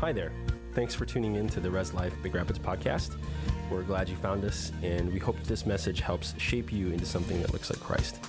Hi 0.00 0.12
there. 0.12 0.30
Thanks 0.74 0.94
for 0.94 1.04
tuning 1.04 1.34
in 1.34 1.48
to 1.48 1.58
the 1.58 1.68
Res 1.68 1.92
Life 1.92 2.14
Big 2.22 2.32
Rapids 2.32 2.60
podcast. 2.60 3.16
We're 3.68 3.82
glad 3.82 4.08
you 4.08 4.14
found 4.14 4.44
us, 4.44 4.70
and 4.80 5.12
we 5.12 5.18
hope 5.18 5.36
this 5.42 5.66
message 5.66 6.00
helps 6.00 6.40
shape 6.40 6.72
you 6.72 6.92
into 6.92 7.04
something 7.04 7.42
that 7.42 7.52
looks 7.52 7.68
like 7.68 7.80
Christ. 7.80 8.20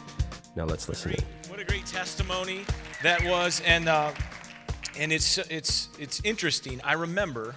Now 0.55 0.65
let's 0.65 0.89
listen 0.89 1.11
in. 1.11 1.23
What 1.47 1.59
a 1.59 1.63
great 1.63 1.85
testimony 1.85 2.65
that 3.03 3.23
was, 3.23 3.61
and 3.67 3.87
uh, 3.87 4.13
and 4.97 5.11
it's 5.11 5.37
it's 5.37 5.89
it's 5.99 6.19
interesting. 6.23 6.81
I 6.83 6.93
remember, 6.93 7.55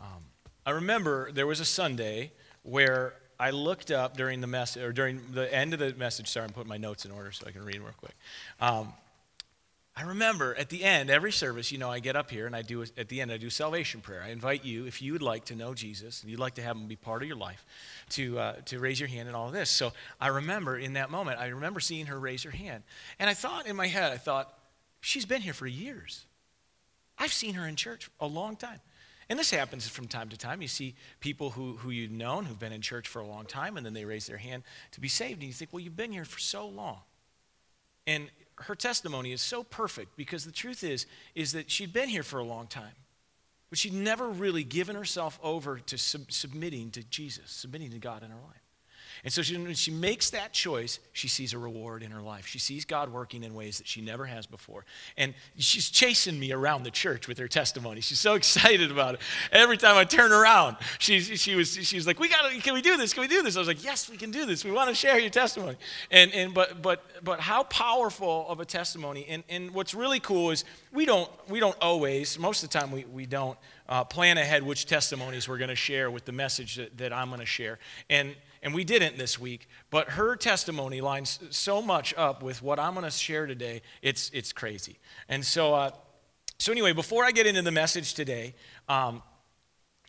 um, 0.00 0.24
I 0.66 0.72
remember 0.72 1.30
there 1.30 1.46
was 1.46 1.60
a 1.60 1.64
Sunday 1.64 2.32
where 2.64 3.14
I 3.38 3.50
looked 3.50 3.92
up 3.92 4.16
during 4.16 4.40
the 4.40 4.48
message 4.48 4.82
or 4.82 4.92
during 4.92 5.20
the 5.32 5.54
end 5.54 5.72
of 5.72 5.78
the 5.78 5.94
message. 5.94 6.26
Sorry, 6.26 6.44
I'm 6.44 6.52
putting 6.52 6.68
my 6.68 6.78
notes 6.78 7.04
in 7.04 7.12
order 7.12 7.30
so 7.30 7.46
I 7.46 7.52
can 7.52 7.64
read 7.64 7.78
real 7.78 7.94
quick. 7.96 8.16
Um, 8.60 8.92
I 9.98 10.02
remember 10.02 10.54
at 10.56 10.68
the 10.68 10.84
end, 10.84 11.08
every 11.08 11.32
service, 11.32 11.72
you 11.72 11.78
know, 11.78 11.90
I 11.90 12.00
get 12.00 12.16
up 12.16 12.30
here 12.30 12.46
and 12.46 12.54
I 12.54 12.60
do, 12.60 12.82
at 12.82 13.08
the 13.08 13.22
end, 13.22 13.32
I 13.32 13.38
do 13.38 13.48
salvation 13.48 14.02
prayer. 14.02 14.22
I 14.22 14.28
invite 14.28 14.62
you, 14.62 14.84
if 14.84 15.00
you 15.00 15.12
would 15.12 15.22
like 15.22 15.46
to 15.46 15.54
know 15.54 15.72
Jesus 15.72 16.20
and 16.20 16.30
you'd 16.30 16.38
like 16.38 16.56
to 16.56 16.62
have 16.62 16.76
him 16.76 16.86
be 16.86 16.96
part 16.96 17.22
of 17.22 17.28
your 17.28 17.38
life, 17.38 17.64
to, 18.10 18.38
uh, 18.38 18.52
to 18.66 18.78
raise 18.78 19.00
your 19.00 19.08
hand 19.08 19.26
and 19.26 19.34
all 19.34 19.46
of 19.46 19.54
this. 19.54 19.70
So 19.70 19.94
I 20.20 20.28
remember 20.28 20.76
in 20.76 20.92
that 20.94 21.10
moment, 21.10 21.40
I 21.40 21.46
remember 21.46 21.80
seeing 21.80 22.06
her 22.06 22.20
raise 22.20 22.42
her 22.42 22.50
hand. 22.50 22.82
And 23.18 23.30
I 23.30 23.32
thought 23.32 23.66
in 23.66 23.74
my 23.74 23.86
head, 23.86 24.12
I 24.12 24.18
thought, 24.18 24.52
she's 25.00 25.24
been 25.24 25.40
here 25.40 25.54
for 25.54 25.66
years. 25.66 26.26
I've 27.16 27.32
seen 27.32 27.54
her 27.54 27.66
in 27.66 27.74
church 27.74 28.10
a 28.20 28.26
long 28.26 28.56
time. 28.56 28.80
And 29.30 29.38
this 29.38 29.50
happens 29.50 29.88
from 29.88 30.08
time 30.08 30.28
to 30.28 30.36
time. 30.36 30.60
You 30.60 30.68
see 30.68 30.94
people 31.20 31.50
who, 31.50 31.72
who 31.78 31.90
you've 31.90 32.12
known 32.12 32.44
who've 32.44 32.58
been 32.58 32.72
in 32.72 32.82
church 32.82 33.08
for 33.08 33.20
a 33.20 33.26
long 33.26 33.46
time, 33.46 33.76
and 33.76 33.84
then 33.84 33.94
they 33.94 34.04
raise 34.04 34.26
their 34.26 34.36
hand 34.36 34.62
to 34.92 35.00
be 35.00 35.08
saved. 35.08 35.40
And 35.40 35.44
you 35.44 35.52
think, 35.52 35.72
well, 35.72 35.80
you've 35.80 35.96
been 35.96 36.12
here 36.12 36.26
for 36.26 36.38
so 36.38 36.68
long. 36.68 36.98
And 38.06 38.30
her 38.62 38.74
testimony 38.74 39.32
is 39.32 39.40
so 39.40 39.62
perfect 39.62 40.16
because 40.16 40.44
the 40.44 40.52
truth 40.52 40.82
is 40.82 41.06
is 41.34 41.52
that 41.52 41.70
she'd 41.70 41.92
been 41.92 42.08
here 42.08 42.22
for 42.22 42.38
a 42.38 42.44
long 42.44 42.66
time 42.66 42.94
but 43.68 43.78
she'd 43.78 43.92
never 43.92 44.28
really 44.28 44.64
given 44.64 44.96
herself 44.96 45.38
over 45.42 45.78
to 45.78 45.98
sub- 45.98 46.30
submitting 46.32 46.90
to 46.90 47.02
jesus 47.04 47.50
submitting 47.50 47.90
to 47.90 47.98
god 47.98 48.22
in 48.22 48.30
her 48.30 48.40
life 48.46 48.65
and 49.24 49.32
so 49.32 49.42
she, 49.42 49.56
when 49.56 49.74
she 49.74 49.90
makes 49.90 50.30
that 50.30 50.52
choice, 50.52 50.98
she 51.12 51.28
sees 51.28 51.52
a 51.52 51.58
reward 51.58 52.02
in 52.02 52.10
her 52.10 52.20
life. 52.20 52.46
She 52.46 52.58
sees 52.58 52.84
God 52.84 53.12
working 53.12 53.44
in 53.44 53.54
ways 53.54 53.78
that 53.78 53.86
she 53.86 54.00
never 54.00 54.26
has 54.26 54.46
before. 54.46 54.84
And 55.16 55.34
she's 55.58 55.90
chasing 55.90 56.38
me 56.38 56.52
around 56.52 56.82
the 56.82 56.90
church 56.90 57.28
with 57.28 57.38
her 57.38 57.48
testimony. 57.48 58.00
She's 58.00 58.20
so 58.20 58.34
excited 58.36 58.90
about 58.90 59.14
it. 59.14 59.20
Every 59.52 59.76
time 59.76 59.96
I 59.96 60.04
turn 60.04 60.32
around, 60.32 60.76
she, 60.98 61.20
she, 61.20 61.54
was, 61.54 61.74
she 61.74 61.96
was 61.96 62.06
like, 62.06 62.20
we 62.20 62.28
got 62.28 62.50
to 62.50 62.60
can 62.60 62.74
we 62.74 62.82
do 62.82 62.96
this? 62.96 63.12
Can 63.12 63.22
we 63.22 63.28
do 63.28 63.42
this? 63.42 63.56
I 63.56 63.58
was 63.58 63.68
like, 63.68 63.84
yes, 63.84 64.08
we 64.10 64.16
can 64.16 64.30
do 64.30 64.46
this. 64.46 64.64
We 64.64 64.72
want 64.72 64.88
to 64.88 64.94
share 64.94 65.18
your 65.18 65.30
testimony. 65.30 65.76
And, 66.10 66.32
and, 66.32 66.54
but, 66.54 66.82
but, 66.82 67.04
but 67.22 67.40
how 67.40 67.64
powerful 67.64 68.46
of 68.48 68.60
a 68.60 68.64
testimony. 68.64 69.26
And, 69.28 69.44
and 69.48 69.70
what's 69.72 69.94
really 69.94 70.20
cool 70.20 70.50
is 70.50 70.64
we 70.92 71.04
don't, 71.04 71.30
we 71.48 71.60
don't 71.60 71.76
always, 71.80 72.38
most 72.38 72.62
of 72.62 72.70
the 72.70 72.78
time 72.78 72.90
we, 72.90 73.04
we 73.04 73.26
don't 73.26 73.58
uh, 73.88 74.04
plan 74.04 74.38
ahead 74.38 74.62
which 74.62 74.86
testimonies 74.86 75.48
we're 75.48 75.58
going 75.58 75.68
to 75.68 75.76
share 75.76 76.10
with 76.10 76.24
the 76.24 76.32
message 76.32 76.76
that, 76.76 76.96
that 76.98 77.12
I'm 77.12 77.28
going 77.28 77.40
to 77.40 77.46
share. 77.46 77.78
And 78.10 78.34
and 78.66 78.74
we 78.74 78.82
didn't 78.82 79.16
this 79.16 79.38
week, 79.38 79.68
but 79.90 80.10
her 80.10 80.34
testimony 80.34 81.00
lines 81.00 81.38
so 81.50 81.80
much 81.80 82.12
up 82.16 82.42
with 82.42 82.62
what 82.62 82.80
I'm 82.80 82.94
going 82.94 83.04
to 83.04 83.12
share 83.12 83.46
today. 83.46 83.80
It's, 84.02 84.28
it's 84.34 84.52
crazy. 84.52 84.98
And 85.28 85.44
so, 85.44 85.72
uh, 85.72 85.90
so, 86.58 86.72
anyway, 86.72 86.92
before 86.92 87.24
I 87.24 87.30
get 87.30 87.46
into 87.46 87.62
the 87.62 87.70
message 87.70 88.14
today, 88.14 88.56
um, 88.88 89.22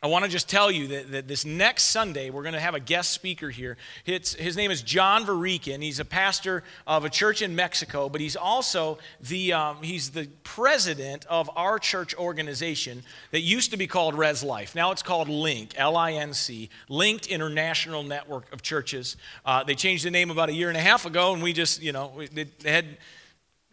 I 0.07 0.09
want 0.09 0.23
to 0.23 0.31
just 0.31 0.47
tell 0.47 0.71
you 0.71 0.87
that, 0.87 1.11
that 1.11 1.27
this 1.27 1.43
next 1.43 1.83
Sunday, 1.83 2.29
we're 2.29 2.43
going 2.43 2.53
to 2.53 2.61
have 2.61 2.75
a 2.75 2.79
guest 2.79 3.11
speaker 3.11 3.49
here. 3.49 3.75
It's, 4.05 4.35
his 4.35 4.55
name 4.55 4.71
is 4.71 4.81
John 4.81 5.25
Varikin. 5.25 5.83
He's 5.83 5.99
a 5.99 6.05
pastor 6.05 6.63
of 6.87 7.03
a 7.03 7.09
church 7.09 7.41
in 7.41 7.57
Mexico, 7.57 8.07
but 8.07 8.21
he's 8.21 8.37
also 8.37 8.99
the, 9.19 9.51
um, 9.51 9.83
he's 9.83 10.11
the 10.11 10.29
president 10.45 11.25
of 11.25 11.49
our 11.57 11.77
church 11.77 12.15
organization 12.15 13.03
that 13.31 13.41
used 13.41 13.71
to 13.71 13.77
be 13.77 13.85
called 13.85 14.17
Res 14.17 14.43
Life. 14.43 14.75
Now 14.75 14.91
it's 14.91 15.03
called 15.03 15.27
LINC, 15.27 15.73
L 15.75 15.97
I 15.97 16.13
N 16.13 16.33
C, 16.33 16.69
Linked 16.87 17.27
International 17.27 18.01
Network 18.01 18.53
of 18.53 18.61
Churches. 18.61 19.17
Uh, 19.45 19.65
they 19.65 19.75
changed 19.75 20.05
the 20.05 20.11
name 20.11 20.31
about 20.31 20.47
a 20.47 20.53
year 20.53 20.69
and 20.69 20.77
a 20.77 20.81
half 20.81 21.05
ago, 21.05 21.33
and 21.33 21.43
we 21.43 21.51
just, 21.51 21.81
you 21.81 21.91
know, 21.91 22.13
they 22.31 22.45
had 22.63 22.85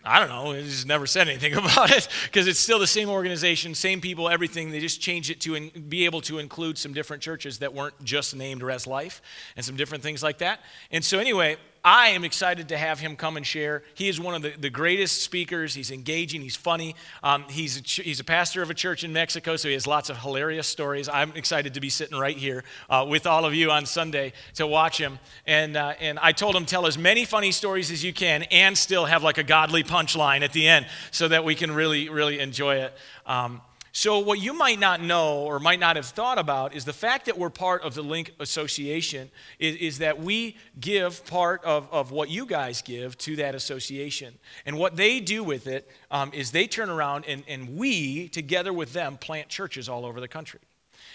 I 0.04 0.20
don't 0.20 0.28
know. 0.28 0.52
They 0.52 0.62
just 0.62 0.86
never 0.86 1.06
said 1.06 1.28
anything 1.28 1.54
about 1.56 1.90
it 1.90 2.08
because 2.24 2.46
it's 2.46 2.60
still 2.60 2.78
the 2.78 2.86
same 2.86 3.08
organization, 3.08 3.74
same 3.74 4.00
people, 4.00 4.28
everything. 4.28 4.70
They 4.70 4.80
just 4.80 5.00
changed 5.00 5.30
it 5.30 5.40
to 5.42 5.54
in, 5.54 5.70
be 5.88 6.04
able 6.04 6.20
to 6.22 6.38
include 6.38 6.76
some 6.76 6.92
different 6.92 7.22
churches 7.22 7.58
that 7.58 7.72
weren't 7.72 8.02
just 8.04 8.36
named 8.36 8.62
Res 8.62 8.86
Life 8.86 9.22
and 9.56 9.64
some 9.64 9.76
different 9.76 10.02
things 10.02 10.22
like 10.22 10.38
that. 10.38 10.60
And 10.90 11.04
so, 11.04 11.18
anyway, 11.18 11.56
I 11.86 12.08
am 12.08 12.24
excited 12.24 12.70
to 12.70 12.78
have 12.78 12.98
him 12.98 13.14
come 13.14 13.36
and 13.36 13.46
share. 13.46 13.82
He 13.92 14.08
is 14.08 14.18
one 14.18 14.34
of 14.34 14.40
the, 14.40 14.54
the 14.58 14.70
greatest 14.70 15.22
speakers. 15.22 15.74
He's 15.74 15.90
engaging, 15.90 16.40
he's 16.40 16.56
funny. 16.56 16.96
Um, 17.22 17.44
he's, 17.50 17.76
a 17.76 17.82
ch- 17.82 18.00
he's 18.02 18.20
a 18.20 18.24
pastor 18.24 18.62
of 18.62 18.70
a 18.70 18.74
church 18.74 19.04
in 19.04 19.12
Mexico, 19.12 19.56
so 19.56 19.68
he 19.68 19.74
has 19.74 19.86
lots 19.86 20.08
of 20.08 20.16
hilarious 20.16 20.66
stories. 20.66 21.10
I'm 21.10 21.32
excited 21.32 21.74
to 21.74 21.80
be 21.80 21.90
sitting 21.90 22.18
right 22.18 22.36
here 22.36 22.64
uh, 22.88 23.04
with 23.06 23.26
all 23.26 23.44
of 23.44 23.54
you 23.54 23.70
on 23.70 23.84
Sunday 23.84 24.32
to 24.54 24.66
watch 24.66 24.96
him. 24.96 25.18
And, 25.46 25.76
uh, 25.76 25.92
and 26.00 26.18
I 26.20 26.32
told 26.32 26.56
him, 26.56 26.64
tell 26.64 26.86
as 26.86 26.96
many 26.96 27.26
funny 27.26 27.52
stories 27.52 27.90
as 27.90 28.02
you 28.02 28.14
can 28.14 28.44
and 28.44 28.78
still 28.78 29.04
have 29.04 29.22
like 29.22 29.36
a 29.36 29.44
godly 29.44 29.84
punchline 29.84 30.40
at 30.40 30.54
the 30.54 30.66
end 30.66 30.86
so 31.10 31.28
that 31.28 31.44
we 31.44 31.54
can 31.54 31.70
really, 31.70 32.08
really 32.08 32.40
enjoy 32.40 32.76
it. 32.76 32.94
Um, 33.26 33.60
so, 33.96 34.18
what 34.18 34.40
you 34.40 34.54
might 34.54 34.80
not 34.80 35.00
know 35.00 35.44
or 35.44 35.60
might 35.60 35.78
not 35.78 35.94
have 35.94 36.06
thought 36.06 36.36
about 36.36 36.74
is 36.74 36.84
the 36.84 36.92
fact 36.92 37.26
that 37.26 37.38
we're 37.38 37.48
part 37.48 37.82
of 37.82 37.94
the 37.94 38.02
LINC 38.02 38.32
Association 38.40 39.30
is, 39.60 39.76
is, 39.76 39.98
that 39.98 40.20
we 40.20 40.56
give 40.80 41.24
part 41.26 41.62
of, 41.62 41.88
of 41.92 42.10
what 42.10 42.28
you 42.28 42.44
guys 42.44 42.82
give 42.82 43.16
to 43.18 43.36
that 43.36 43.54
association. 43.54 44.34
And 44.66 44.78
what 44.78 44.96
they 44.96 45.20
do 45.20 45.44
with 45.44 45.68
it 45.68 45.88
um, 46.10 46.32
is 46.34 46.50
they 46.50 46.66
turn 46.66 46.90
around 46.90 47.26
and, 47.28 47.44
and 47.46 47.76
we, 47.76 48.28
together 48.30 48.72
with 48.72 48.92
them, 48.92 49.16
plant 49.16 49.48
churches 49.48 49.88
all 49.88 50.04
over 50.04 50.20
the 50.20 50.26
country. 50.26 50.58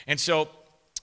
And 0.07 0.17
so, 0.17 0.47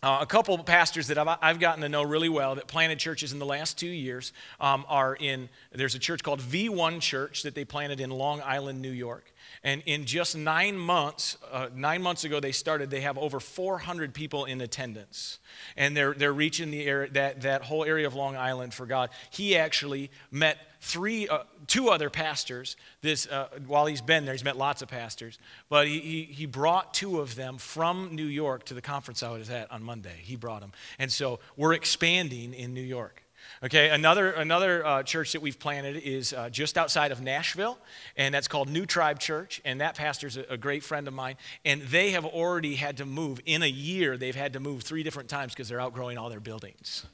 uh, 0.03 0.19
a 0.23 0.27
couple 0.27 0.55
of 0.55 0.65
pastors 0.65 1.09
that 1.09 1.19
I've, 1.19 1.39
I've, 1.43 1.61
gotten 1.61 1.83
to 1.83 1.91
know 1.91 2.03
really 2.03 2.29
well 2.31 2.55
that 2.55 2.69
planted 2.69 2.99
churches 2.99 3.33
in 3.33 3.39
the 3.39 3.47
last 3.47 3.79
two 3.79 3.87
years 3.87 4.33
um, 4.61 4.87
are 4.89 5.15
in, 5.15 5.51
there's 5.73 5.95
a 5.95 5.99
church 5.99 6.23
called 6.23 6.41
V1 6.41 7.01
Church 7.01 7.43
that 7.43 7.55
they 7.55 7.65
planted 7.67 8.01
in 8.01 8.11
Long 8.11 8.41
Island, 8.43 8.81
New 8.81 8.91
York. 8.91 9.33
And 9.67 9.83
in 9.85 10.05
just 10.05 10.37
nine 10.37 10.79
months, 10.79 11.37
uh, 11.51 11.71
nine 11.75 12.01
months 12.01 12.23
ago 12.23 12.39
they 12.39 12.53
started, 12.53 12.89
they 12.89 13.01
have 13.01 13.19
over 13.19 13.41
400 13.41 14.15
people 14.15 14.45
in 14.45 14.61
attendance. 14.61 15.41
And 15.77 15.97
they're, 15.97 16.15
they're 16.15 16.33
reaching 16.33 16.71
the 16.71 16.85
area, 16.85 17.11
that, 17.15 17.41
that 17.41 17.63
whole 17.63 17.85
area 17.85 18.07
of 18.07 18.15
Long 18.15 18.37
Island 18.37 18.73
for 18.73 18.87
God. 18.87 19.11
He 19.31 19.57
actually 19.57 20.13
met 20.31 20.59
three, 20.81 21.27
uh, 21.29 21.41
two 21.67 21.89
other 21.89 22.11
pastors 22.11 22.77
this, 23.03 23.27
uh, 23.27 23.49
while 23.67 23.87
he's 23.87 24.01
been 24.01 24.25
there. 24.25 24.35
He's 24.35 24.45
met 24.45 24.57
lots 24.57 24.83
of 24.83 24.89
pastors. 24.89 25.37
But 25.69 25.89
he, 25.89 25.99
he, 25.99 26.23
he 26.23 26.47
brought 26.47 26.95
two 26.95 27.19
of 27.19 27.35
them 27.35 27.59
from 27.59 28.15
New 28.15 28.27
York 28.27 28.67
to 28.67 28.75
the 28.75 28.81
conference 28.81 29.25
I 29.25 29.33
was 29.33 29.51
at 29.51 29.73
on 29.73 29.83
Monday. 29.83 30.15
He 30.23 30.37
brought 30.37 30.61
them. 30.61 30.71
And 31.01 31.11
so 31.11 31.41
we're 31.57 31.73
expanding 31.73 32.55
in 32.55 32.73
New 32.73 32.81
York. 32.81 33.26
Okay, 33.63 33.89
another, 33.89 34.33
another 34.33 34.85
uh, 34.85 35.03
church 35.03 35.33
that 35.33 35.41
we've 35.41 35.59
planted 35.59 35.97
is 35.97 36.33
uh, 36.33 36.51
just 36.51 36.77
outside 36.77 37.13
of 37.13 37.21
Nashville, 37.21 37.79
and 38.17 38.35
that's 38.35 38.49
called 38.49 38.69
New 38.69 38.87
Tribe 38.87 39.19
Church. 39.19 39.61
And 39.65 39.81
that 39.81 39.97
pastor's 39.97 40.37
a, 40.37 40.45
a 40.51 40.57
great 40.57 40.83
friend 40.83 41.09
of 41.09 41.15
mine. 41.15 41.37
And 41.65 41.83
they 41.83 42.11
have 42.11 42.25
already 42.25 42.75
had 42.75 42.99
to 42.99 43.07
move, 43.07 43.41
in 43.47 43.63
a 43.63 43.69
year, 43.69 44.17
they've 44.17 44.37
had 44.37 44.53
to 44.53 44.61
move 44.61 44.83
three 44.83 45.03
different 45.03 45.29
times 45.29 45.53
because 45.53 45.69
they're 45.69 45.81
outgrowing 45.81 46.19
all 46.19 46.29
their 46.29 46.41
buildings. 46.41 47.07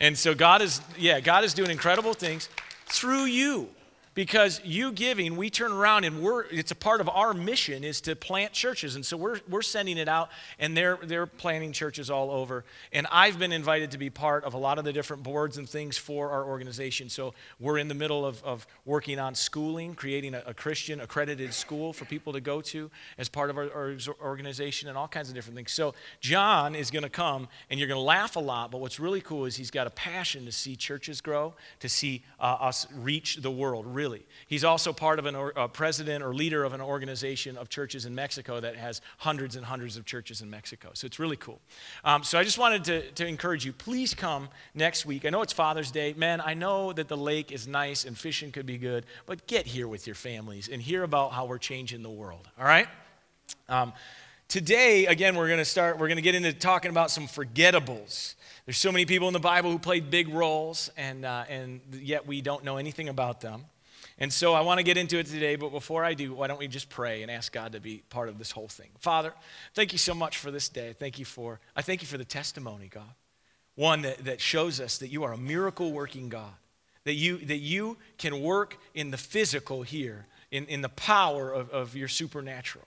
And 0.00 0.18
so 0.18 0.34
God 0.34 0.62
is, 0.62 0.80
yeah, 0.98 1.20
God 1.20 1.44
is 1.44 1.54
doing 1.54 1.70
incredible 1.70 2.14
things 2.14 2.48
through 2.86 3.24
you 3.24 3.68
because 4.14 4.60
you 4.64 4.92
giving 4.92 5.36
we 5.36 5.50
turn 5.50 5.72
around 5.72 6.04
and 6.04 6.22
we're 6.22 6.42
it's 6.44 6.70
a 6.70 6.74
part 6.74 7.00
of 7.00 7.08
our 7.08 7.34
mission 7.34 7.84
is 7.84 8.00
to 8.02 8.16
plant 8.16 8.52
churches. 8.52 8.94
And 8.94 9.04
so 9.04 9.16
we're, 9.16 9.40
we're 9.48 9.62
sending 9.62 9.98
it 9.98 10.08
out 10.08 10.30
and 10.58 10.76
they're 10.76 10.98
they're 11.02 11.26
planting 11.26 11.72
churches 11.72 12.10
all 12.10 12.30
over. 12.30 12.64
And 12.92 13.06
i've 13.10 13.38
been 13.38 13.52
invited 13.52 13.90
to 13.92 13.98
be 13.98 14.10
part 14.10 14.44
of 14.44 14.54
a 14.54 14.58
lot 14.58 14.78
of 14.78 14.84
the 14.84 14.92
different 14.92 15.22
boards 15.22 15.58
and 15.58 15.68
things 15.68 15.98
for 15.98 16.30
our 16.30 16.44
organization. 16.44 17.08
So 17.08 17.34
we're 17.60 17.78
in 17.78 17.88
the 17.88 17.94
middle 17.94 18.24
of, 18.24 18.42
of 18.44 18.66
working 18.84 19.18
on 19.18 19.34
schooling 19.34 19.94
creating 19.94 20.34
a, 20.34 20.42
a 20.46 20.54
christian 20.54 21.00
accredited 21.00 21.52
school 21.52 21.92
for 21.92 22.04
people 22.04 22.32
to 22.32 22.40
go 22.40 22.60
to 22.60 22.90
as 23.18 23.28
part 23.28 23.50
of 23.50 23.58
our, 23.58 23.70
our 23.72 23.96
organization 24.22 24.88
and 24.88 24.96
all 24.96 25.08
kinds 25.08 25.28
of 25.28 25.34
different 25.34 25.56
things. 25.56 25.72
So 25.72 25.94
john 26.20 26.74
is 26.74 26.90
going 26.90 27.02
to 27.02 27.08
come 27.08 27.48
and 27.70 27.78
you're 27.78 27.88
going 27.88 27.98
to 27.98 28.02
laugh 28.02 28.36
a 28.36 28.40
lot 28.40 28.70
but 28.70 28.80
what's 28.80 29.00
really 29.00 29.20
cool 29.20 29.44
is 29.44 29.56
he's 29.56 29.70
got 29.70 29.86
a 29.86 29.90
passion 29.90 30.44
to 30.44 30.52
see 30.52 30.76
churches 30.76 31.20
grow 31.20 31.54
to 31.80 31.88
see 31.88 32.22
uh, 32.40 32.56
us 32.60 32.86
reach 32.94 33.36
the 33.36 33.50
world. 33.50 33.86
Really 33.86 34.03
really. 34.04 34.26
He's 34.46 34.64
also 34.64 34.92
part 34.92 35.18
of 35.18 35.24
an, 35.24 35.34
a 35.56 35.66
president 35.66 36.22
or 36.22 36.34
leader 36.34 36.62
of 36.64 36.74
an 36.74 36.80
organization 36.82 37.56
of 37.56 37.70
churches 37.70 38.04
in 38.04 38.14
Mexico 38.14 38.60
that 38.60 38.76
has 38.76 39.00
hundreds 39.16 39.56
and 39.56 39.64
hundreds 39.64 39.96
of 39.96 40.04
churches 40.04 40.42
in 40.42 40.50
Mexico. 40.50 40.90
So 40.92 41.06
it's 41.06 41.18
really 41.18 41.38
cool. 41.38 41.58
Um, 42.04 42.22
so 42.22 42.38
I 42.38 42.44
just 42.44 42.58
wanted 42.58 42.84
to, 42.84 43.10
to 43.12 43.26
encourage 43.26 43.64
you, 43.64 43.72
please 43.72 44.12
come 44.12 44.48
next 44.74 45.06
week. 45.06 45.24
I 45.24 45.30
know 45.30 45.40
it's 45.40 45.54
Father's 45.54 45.90
Day. 45.90 46.12
Man, 46.12 46.42
I 46.44 46.52
know 46.52 46.92
that 46.92 47.08
the 47.08 47.16
lake 47.16 47.50
is 47.50 47.66
nice 47.66 48.04
and 48.04 48.16
fishing 48.16 48.52
could 48.52 48.66
be 48.66 48.76
good, 48.76 49.06
but 49.24 49.46
get 49.46 49.66
here 49.66 49.88
with 49.88 50.06
your 50.06 50.16
families 50.16 50.68
and 50.68 50.82
hear 50.82 51.02
about 51.02 51.32
how 51.32 51.46
we're 51.46 51.56
changing 51.56 52.02
the 52.02 52.10
world, 52.10 52.46
all 52.58 52.66
right? 52.66 52.88
Um, 53.70 53.94
today, 54.48 55.06
again, 55.06 55.34
we're 55.34 55.48
going 55.48 55.58
to 55.60 55.64
start, 55.64 55.98
we're 55.98 56.08
going 56.08 56.16
to 56.16 56.22
get 56.22 56.34
into 56.34 56.52
talking 56.52 56.90
about 56.90 57.10
some 57.10 57.26
forgettables. 57.26 58.34
There's 58.66 58.76
so 58.76 58.92
many 58.92 59.06
people 59.06 59.28
in 59.28 59.32
the 59.32 59.40
Bible 59.40 59.70
who 59.70 59.78
played 59.78 60.10
big 60.10 60.28
roles, 60.28 60.90
and, 60.98 61.24
uh, 61.24 61.44
and 61.48 61.80
yet 61.90 62.26
we 62.26 62.42
don't 62.42 62.64
know 62.64 62.76
anything 62.76 63.08
about 63.08 63.40
them. 63.40 63.64
And 64.18 64.32
so 64.32 64.54
I 64.54 64.60
want 64.60 64.78
to 64.78 64.84
get 64.84 64.96
into 64.96 65.18
it 65.18 65.26
today, 65.26 65.56
but 65.56 65.70
before 65.70 66.04
I 66.04 66.14
do, 66.14 66.34
why 66.34 66.46
don't 66.46 66.58
we 66.58 66.68
just 66.68 66.88
pray 66.88 67.22
and 67.22 67.30
ask 67.30 67.52
God 67.52 67.72
to 67.72 67.80
be 67.80 68.02
part 68.10 68.28
of 68.28 68.38
this 68.38 68.52
whole 68.52 68.68
thing? 68.68 68.90
Father, 69.00 69.32
thank 69.74 69.92
you 69.92 69.98
so 69.98 70.14
much 70.14 70.38
for 70.38 70.50
this 70.50 70.68
day. 70.68 70.94
Thank 70.96 71.18
you 71.18 71.24
for, 71.24 71.58
I 71.74 71.82
thank 71.82 72.00
you 72.00 72.06
for 72.06 72.18
the 72.18 72.24
testimony, 72.24 72.88
God. 72.88 73.12
One 73.74 74.02
that, 74.02 74.24
that 74.24 74.40
shows 74.40 74.80
us 74.80 74.98
that 74.98 75.08
you 75.08 75.24
are 75.24 75.32
a 75.32 75.36
miracle 75.36 75.90
working 75.90 76.28
God, 76.28 76.52
that 77.02 77.14
you, 77.14 77.38
that 77.38 77.58
you 77.58 77.96
can 78.16 78.40
work 78.40 78.76
in 78.94 79.10
the 79.10 79.16
physical 79.16 79.82
here, 79.82 80.26
in, 80.52 80.66
in 80.66 80.80
the 80.80 80.88
power 80.90 81.50
of, 81.50 81.70
of 81.70 81.96
your 81.96 82.06
supernatural. 82.06 82.86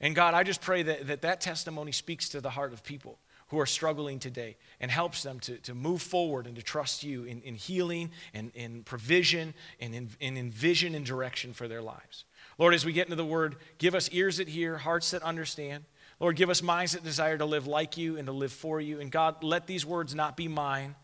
And 0.00 0.14
God, 0.14 0.32
I 0.32 0.42
just 0.42 0.62
pray 0.62 0.82
that, 0.84 1.06
that 1.08 1.20
that 1.20 1.42
testimony 1.42 1.92
speaks 1.92 2.30
to 2.30 2.40
the 2.40 2.50
heart 2.50 2.72
of 2.72 2.82
people 2.82 3.18
who 3.52 3.60
are 3.60 3.66
struggling 3.66 4.18
today 4.18 4.56
and 4.80 4.90
helps 4.90 5.22
them 5.22 5.38
to, 5.38 5.58
to 5.58 5.74
move 5.74 6.00
forward 6.00 6.46
and 6.46 6.56
to 6.56 6.62
trust 6.62 7.04
you 7.04 7.24
in, 7.24 7.42
in 7.42 7.54
healing 7.54 8.10
and 8.32 8.50
in 8.54 8.82
provision 8.82 9.52
and 9.78 9.94
in, 9.94 10.08
in 10.20 10.50
vision 10.50 10.94
and 10.94 11.04
direction 11.04 11.52
for 11.52 11.68
their 11.68 11.82
lives. 11.82 12.24
Lord, 12.56 12.72
as 12.72 12.86
we 12.86 12.94
get 12.94 13.08
into 13.08 13.16
the 13.16 13.26
word, 13.26 13.56
give 13.76 13.94
us 13.94 14.08
ears 14.10 14.38
that 14.38 14.48
hear, 14.48 14.78
hearts 14.78 15.10
that 15.10 15.22
understand. 15.22 15.84
Lord, 16.18 16.34
give 16.36 16.48
us 16.48 16.62
minds 16.62 16.92
that 16.92 17.04
desire 17.04 17.36
to 17.36 17.44
live 17.44 17.66
like 17.66 17.98
you 17.98 18.16
and 18.16 18.24
to 18.24 18.32
live 18.32 18.52
for 18.52 18.80
you. 18.80 19.00
And 19.00 19.12
God, 19.12 19.44
let 19.44 19.66
these 19.66 19.84
words 19.84 20.14
not 20.14 20.34
be 20.34 20.48
mine 20.48 20.94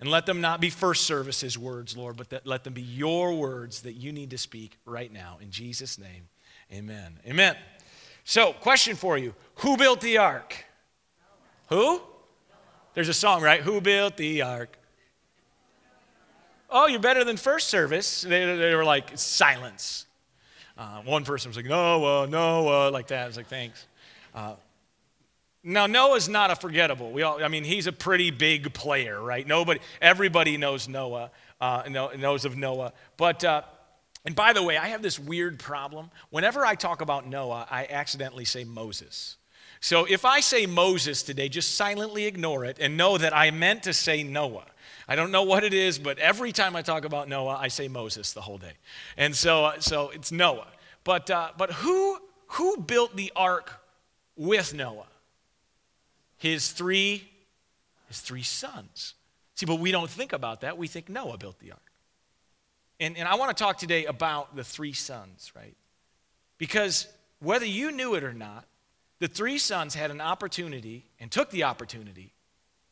and 0.00 0.08
let 0.10 0.24
them 0.24 0.40
not 0.40 0.62
be 0.62 0.70
first 0.70 1.04
services 1.04 1.58
words, 1.58 1.94
Lord, 1.94 2.16
but 2.16 2.30
that, 2.30 2.46
let 2.46 2.64
them 2.64 2.72
be 2.72 2.80
your 2.80 3.34
words 3.34 3.82
that 3.82 3.96
you 3.96 4.12
need 4.12 4.30
to 4.30 4.38
speak 4.38 4.78
right 4.86 5.12
now. 5.12 5.36
In 5.42 5.50
Jesus' 5.50 5.98
name, 5.98 6.30
amen. 6.72 7.18
Amen. 7.26 7.54
So, 8.24 8.54
question 8.54 8.96
for 8.96 9.18
you 9.18 9.34
Who 9.56 9.76
built 9.76 10.00
the 10.00 10.16
ark? 10.16 10.64
Who? 11.68 12.00
There's 12.94 13.08
a 13.08 13.14
song, 13.14 13.42
right? 13.42 13.60
Who 13.60 13.80
built 13.80 14.16
the 14.16 14.42
ark? 14.42 14.78
Oh, 16.70 16.86
you're 16.86 17.00
better 17.00 17.24
than 17.24 17.36
first 17.36 17.68
service. 17.68 18.22
They, 18.22 18.56
they 18.56 18.74
were 18.74 18.84
like, 18.84 19.16
silence. 19.16 20.06
Uh, 20.76 21.00
one 21.02 21.24
person 21.24 21.48
was 21.48 21.56
like, 21.56 21.66
Noah, 21.66 22.26
Noah, 22.26 22.90
like 22.90 23.08
that. 23.08 23.24
I 23.24 23.26
was 23.26 23.36
like, 23.36 23.46
thanks. 23.46 23.86
Uh, 24.34 24.54
now 25.62 25.86
Noah's 25.86 26.28
not 26.28 26.50
a 26.50 26.56
forgettable. 26.56 27.10
We 27.10 27.22
all, 27.22 27.42
I 27.42 27.48
mean, 27.48 27.64
he's 27.64 27.86
a 27.86 27.92
pretty 27.92 28.30
big 28.30 28.72
player, 28.74 29.20
right? 29.20 29.46
Nobody, 29.46 29.80
everybody 30.00 30.56
knows 30.56 30.88
Noah, 30.88 31.30
uh, 31.60 31.82
knows 31.88 32.44
of 32.44 32.56
Noah. 32.56 32.92
But 33.16 33.44
uh, 33.44 33.62
and 34.24 34.34
by 34.34 34.52
the 34.52 34.62
way, 34.62 34.76
I 34.76 34.88
have 34.88 35.02
this 35.02 35.18
weird 35.18 35.58
problem. 35.58 36.10
Whenever 36.30 36.64
I 36.64 36.74
talk 36.74 37.00
about 37.00 37.26
Noah, 37.26 37.66
I 37.70 37.86
accidentally 37.88 38.44
say 38.44 38.64
Moses. 38.64 39.36
So 39.80 40.04
if 40.04 40.24
I 40.24 40.40
say 40.40 40.66
Moses 40.66 41.22
today, 41.22 41.48
just 41.48 41.74
silently 41.74 42.26
ignore 42.26 42.64
it 42.64 42.78
and 42.80 42.96
know 42.96 43.18
that 43.18 43.34
I 43.34 43.50
meant 43.50 43.84
to 43.84 43.92
say 43.92 44.22
Noah. 44.22 44.66
I 45.06 45.16
don't 45.16 45.30
know 45.30 45.44
what 45.44 45.64
it 45.64 45.72
is, 45.72 45.98
but 45.98 46.18
every 46.18 46.52
time 46.52 46.76
I 46.76 46.82
talk 46.82 47.04
about 47.04 47.28
Noah, 47.28 47.56
I 47.60 47.68
say 47.68 47.88
Moses 47.88 48.32
the 48.32 48.42
whole 48.42 48.58
day. 48.58 48.72
And 49.16 49.34
so, 49.34 49.66
uh, 49.66 49.80
so 49.80 50.10
it's 50.10 50.30
Noah. 50.30 50.66
But, 51.04 51.30
uh, 51.30 51.50
but 51.56 51.72
who, 51.72 52.18
who 52.48 52.76
built 52.78 53.16
the 53.16 53.32
ark 53.34 53.72
with 54.36 54.74
Noah? 54.74 55.06
His 56.36 56.70
three, 56.72 57.28
his 58.08 58.20
three 58.20 58.42
sons. 58.42 59.14
See, 59.54 59.66
but 59.66 59.76
we 59.76 59.90
don't 59.92 60.10
think 60.10 60.32
about 60.32 60.60
that. 60.60 60.76
We 60.76 60.86
think 60.86 61.08
Noah 61.08 61.38
built 61.38 61.58
the 61.60 61.72
ark. 61.72 61.80
And, 63.00 63.16
and 63.16 63.28
I 63.28 63.36
want 63.36 63.56
to 63.56 63.60
talk 63.62 63.78
today 63.78 64.04
about 64.06 64.56
the 64.56 64.64
three 64.64 64.92
sons, 64.92 65.52
right? 65.56 65.74
Because 66.58 67.06
whether 67.40 67.66
you 67.66 67.92
knew 67.92 68.14
it 68.14 68.24
or 68.24 68.32
not, 68.32 68.66
the 69.18 69.28
three 69.28 69.58
sons 69.58 69.94
had 69.94 70.10
an 70.10 70.20
opportunity 70.20 71.04
and 71.18 71.30
took 71.30 71.50
the 71.50 71.64
opportunity 71.64 72.32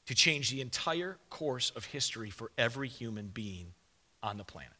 to 0.06 0.14
change 0.14 0.50
the 0.50 0.60
entire 0.60 1.16
course 1.30 1.70
of 1.76 1.84
history 1.84 2.30
for 2.30 2.50
every 2.56 2.88
human 2.88 3.28
being 3.28 3.72
on 4.22 4.36
the 4.36 4.44
planet. 4.44 4.72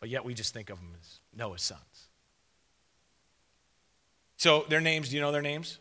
But 0.00 0.08
yet 0.08 0.24
we 0.24 0.34
just 0.34 0.52
think 0.52 0.70
of 0.70 0.78
them 0.78 0.92
as 1.00 1.20
Noah's 1.36 1.62
sons. 1.62 2.08
So 4.36 4.64
their 4.68 4.80
names, 4.80 5.08
do 5.08 5.16
you 5.16 5.22
know 5.22 5.32
their 5.32 5.42
names? 5.42 5.78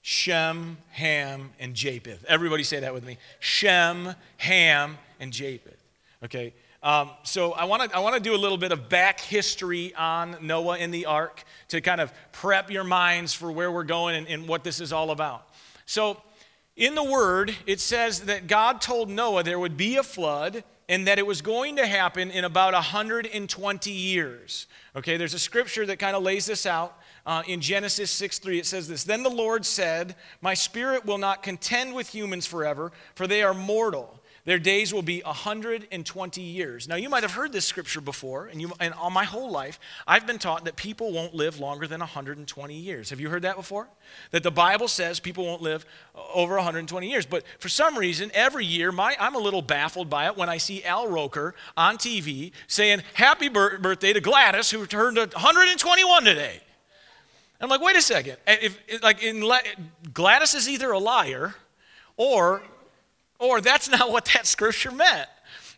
Shem, 0.00 0.78
Ham, 0.92 1.50
and 1.58 1.74
Japheth. 1.74 2.24
Everybody 2.26 2.62
say 2.64 2.80
that 2.80 2.94
with 2.94 3.04
me. 3.04 3.18
Shem, 3.40 4.14
Ham, 4.38 4.96
and 5.20 5.32
Japheth. 5.32 5.82
Okay, 6.24 6.54
um, 6.82 7.10
so 7.24 7.52
I 7.52 7.64
want 7.64 7.90
to 7.90 7.96
I 7.96 8.00
want 8.00 8.14
to 8.14 8.20
do 8.20 8.34
a 8.34 8.38
little 8.38 8.56
bit 8.56 8.70
of 8.70 8.88
back 8.88 9.20
history 9.20 9.94
on 9.94 10.36
Noah 10.40 10.78
and 10.78 10.94
the 10.94 11.06
ark 11.06 11.42
to 11.68 11.80
kind 11.80 12.00
of 12.00 12.12
prep 12.30 12.70
your 12.70 12.84
minds 12.84 13.34
for 13.34 13.50
where 13.50 13.72
we're 13.72 13.82
going 13.82 14.14
and, 14.14 14.28
and 14.28 14.46
what 14.46 14.62
this 14.62 14.80
is 14.80 14.92
all 14.92 15.10
about. 15.10 15.48
So 15.86 16.22
in 16.76 16.94
the 16.94 17.02
Word, 17.02 17.54
it 17.66 17.80
says 17.80 18.20
that 18.20 18.46
God 18.46 18.80
told 18.80 19.10
Noah 19.10 19.42
there 19.42 19.58
would 19.58 19.76
be 19.76 19.96
a 19.96 20.04
flood 20.04 20.62
and 20.88 21.06
that 21.06 21.18
it 21.18 21.26
was 21.26 21.42
going 21.42 21.76
to 21.76 21.86
happen 21.86 22.30
in 22.30 22.44
about 22.44 22.72
120 22.72 23.90
years. 23.90 24.66
Okay, 24.94 25.16
there's 25.16 25.34
a 25.34 25.38
scripture 25.38 25.84
that 25.84 25.98
kind 25.98 26.16
of 26.16 26.22
lays 26.22 26.46
this 26.46 26.64
out. 26.64 26.96
Uh, 27.26 27.42
in 27.46 27.60
Genesis 27.60 28.10
6 28.12 28.38
3, 28.38 28.60
it 28.60 28.66
says 28.66 28.88
this 28.88 29.02
Then 29.02 29.24
the 29.24 29.28
Lord 29.28 29.66
said, 29.66 30.14
My 30.40 30.54
spirit 30.54 31.04
will 31.04 31.18
not 31.18 31.42
contend 31.42 31.94
with 31.94 32.08
humans 32.08 32.46
forever, 32.46 32.92
for 33.16 33.26
they 33.26 33.42
are 33.42 33.52
mortal. 33.52 34.17
Their 34.48 34.58
days 34.58 34.94
will 34.94 35.02
be 35.02 35.20
120 35.20 36.40
years. 36.40 36.88
Now, 36.88 36.96
you 36.96 37.10
might 37.10 37.22
have 37.22 37.32
heard 37.32 37.52
this 37.52 37.66
scripture 37.66 38.00
before, 38.00 38.46
and, 38.46 38.62
you, 38.62 38.72
and 38.80 38.94
all 38.94 39.10
my 39.10 39.24
whole 39.24 39.50
life, 39.50 39.78
I've 40.06 40.26
been 40.26 40.38
taught 40.38 40.64
that 40.64 40.74
people 40.74 41.12
won't 41.12 41.34
live 41.34 41.60
longer 41.60 41.86
than 41.86 42.00
120 42.00 42.74
years. 42.74 43.10
Have 43.10 43.20
you 43.20 43.28
heard 43.28 43.42
that 43.42 43.56
before? 43.56 43.88
That 44.30 44.42
the 44.42 44.50
Bible 44.50 44.88
says 44.88 45.20
people 45.20 45.44
won't 45.44 45.60
live 45.60 45.84
uh, 46.14 46.20
over 46.32 46.54
120 46.54 47.10
years. 47.10 47.26
But 47.26 47.44
for 47.58 47.68
some 47.68 47.98
reason, 47.98 48.30
every 48.32 48.64
year, 48.64 48.90
my, 48.90 49.14
I'm 49.20 49.34
a 49.34 49.38
little 49.38 49.60
baffled 49.60 50.08
by 50.08 50.28
it 50.28 50.36
when 50.38 50.48
I 50.48 50.56
see 50.56 50.82
Al 50.82 51.08
Roker 51.08 51.54
on 51.76 51.98
TV 51.98 52.52
saying, 52.68 53.02
Happy 53.12 53.50
birthday 53.50 54.14
to 54.14 54.20
Gladys, 54.22 54.70
who 54.70 54.86
turned 54.86 55.18
121 55.18 56.24
today. 56.24 56.60
I'm 57.60 57.68
like, 57.68 57.82
wait 57.82 57.96
a 57.96 58.00
second. 58.00 58.38
If, 58.46 58.80
like, 59.02 59.22
in, 59.22 59.46
Gladys 60.14 60.54
is 60.54 60.70
either 60.70 60.90
a 60.90 60.98
liar 60.98 61.54
or 62.16 62.62
or 63.38 63.60
that's 63.60 63.88
not 63.88 64.10
what 64.10 64.26
that 64.26 64.46
scripture 64.46 64.90
meant. 64.90 65.28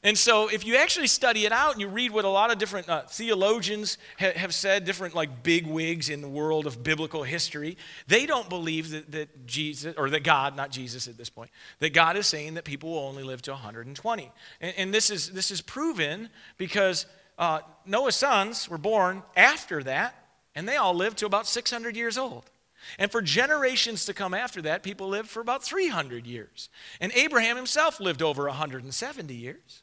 And 0.03 0.17
so, 0.17 0.49
if 0.49 0.67
you 0.67 0.77
actually 0.77 1.09
study 1.09 1.45
it 1.45 1.53
out 1.53 1.73
and 1.73 1.81
you 1.81 1.87
read 1.87 2.11
what 2.11 2.25
a 2.25 2.29
lot 2.29 2.51
of 2.51 2.57
different 2.57 2.89
uh, 2.89 3.03
theologians 3.03 3.99
ha- 4.19 4.33
have 4.35 4.55
said, 4.55 4.87
different 4.87 5.15
like 5.15 5.43
big 5.43 5.67
wigs 5.67 6.09
in 6.09 6.23
the 6.23 6.29
world 6.29 6.67
of 6.67 6.83
biblical 6.83 7.23
history, 7.23 7.77
they 8.07 8.25
don't 8.25 8.49
believe 8.49 8.91
that, 8.93 9.13
that 9.13 9.47
Jesus, 9.47 9.95
or 9.99 10.09
that 10.09 10.25
God, 10.25 10.57
not 10.57 10.71
Jesus 10.71 11.07
at 11.07 11.19
this 11.19 11.29
point, 11.29 11.51
that 11.81 11.93
God 11.93 12.17
is 12.17 12.27
saying 12.27 12.55
that 12.55 12.65
people 12.65 12.93
will 12.93 13.01
only 13.01 13.23
live 13.23 13.43
to 13.43 13.51
120. 13.51 14.33
And, 14.63 14.75
and 14.79 14.95
this, 14.95 15.11
is, 15.11 15.33
this 15.33 15.51
is 15.51 15.61
proven 15.61 16.31
because 16.57 17.05
uh, 17.39 17.61
Noah's 17.85 18.17
sons 18.17 18.71
were 18.71 18.79
born 18.79 19.23
after 19.37 19.83
that, 19.83 20.15
and 20.55 20.67
they 20.67 20.77
all 20.77 20.95
lived 20.95 21.19
to 21.19 21.27
about 21.27 21.47
600 21.47 21.95
years 21.95 22.17
old. 22.17 22.51
And 22.99 23.11
for 23.11 23.23
generations 23.23 24.05
to 24.07 24.15
come 24.15 24.35
after 24.35 24.63
that, 24.63 24.83
people 24.83 25.09
lived 25.09 25.29
for 25.29 25.41
about 25.41 25.63
300 25.63 26.27
years. 26.27 26.69
And 27.01 27.13
Abraham 27.13 27.57
himself 27.57 28.01
lived 28.01 28.23
over 28.23 28.45
170 28.45 29.35
years. 29.35 29.83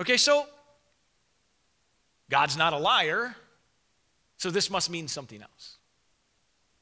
Okay, 0.00 0.16
so 0.16 0.46
God's 2.30 2.56
not 2.56 2.72
a 2.72 2.78
liar, 2.78 3.36
so 4.38 4.50
this 4.50 4.70
must 4.70 4.88
mean 4.88 5.08
something 5.08 5.42
else. 5.42 5.76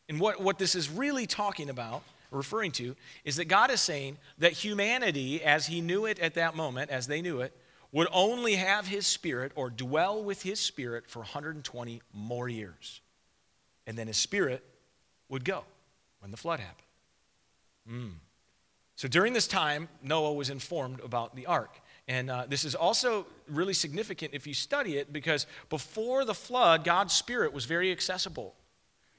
And 0.08 0.20
what, 0.20 0.40
what 0.40 0.58
this 0.58 0.75
is 0.75 0.88
really 0.88 1.26
talking 1.26 1.68
about, 1.70 2.02
referring 2.30 2.70
to, 2.72 2.94
is 3.25 3.37
that 3.37 3.46
God 3.46 3.70
is 3.70 3.80
saying 3.80 4.18
that 4.38 4.52
humanity, 4.52 5.42
as 5.42 5.66
he 5.66 5.80
knew 5.80 6.06
it 6.06 6.18
at 6.18 6.34
that 6.34 6.54
moment, 6.54 6.90
as 6.90 7.06
they 7.06 7.20
knew 7.20 7.40
it, 7.40 7.52
would 7.90 8.08
only 8.12 8.54
have 8.54 8.87
his 8.87 9.06
spirit 9.06 9.52
or 9.56 9.70
dwell 9.70 10.22
with 10.22 10.42
his 10.42 10.60
spirit 10.60 11.08
for 11.08 11.20
120 11.20 12.02
more 12.12 12.48
years. 12.48 13.00
And 13.87 13.96
then 13.96 14.06
his 14.06 14.18
spirit 14.18 14.62
would 15.28 15.44
go 15.44 15.64
when 16.20 16.30
the 16.30 16.37
flood 16.37 16.61
happened. 16.61 16.87
Mm. 17.90 18.12
So 18.97 19.08
during 19.08 19.32
this 19.32 19.47
time, 19.47 19.88
Noah 20.02 20.32
was 20.32 20.50
informed 20.50 21.00
about 21.00 21.37
the 21.37 21.47
ark. 21.47 21.80
And 22.08 22.30
uh, 22.30 22.47
this 22.49 22.64
is 22.64 22.75
also 22.75 23.26
really 23.49 23.75
significant 23.75 24.32
if 24.32 24.47
you 24.47 24.54
study 24.54 24.97
it 24.97 25.12
because 25.12 25.47
before 25.68 26.25
the 26.25 26.35
flood, 26.35 26.82
God's 26.82 27.12
Spirit 27.12 27.52
was 27.52 27.66
very 27.66 27.92
accessible. 27.92 28.54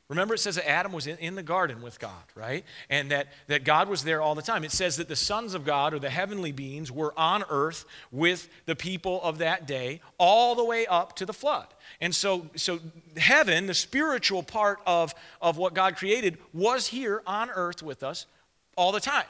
Remember, 0.10 0.34
it 0.34 0.40
says 0.40 0.56
that 0.56 0.68
Adam 0.68 0.92
was 0.92 1.06
in, 1.06 1.18
in, 1.18 1.36
the 1.36 1.44
garden 1.44 1.84
with 1.84 2.00
God, 2.00 2.24
right? 2.34 2.66
And 2.90 3.12
that, 3.12 3.28
that 3.46 3.64
God 3.64 3.88
was 3.88 4.04
there 4.04 4.24
all 4.24 4.34
the 4.34 4.42
time. 4.42 4.64
It 4.64 4.72
says 4.72 4.98
that 4.98 5.08
the 5.08 5.16
sons 5.16 5.54
of 5.54 5.64
God, 5.64 5.94
or 5.94 6.00
the 6.00 6.10
heavenly 6.10 6.52
beings, 6.52 6.92
were 6.92 7.14
on 7.16 7.44
earth 7.48 7.86
with 8.12 8.50
the 8.66 8.76
people 8.76 9.22
of 9.22 9.38
that 9.38 9.68
day 9.68 10.02
all 10.18 10.56
the 10.56 10.66
way 10.66 10.88
up 10.88 11.16
to 11.18 11.28
the 11.28 11.34
flood. 11.34 11.68
And 12.02 12.14
so, 12.14 12.48
so 12.56 12.80
heaven, 13.18 13.68
the 13.68 13.76
spiritual 13.76 14.42
part 14.42 14.80
of, 14.88 15.14
of 15.44 15.58
what 15.58 15.76
God 15.76 15.96
created, 15.96 16.40
was 16.54 16.88
here 16.88 17.22
on 17.28 17.52
earth 17.52 17.84
with 17.84 18.02
us 18.02 18.26
all 18.76 18.92
the 18.92 19.00
time. 19.00 19.28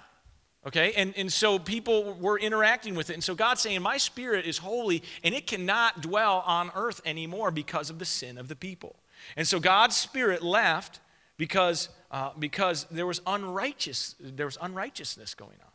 Okay? 0.66 0.94
And, 0.94 1.14
and 1.18 1.32
so 1.32 1.60
people 1.60 2.14
were 2.22 2.40
interacting 2.40 2.96
with 2.96 3.10
it. 3.10 3.16
And 3.16 3.24
so 3.24 3.36
God's 3.36 3.60
saying, 3.60 3.82
My 3.82 3.98
spirit 3.98 4.46
is 4.46 4.60
holy, 4.60 5.04
and 5.26 5.36
it 5.36 5.46
cannot 5.46 6.00
dwell 6.00 6.42
on 6.46 6.72
earth 6.74 7.02
anymore 7.04 7.52
because 7.52 7.90
of 7.90 8.00
the 8.00 8.06
sin 8.06 8.38
of 8.38 8.48
the 8.48 8.56
people. 8.56 8.96
And 9.36 9.48
so 9.48 9.60
God's 9.60 9.96
Spirit 9.96 10.44
left 10.44 11.00
because, 11.38 11.90
uh, 12.12 12.32
because 12.38 12.86
there, 12.92 13.08
was 13.08 13.22
unrighteous, 13.26 14.16
there 14.20 14.46
was 14.46 14.58
unrighteousness 14.62 15.34
going 15.34 15.58
on. 15.62 15.72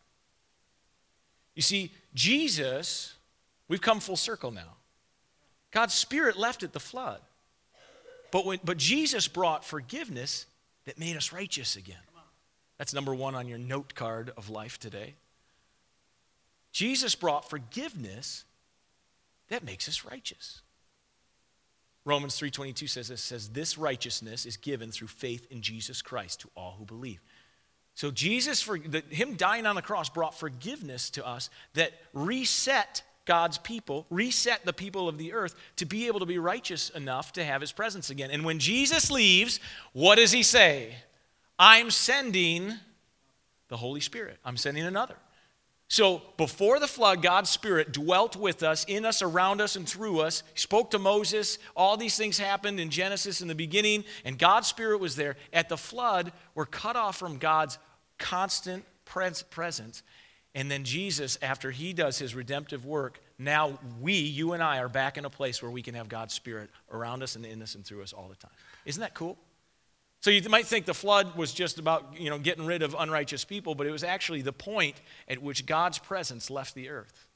You 1.55 1.63
see, 1.63 1.93
Jesus, 2.15 3.15
we've 3.69 3.81
come 3.81 4.01
full 4.01 4.17
circle 4.17 4.51
now. 4.51 4.77
God's 5.71 5.95
Spirit 5.95 6.37
left 6.37 6.63
at 6.63 6.73
the 6.73 6.81
flood. 6.81 7.21
But, 8.31 8.45
when, 8.47 8.59
but 8.65 8.77
Jesus 8.77 9.29
brought 9.29 9.65
forgiveness 9.65 10.47
that 10.87 10.99
made 10.99 11.17
us 11.17 11.33
righteous 11.33 11.77
again. 11.77 11.97
That's 12.79 12.93
number 12.93 13.15
one 13.15 13.35
on 13.35 13.47
your 13.47 13.59
note 13.59 13.95
card 13.95 14.33
of 14.37 14.51
life 14.51 14.79
today. 14.79 15.15
Jesus 16.73 17.15
brought 17.15 17.49
forgiveness 17.49 18.45
that 19.49 19.63
makes 19.63 19.89
us 19.89 20.05
righteous. 20.05 20.61
Romans 22.05 22.39
3:22 22.39 22.89
says 22.89 23.09
this 23.09 23.23
says 23.23 23.49
this 23.51 23.79
righteousness 23.79 24.47
is 24.47 24.57
given 24.57 24.93
through 24.93 25.09
faith 25.09 25.47
in 25.51 25.63
Jesus 25.63 26.03
Christ 26.03 26.41
to 26.41 26.51
all 26.55 26.73
who 26.79 26.85
believe. 26.85 27.21
So 27.95 28.11
Jesus 28.11 28.61
for 28.61 28.79
the, 28.79 29.03
him 29.09 29.37
dying 29.37 29.67
on 29.67 29.77
the 29.77 29.83
cross 29.83 30.11
brought 30.11 30.39
forgiveness 30.39 31.11
to 31.11 31.27
us 31.27 31.49
that 31.75 31.93
reset 32.13 33.03
God's 33.25 33.57
people, 33.57 34.07
reset 34.11 34.65
the 34.65 34.73
people 34.73 35.09
of 35.09 35.17
the 35.17 35.33
earth 35.33 35.55
to 35.77 35.87
be 35.87 36.09
able 36.09 36.21
to 36.21 36.27
be 36.27 36.39
righteous 36.39 36.91
enough 36.91 37.33
to 37.35 37.45
have 37.45 37.61
his 37.61 37.73
presence 37.73 38.11
again. 38.11 38.31
And 38.31 38.45
when 38.45 38.59
Jesus 38.59 39.11
leaves, 39.11 39.61
what 39.93 40.17
does 40.17 40.33
he 40.33 40.43
say? 40.43 40.95
I'm 41.59 41.91
sending 41.91 42.75
the 43.69 43.77
Holy 43.77 44.01
Spirit. 44.01 44.39
I'm 44.45 44.57
sending 44.57 44.85
another. 44.85 45.17
So 45.89 46.23
before 46.37 46.81
the 46.81 46.89
flood, 46.89 47.23
God's 47.23 47.51
Spirit 47.51 47.93
dwelt 47.93 48.37
with 48.37 48.63
us, 48.63 48.85
in 48.85 49.05
us, 49.05 49.23
around 49.23 49.61
us, 49.61 49.77
and 49.77 49.89
through 49.89 50.21
us. 50.21 50.43
He 50.55 50.61
spoke 50.61 50.91
to 50.93 50.99
Moses. 50.99 51.59
All 51.77 51.97
these 51.97 52.17
things 52.17 52.39
happened 52.39 52.81
in 52.81 52.91
Genesis 52.91 53.43
in 53.43 53.49
the 53.49 53.55
beginning, 53.55 54.05
and 54.25 54.39
God's 54.39 54.67
Spirit 54.67 54.99
was 54.99 55.15
there. 55.15 55.37
At 55.53 55.69
the 55.69 55.77
flood, 55.77 56.33
we're 56.55 56.67
cut 56.67 56.97
off 56.97 57.17
from 57.17 57.39
God's 57.39 57.79
constant 58.19 58.85
presence. 59.05 60.03
And 60.55 60.71
then 60.71 60.85
Jesus, 60.85 61.39
after 61.43 61.71
he 61.71 61.93
does 61.93 62.19
his 62.19 62.35
redemptive 62.35 62.87
work, 62.87 63.21
now 63.39 63.79
we, 64.01 64.15
you 64.15 64.53
and 64.53 64.63
I, 64.63 64.79
are 64.79 64.89
back 64.89 65.19
in 65.19 65.25
a 65.25 65.31
place 65.31 65.61
where 65.61 65.71
we 65.71 65.83
can 65.83 65.95
have 65.95 66.09
God's 66.09 66.33
Spirit 66.33 66.71
around 66.91 67.23
us 67.23 67.37
and 67.37 67.45
in 67.45 67.61
us 67.61 67.75
and 67.75 67.85
through 67.85 68.03
us 68.03 68.13
all 68.13 68.29
the 68.29 68.37
time. 68.37 68.53
Isn't 68.87 69.01
that 69.01 69.15
cool? 69.15 69.37
So 70.25 70.31
you 70.31 70.41
might 70.49 70.67
think 70.67 70.87
the 70.87 70.95
flood 70.95 71.37
was 71.37 71.53
just 71.53 71.79
about, 71.79 72.19
you 72.19 72.31
know, 72.31 72.39
getting 72.39 72.65
rid 72.65 72.81
of 72.81 72.97
unrighteous 72.99 73.45
people, 73.45 73.75
but 73.75 73.87
it 73.87 73.91
was 73.91 74.03
actually 74.03 74.41
the 74.41 74.55
point 74.55 74.97
at 75.29 75.43
which 75.43 75.67
God's 75.67 75.99
presence 75.99 76.49
left 76.49 76.75
the 76.75 76.89
earth. 76.89 77.27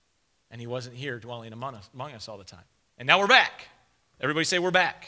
And 0.51 0.59
he 0.59 0.67
wasn't 0.67 0.97
here 0.97 1.19
dwelling 1.19 1.53
among 1.53 1.75
us, 1.75 1.91
among 1.93 2.13
us 2.13 2.31
all 2.31 2.39
the 2.39 2.45
time. 2.45 2.65
And 2.97 3.07
now 3.07 3.19
we're 3.19 3.27
back. 3.27 3.69
Everybody 4.23 4.45
say 4.45 4.59
we're 4.59 4.71
back. 4.71 5.07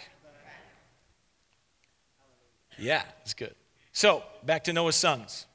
Yeah, 2.76 3.02
it's 3.22 3.32
good. 3.32 3.54
So, 3.94 4.24
back 4.44 4.64
to 4.64 4.74
Noah's 4.74 4.96
sons. 4.96 5.46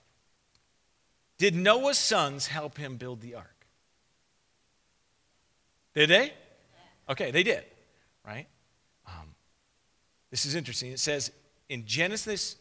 Did 1.38 1.54
Noah's 1.54 2.00
sons 2.00 2.48
help 2.48 2.76
him 2.76 2.98
build 2.98 3.22
the 3.22 3.36
ark? 3.36 3.68
Did 5.94 6.10
they? 6.10 6.34
Okay, 7.08 7.30
they 7.30 7.44
did, 7.44 7.66
right? 8.26 8.48
Um, 9.06 9.36
this 10.32 10.48
is 10.48 10.56
interesting. 10.56 10.92
It 10.92 11.00
says 11.00 11.32
in 11.70 11.86
Genesis 11.86 12.58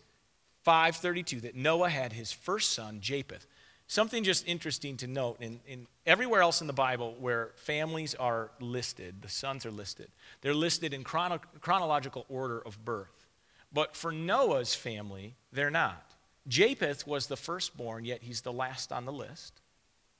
5:32 0.66 1.42
that 1.42 1.54
Noah 1.54 1.90
had 1.90 2.12
his 2.12 2.32
first 2.32 2.72
son 2.72 3.00
Japheth. 3.00 3.46
Something 3.86 4.24
just 4.24 4.46
interesting 4.48 4.96
to 4.98 5.06
note 5.06 5.36
in, 5.40 5.60
in 5.66 5.86
everywhere 6.06 6.40
else 6.40 6.62
in 6.62 6.66
the 6.66 6.72
Bible 6.72 7.16
where 7.20 7.50
families 7.54 8.14
are 8.14 8.50
listed, 8.58 9.20
the 9.20 9.28
sons 9.28 9.66
are 9.66 9.70
listed. 9.70 10.10
They're 10.40 10.54
listed 10.54 10.94
in 10.94 11.04
chrono- 11.04 11.40
chronological 11.60 12.24
order 12.30 12.60
of 12.60 12.82
birth. 12.82 13.26
But 13.72 13.94
for 13.94 14.10
Noah's 14.10 14.74
family, 14.74 15.34
they're 15.52 15.70
not. 15.70 16.14
Japheth 16.48 17.06
was 17.06 17.26
the 17.26 17.36
firstborn, 17.36 18.04
yet 18.04 18.22
he's 18.22 18.40
the 18.40 18.52
last 18.52 18.92
on 18.92 19.04
the 19.04 19.12
list. 19.12 19.60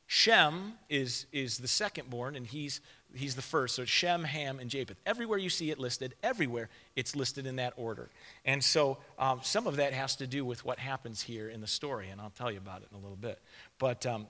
Shem 0.07 0.75
is, 0.91 1.27
is 1.33 1.59
the 1.59 1.67
secondborn, 1.67 2.37
and 2.37 2.47
he's 2.47 2.81
he's 3.17 3.35
the 3.35 3.43
first. 3.43 3.77
So 3.77 3.83
it's 3.83 3.91
Shem, 3.91 4.25
Ham, 4.25 4.59
and 4.59 4.71
Japheth. 4.71 4.99
Everywhere 5.07 5.39
you 5.39 5.51
see 5.51 5.71
it 5.71 5.79
listed, 5.79 6.15
everywhere 6.23 6.69
it's 6.97 7.17
listed 7.17 7.47
in 7.47 7.57
that 7.57 7.73
order. 7.77 8.09
And 8.45 8.63
so 8.63 8.99
um, 9.19 9.41
some 9.43 9.67
of 9.67 9.77
that 9.77 9.93
has 9.93 10.17
to 10.17 10.27
do 10.27 10.45
with 10.45 10.65
what 10.65 10.79
happens 10.79 11.23
here 11.23 11.49
in 11.49 11.61
the 11.61 11.67
story, 11.67 12.09
and 12.11 12.21
I'll 12.21 12.31
tell 12.31 12.51
you 12.51 12.59
about 12.59 12.83
it 12.83 12.89
in 12.91 12.97
a 12.97 13.01
little 13.01 13.17
bit. 13.17 13.39
But, 13.79 14.07
um, 14.07 14.27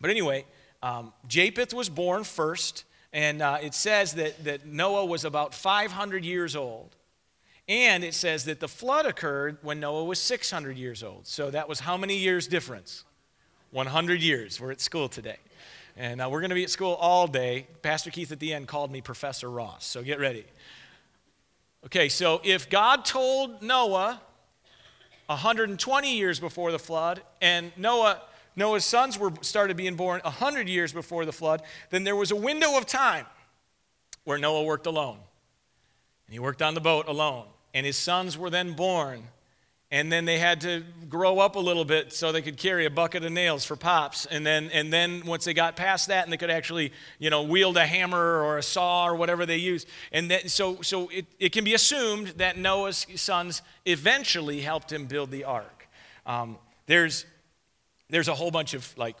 but 0.00 0.10
anyway, 0.10 0.44
um, 0.82 1.12
Japheth 1.28 1.74
was 1.74 1.88
born 1.88 2.24
first, 2.24 2.84
and 3.12 3.42
uh, 3.42 3.58
it 3.62 3.74
says 3.74 4.14
that, 4.14 4.42
that 4.44 4.66
Noah 4.66 5.04
was 5.04 5.24
about 5.24 5.54
500 5.54 6.24
years 6.24 6.56
old. 6.56 6.96
And 7.68 8.02
it 8.02 8.14
says 8.14 8.44
that 8.46 8.58
the 8.58 8.68
flood 8.68 9.06
occurred 9.06 9.58
when 9.62 9.78
Noah 9.78 10.04
was 10.04 10.18
600 10.18 10.76
years 10.76 11.02
old. 11.02 11.26
So 11.26 11.50
that 11.50 11.68
was 11.68 11.80
how 11.80 11.96
many 11.96 12.16
years 12.16 12.46
difference? 12.48 13.04
100 13.70 14.20
years. 14.20 14.60
We're 14.60 14.72
at 14.72 14.80
school 14.80 15.08
today. 15.08 15.38
And 15.96 16.20
uh, 16.20 16.28
we're 16.30 16.40
going 16.40 16.50
to 16.50 16.54
be 16.54 16.64
at 16.64 16.70
school 16.70 16.94
all 16.94 17.26
day. 17.26 17.66
Pastor 17.82 18.10
Keith 18.10 18.32
at 18.32 18.40
the 18.40 18.54
end 18.54 18.66
called 18.66 18.90
me 18.90 19.00
Professor 19.00 19.50
Ross, 19.50 19.84
so 19.84 20.02
get 20.02 20.18
ready. 20.18 20.44
Okay, 21.84 22.08
so 22.08 22.40
if 22.44 22.70
God 22.70 23.04
told 23.04 23.62
Noah 23.62 24.20
120 25.26 26.16
years 26.16 26.40
before 26.40 26.72
the 26.72 26.78
flood, 26.78 27.22
and 27.40 27.72
Noah, 27.76 28.20
Noah's 28.56 28.84
sons 28.84 29.18
were 29.18 29.32
started 29.40 29.76
being 29.76 29.96
born 29.96 30.20
100 30.24 30.68
years 30.68 30.92
before 30.92 31.24
the 31.24 31.32
flood, 31.32 31.62
then 31.90 32.04
there 32.04 32.16
was 32.16 32.30
a 32.30 32.36
window 32.36 32.78
of 32.78 32.86
time 32.86 33.26
where 34.24 34.38
Noah 34.38 34.62
worked 34.62 34.86
alone. 34.86 35.18
And 36.26 36.32
he 36.32 36.38
worked 36.38 36.62
on 36.62 36.74
the 36.74 36.80
boat 36.80 37.08
alone. 37.08 37.46
And 37.74 37.84
his 37.84 37.96
sons 37.96 38.38
were 38.38 38.50
then 38.50 38.74
born 38.74 39.24
and 39.92 40.10
then 40.10 40.24
they 40.24 40.38
had 40.38 40.62
to 40.62 40.82
grow 41.10 41.38
up 41.38 41.54
a 41.54 41.60
little 41.60 41.84
bit 41.84 42.14
so 42.14 42.32
they 42.32 42.40
could 42.40 42.56
carry 42.56 42.86
a 42.86 42.90
bucket 42.90 43.22
of 43.22 43.30
nails 43.30 43.64
for 43.64 43.76
pops 43.76 44.24
and 44.26 44.44
then 44.44 44.70
and 44.72 44.92
then 44.92 45.22
once 45.26 45.44
they 45.44 45.52
got 45.54 45.76
past 45.76 46.08
that 46.08 46.24
and 46.24 46.32
they 46.32 46.38
could 46.38 46.50
actually 46.50 46.90
you 47.18 47.30
know 47.30 47.42
wield 47.42 47.76
a 47.76 47.86
hammer 47.86 48.42
or 48.42 48.58
a 48.58 48.62
saw 48.62 49.06
or 49.06 49.14
whatever 49.14 49.46
they 49.46 49.58
used 49.58 49.86
and 50.10 50.30
then 50.30 50.48
so 50.48 50.80
so 50.80 51.08
it, 51.10 51.26
it 51.38 51.52
can 51.52 51.62
be 51.62 51.74
assumed 51.74 52.28
that 52.38 52.56
noah's 52.56 53.06
sons 53.14 53.62
eventually 53.84 54.62
helped 54.62 54.90
him 54.90 55.04
build 55.04 55.30
the 55.30 55.44
ark 55.44 55.86
um, 56.24 56.56
there's 56.86 57.26
there's 58.08 58.28
a 58.28 58.34
whole 58.34 58.50
bunch 58.50 58.74
of 58.74 58.96
like 58.96 59.16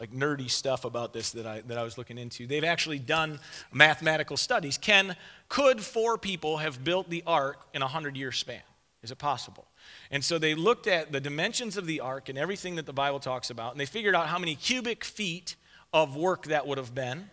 like 0.00 0.12
nerdy 0.12 0.48
stuff 0.48 0.84
about 0.84 1.12
this 1.12 1.32
that 1.32 1.44
I, 1.44 1.60
that 1.62 1.76
I 1.76 1.82
was 1.82 1.98
looking 1.98 2.18
into. 2.18 2.46
They've 2.46 2.62
actually 2.62 3.00
done 3.00 3.40
mathematical 3.72 4.36
studies. 4.36 4.78
Can, 4.78 5.16
could 5.48 5.80
four 5.80 6.16
people 6.16 6.58
have 6.58 6.84
built 6.84 7.10
the 7.10 7.24
ark 7.26 7.66
in 7.74 7.82
a 7.82 7.86
100 7.86 8.16
year 8.16 8.30
span? 8.30 8.60
Is 9.02 9.10
it 9.10 9.18
possible? 9.18 9.66
And 10.10 10.24
so 10.24 10.38
they 10.38 10.54
looked 10.54 10.86
at 10.86 11.12
the 11.12 11.20
dimensions 11.20 11.76
of 11.76 11.86
the 11.86 12.00
ark 12.00 12.28
and 12.28 12.38
everything 12.38 12.76
that 12.76 12.86
the 12.86 12.92
Bible 12.92 13.20
talks 13.20 13.50
about, 13.50 13.72
and 13.72 13.80
they 13.80 13.86
figured 13.86 14.14
out 14.14 14.28
how 14.28 14.38
many 14.38 14.54
cubic 14.54 15.04
feet 15.04 15.56
of 15.92 16.16
work 16.16 16.46
that 16.46 16.66
would 16.66 16.78
have 16.78 16.94
been. 16.94 17.30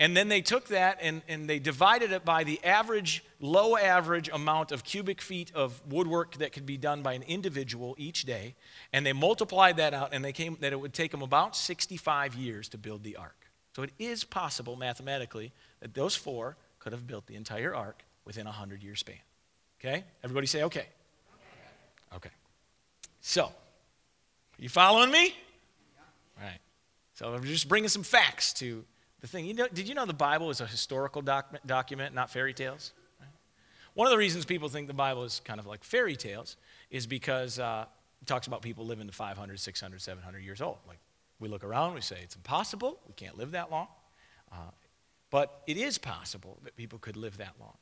And 0.00 0.16
then 0.16 0.28
they 0.28 0.42
took 0.42 0.68
that 0.68 0.98
and, 1.00 1.22
and 1.26 1.50
they 1.50 1.58
divided 1.58 2.12
it 2.12 2.24
by 2.24 2.44
the 2.44 2.62
average, 2.64 3.24
low 3.40 3.76
average 3.76 4.28
amount 4.28 4.70
of 4.70 4.84
cubic 4.84 5.20
feet 5.20 5.50
of 5.54 5.82
woodwork 5.90 6.36
that 6.36 6.52
could 6.52 6.66
be 6.66 6.76
done 6.76 7.02
by 7.02 7.14
an 7.14 7.22
individual 7.22 7.96
each 7.98 8.24
day. 8.24 8.54
And 8.92 9.04
they 9.04 9.12
multiplied 9.12 9.78
that 9.78 9.94
out 9.94 10.10
and 10.12 10.24
they 10.24 10.32
came 10.32 10.56
that 10.60 10.72
it 10.72 10.80
would 10.80 10.94
take 10.94 11.10
them 11.10 11.22
about 11.22 11.56
65 11.56 12.36
years 12.36 12.68
to 12.68 12.78
build 12.78 13.02
the 13.02 13.16
ark. 13.16 13.50
So 13.74 13.82
it 13.82 13.90
is 13.98 14.22
possible 14.22 14.76
mathematically 14.76 15.52
that 15.80 15.94
those 15.94 16.14
four 16.14 16.56
could 16.78 16.92
have 16.92 17.06
built 17.06 17.26
the 17.26 17.34
entire 17.34 17.74
ark 17.74 18.04
within 18.24 18.46
a 18.46 18.50
100 18.50 18.84
year 18.84 18.94
span. 18.94 19.16
Okay? 19.80 20.04
Everybody 20.22 20.46
say 20.46 20.62
okay. 20.64 20.86
Okay. 22.14 22.30
So, 23.20 23.52
you 24.58 24.68
following 24.68 25.10
me? 25.10 25.34
All 26.38 26.44
right. 26.44 26.58
So 27.14 27.34
I'm 27.34 27.44
just 27.44 27.68
bringing 27.68 27.88
some 27.88 28.02
facts 28.02 28.52
to 28.54 28.84
the 29.20 29.26
thing. 29.26 29.44
You 29.46 29.54
know, 29.54 29.68
did 29.68 29.88
you 29.88 29.94
know 29.94 30.06
the 30.06 30.12
Bible 30.12 30.50
is 30.50 30.60
a 30.60 30.66
historical 30.66 31.22
doc- 31.22 31.54
document, 31.66 32.14
not 32.14 32.30
fairy 32.30 32.54
tales? 32.54 32.92
One 33.94 34.06
of 34.06 34.12
the 34.12 34.18
reasons 34.18 34.44
people 34.44 34.68
think 34.68 34.86
the 34.86 34.94
Bible 34.94 35.24
is 35.24 35.40
kind 35.44 35.58
of 35.58 35.66
like 35.66 35.82
fairy 35.82 36.14
tales 36.14 36.56
is 36.90 37.06
because 37.06 37.58
uh, 37.58 37.86
it 38.22 38.26
talks 38.26 38.46
about 38.46 38.62
people 38.62 38.86
living 38.86 39.08
to 39.08 39.12
500, 39.12 39.58
600, 39.58 40.00
700 40.00 40.38
years 40.38 40.60
old. 40.62 40.78
Like 40.86 40.98
we 41.40 41.48
look 41.48 41.64
around, 41.64 41.94
we 41.94 42.00
say 42.00 42.18
it's 42.22 42.36
impossible, 42.36 43.00
we 43.08 43.14
can't 43.14 43.36
live 43.36 43.50
that 43.50 43.72
long. 43.72 43.88
Uh, 44.52 44.70
but 45.30 45.62
it 45.66 45.76
is 45.76 45.98
possible 45.98 46.58
that 46.62 46.76
people 46.76 46.98
could 47.00 47.16
live 47.16 47.38
that 47.38 47.54
long. 47.60 47.76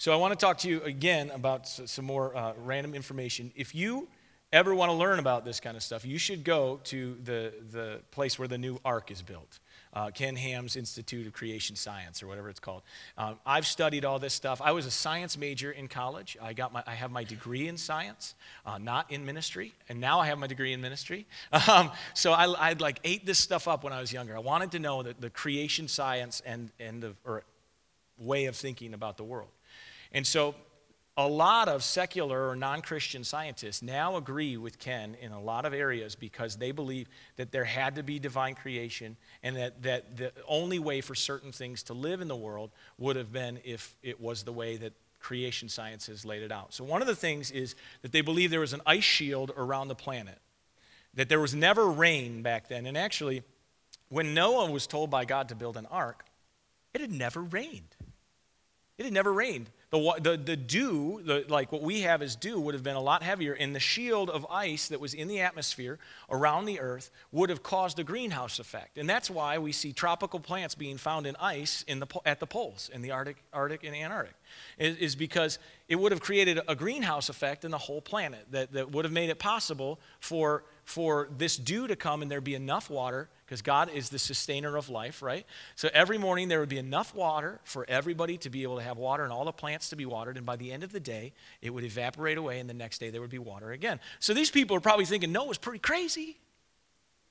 So 0.00 0.14
I 0.14 0.16
want 0.16 0.32
to 0.32 0.46
talk 0.46 0.56
to 0.60 0.68
you 0.70 0.80
again 0.80 1.30
about 1.30 1.68
some 1.68 2.06
more 2.06 2.34
uh, 2.34 2.54
random 2.64 2.94
information. 2.94 3.52
If 3.54 3.74
you 3.74 4.08
ever 4.50 4.74
want 4.74 4.88
to 4.88 4.94
learn 4.94 5.18
about 5.18 5.44
this 5.44 5.60
kind 5.60 5.76
of 5.76 5.82
stuff, 5.82 6.06
you 6.06 6.16
should 6.16 6.42
go 6.42 6.80
to 6.84 7.18
the, 7.22 7.52
the 7.70 8.00
place 8.10 8.38
where 8.38 8.48
the 8.48 8.56
new 8.56 8.80
ark 8.82 9.10
is 9.10 9.20
built. 9.20 9.58
Uh, 9.92 10.10
Ken 10.10 10.36
Ham's 10.36 10.74
Institute 10.76 11.26
of 11.26 11.34
Creation 11.34 11.76
Science, 11.76 12.22
or 12.22 12.28
whatever 12.28 12.48
it's 12.48 12.60
called. 12.60 12.80
Um, 13.18 13.38
I've 13.44 13.66
studied 13.66 14.06
all 14.06 14.18
this 14.18 14.32
stuff. 14.32 14.62
I 14.64 14.72
was 14.72 14.86
a 14.86 14.90
science 14.90 15.36
major 15.36 15.70
in 15.70 15.86
college. 15.86 16.38
I, 16.40 16.54
got 16.54 16.72
my, 16.72 16.82
I 16.86 16.94
have 16.94 17.10
my 17.10 17.24
degree 17.24 17.68
in 17.68 17.76
science, 17.76 18.34
uh, 18.64 18.78
not 18.78 19.12
in 19.12 19.26
ministry, 19.26 19.74
and 19.90 20.00
now 20.00 20.18
I 20.18 20.28
have 20.28 20.38
my 20.38 20.46
degree 20.46 20.72
in 20.72 20.80
ministry. 20.80 21.26
Um, 21.68 21.90
so 22.14 22.32
I, 22.32 22.46
I 22.46 22.72
like 22.72 23.00
ate 23.04 23.26
this 23.26 23.38
stuff 23.38 23.68
up 23.68 23.84
when 23.84 23.92
I 23.92 24.00
was 24.00 24.14
younger. 24.14 24.34
I 24.34 24.40
wanted 24.40 24.70
to 24.70 24.78
know 24.78 25.02
the, 25.02 25.14
the 25.20 25.28
creation 25.28 25.88
science 25.88 26.40
and, 26.46 26.70
and 26.80 27.02
the, 27.02 27.14
or 27.26 27.42
way 28.16 28.46
of 28.46 28.56
thinking 28.56 28.94
about 28.94 29.18
the 29.18 29.24
world. 29.24 29.50
And 30.12 30.26
so 30.26 30.54
a 31.16 31.26
lot 31.26 31.68
of 31.68 31.82
secular 31.82 32.48
or 32.48 32.56
non 32.56 32.80
Christian 32.82 33.24
scientists 33.24 33.82
now 33.82 34.16
agree 34.16 34.56
with 34.56 34.78
Ken 34.78 35.16
in 35.20 35.32
a 35.32 35.40
lot 35.40 35.64
of 35.64 35.74
areas 35.74 36.14
because 36.14 36.56
they 36.56 36.72
believe 36.72 37.08
that 37.36 37.52
there 37.52 37.64
had 37.64 37.96
to 37.96 38.02
be 38.02 38.18
divine 38.18 38.54
creation 38.54 39.16
and 39.42 39.56
that, 39.56 39.82
that 39.82 40.16
the 40.16 40.32
only 40.48 40.78
way 40.78 41.00
for 41.00 41.14
certain 41.14 41.52
things 41.52 41.82
to 41.84 41.94
live 41.94 42.20
in 42.20 42.28
the 42.28 42.36
world 42.36 42.70
would 42.98 43.16
have 43.16 43.32
been 43.32 43.58
if 43.64 43.94
it 44.02 44.20
was 44.20 44.44
the 44.44 44.52
way 44.52 44.76
that 44.78 44.92
creation 45.18 45.68
science 45.68 46.06
has 46.06 46.24
laid 46.24 46.42
it 46.42 46.50
out. 46.50 46.72
So, 46.72 46.84
one 46.84 47.02
of 47.02 47.06
the 47.06 47.16
things 47.16 47.50
is 47.50 47.74
that 48.02 48.12
they 48.12 48.22
believe 48.22 48.50
there 48.50 48.60
was 48.60 48.72
an 48.72 48.82
ice 48.86 49.04
shield 49.04 49.52
around 49.56 49.88
the 49.88 49.94
planet, 49.94 50.38
that 51.14 51.28
there 51.28 51.40
was 51.40 51.54
never 51.54 51.86
rain 51.86 52.42
back 52.42 52.68
then. 52.68 52.86
And 52.86 52.96
actually, 52.96 53.42
when 54.08 54.32
Noah 54.32 54.70
was 54.70 54.86
told 54.86 55.10
by 55.10 55.24
God 55.24 55.50
to 55.50 55.54
build 55.54 55.76
an 55.76 55.86
ark, 55.86 56.24
it 56.94 57.00
had 57.00 57.12
never 57.12 57.42
rained. 57.42 57.96
It 58.96 59.04
had 59.04 59.12
never 59.12 59.32
rained. 59.32 59.70
The, 59.90 60.20
the, 60.22 60.36
the 60.36 60.56
dew, 60.56 61.20
the, 61.24 61.44
like 61.48 61.72
what 61.72 61.82
we 61.82 62.02
have 62.02 62.22
as 62.22 62.36
dew, 62.36 62.60
would 62.60 62.74
have 62.74 62.84
been 62.84 62.94
a 62.94 63.00
lot 63.00 63.24
heavier, 63.24 63.54
and 63.54 63.74
the 63.74 63.80
shield 63.80 64.30
of 64.30 64.46
ice 64.48 64.86
that 64.88 65.00
was 65.00 65.14
in 65.14 65.26
the 65.26 65.40
atmosphere 65.40 65.98
around 66.30 66.66
the 66.66 66.78
earth 66.78 67.10
would 67.32 67.50
have 67.50 67.64
caused 67.64 67.98
a 67.98 68.04
greenhouse 68.04 68.60
effect. 68.60 68.98
And 68.98 69.08
that's 69.08 69.28
why 69.28 69.58
we 69.58 69.72
see 69.72 69.92
tropical 69.92 70.38
plants 70.38 70.76
being 70.76 70.96
found 70.96 71.26
in 71.26 71.34
ice 71.40 71.84
in 71.88 71.98
the, 71.98 72.06
at 72.24 72.38
the 72.38 72.46
poles, 72.46 72.88
in 72.94 73.02
the 73.02 73.10
Arctic, 73.10 73.38
Arctic 73.52 73.82
and 73.82 73.96
Antarctic, 73.96 74.36
is, 74.78 74.96
is 74.98 75.16
because 75.16 75.58
it 75.88 75.96
would 75.96 76.12
have 76.12 76.20
created 76.20 76.60
a 76.68 76.76
greenhouse 76.76 77.28
effect 77.28 77.64
in 77.64 77.72
the 77.72 77.78
whole 77.78 78.00
planet 78.00 78.46
that, 78.52 78.72
that 78.72 78.92
would 78.92 79.04
have 79.04 79.12
made 79.12 79.28
it 79.28 79.40
possible 79.40 79.98
for, 80.20 80.62
for 80.84 81.28
this 81.36 81.56
dew 81.56 81.88
to 81.88 81.96
come 81.96 82.22
and 82.22 82.30
there 82.30 82.40
be 82.40 82.54
enough 82.54 82.90
water 82.90 83.28
because 83.44 83.62
God 83.62 83.90
is 83.92 84.10
the 84.10 84.18
sustainer 84.20 84.76
of 84.76 84.88
life, 84.88 85.22
right? 85.22 85.44
So 85.74 85.88
every 85.92 86.18
morning 86.18 86.46
there 86.46 86.60
would 86.60 86.68
be 86.68 86.78
enough 86.78 87.12
water 87.12 87.58
for 87.64 87.84
everybody 87.88 88.38
to 88.38 88.50
be 88.50 88.62
able 88.62 88.76
to 88.76 88.82
have 88.84 88.96
water 88.96 89.24
and 89.24 89.32
all 89.32 89.44
the 89.44 89.50
plants 89.80 89.88
to 89.88 89.96
be 89.96 90.04
watered. 90.04 90.36
And 90.36 90.44
by 90.44 90.56
the 90.56 90.70
end 90.70 90.84
of 90.84 90.92
the 90.92 91.00
day, 91.00 91.32
it 91.62 91.70
would 91.70 91.84
evaporate 91.84 92.36
away, 92.36 92.60
and 92.60 92.68
the 92.68 92.74
next 92.74 92.98
day 92.98 93.08
there 93.08 93.22
would 93.22 93.30
be 93.30 93.38
water 93.38 93.72
again. 93.72 93.98
So 94.18 94.34
these 94.34 94.50
people 94.50 94.76
are 94.76 94.80
probably 94.80 95.06
thinking 95.06 95.32
Noah's 95.32 95.56
pretty 95.56 95.78
crazy. 95.78 96.36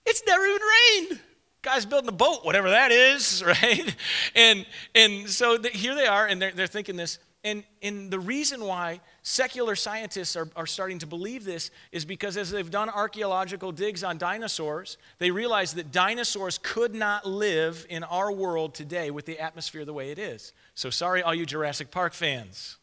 It's 0.06 0.24
never 0.26 0.44
even 0.46 0.62
rained. 0.62 1.20
Guy's 1.62 1.86
building 1.86 2.10
a 2.10 2.14
boat, 2.14 2.44
whatever 2.44 2.72
that 2.72 2.92
is, 2.92 3.44
right? 3.46 3.96
And, 4.36 4.66
and 4.96 5.30
so 5.30 5.58
the, 5.58 5.70
here 5.70 5.94
they 5.94 6.08
are, 6.08 6.26
and 6.26 6.42
they're, 6.42 6.52
they're 6.52 6.68
thinking 6.68 6.96
this. 6.96 7.20
And, 7.44 7.64
and 7.82 8.12
the 8.12 8.20
reason 8.20 8.62
why 8.62 9.00
secular 9.22 9.76
scientists 9.76 10.36
are, 10.36 10.50
are 10.58 10.66
starting 10.66 11.00
to 11.00 11.08
believe 11.08 11.46
this 11.46 11.72
is 11.92 12.04
because 12.04 12.36
as 12.36 12.52
they've 12.52 12.70
done 12.70 12.90
archaeological 12.90 13.72
digs 13.72 14.04
on 14.04 14.18
dinosaurs, 14.18 14.98
they 15.20 15.32
realize 15.32 15.74
that 15.76 15.92
dinosaurs 15.92 16.60
could 16.62 16.94
not 16.94 17.26
live 17.26 17.86
in 17.90 18.04
our 18.04 18.32
world 18.32 18.74
today 18.74 19.10
with 19.10 19.26
the 19.26 19.40
atmosphere 19.40 19.86
the 19.86 19.94
way 19.94 20.12
it 20.12 20.20
is. 20.20 20.52
So, 20.80 20.90
sorry, 20.90 21.22
all 21.22 21.36
you 21.36 21.46
Jurassic 21.46 21.92
Park 21.92 22.14
fans. 22.14 22.78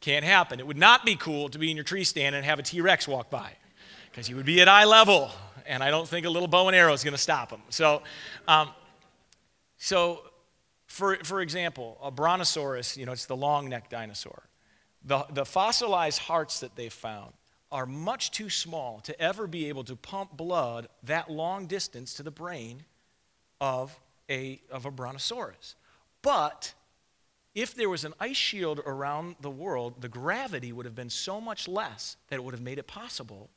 Can't 0.00 0.24
happen. 0.24 0.60
It 0.60 0.66
would 0.66 0.78
not 0.78 1.04
be 1.04 1.14
cool 1.14 1.50
to 1.50 1.58
be 1.58 1.70
in 1.70 1.76
your 1.76 1.84
tree 1.84 2.04
stand 2.04 2.34
and 2.34 2.42
have 2.42 2.58
a 2.58 2.62
T 2.62 2.80
Rex 2.80 3.06
walk 3.06 3.28
by 3.28 3.52
because 4.10 4.30
you 4.30 4.36
would 4.36 4.46
be 4.46 4.62
at 4.62 4.68
eye 4.68 4.84
level, 4.84 5.30
and 5.66 5.82
I 5.82 5.90
don't 5.90 6.08
think 6.08 6.24
a 6.24 6.30
little 6.30 6.48
bow 6.48 6.68
and 6.68 6.74
arrow 6.74 6.94
is 6.94 7.04
going 7.04 7.12
to 7.12 7.20
stop 7.20 7.50
them. 7.50 7.60
So, 7.68 8.00
um, 8.48 8.70
so 9.76 10.22
for, 10.86 11.16
for 11.16 11.42
example, 11.42 11.98
a 12.02 12.10
brontosaurus, 12.10 12.96
you 12.96 13.04
know, 13.04 13.12
it's 13.12 13.26
the 13.26 13.36
long 13.36 13.68
necked 13.68 13.90
dinosaur. 13.90 14.44
The, 15.04 15.26
the 15.30 15.44
fossilized 15.44 16.20
hearts 16.20 16.60
that 16.60 16.76
they 16.76 16.88
found 16.88 17.34
are 17.70 17.84
much 17.84 18.30
too 18.30 18.48
small 18.48 19.00
to 19.00 19.20
ever 19.20 19.46
be 19.46 19.68
able 19.68 19.84
to 19.84 19.96
pump 19.96 20.34
blood 20.34 20.88
that 21.02 21.30
long 21.30 21.66
distance 21.66 22.14
to 22.14 22.22
the 22.22 22.30
brain 22.30 22.84
of 23.60 24.00
a, 24.30 24.62
of 24.70 24.86
a 24.86 24.90
brontosaurus. 24.90 25.74
But 26.22 26.72
if 27.56 27.74
there 27.74 27.88
was 27.88 28.04
an 28.04 28.12
ice 28.20 28.36
shield 28.36 28.80
around 28.84 29.36
the 29.40 29.50
world, 29.50 30.02
the 30.02 30.10
gravity 30.10 30.72
would 30.72 30.84
have 30.84 30.94
been 30.94 31.08
so 31.08 31.40
much 31.40 31.66
less 31.66 32.18
that 32.28 32.36
it 32.36 32.44
would 32.44 32.52
have 32.52 32.62
made 32.62 32.78
it 32.78 32.86
possible. 32.86 33.48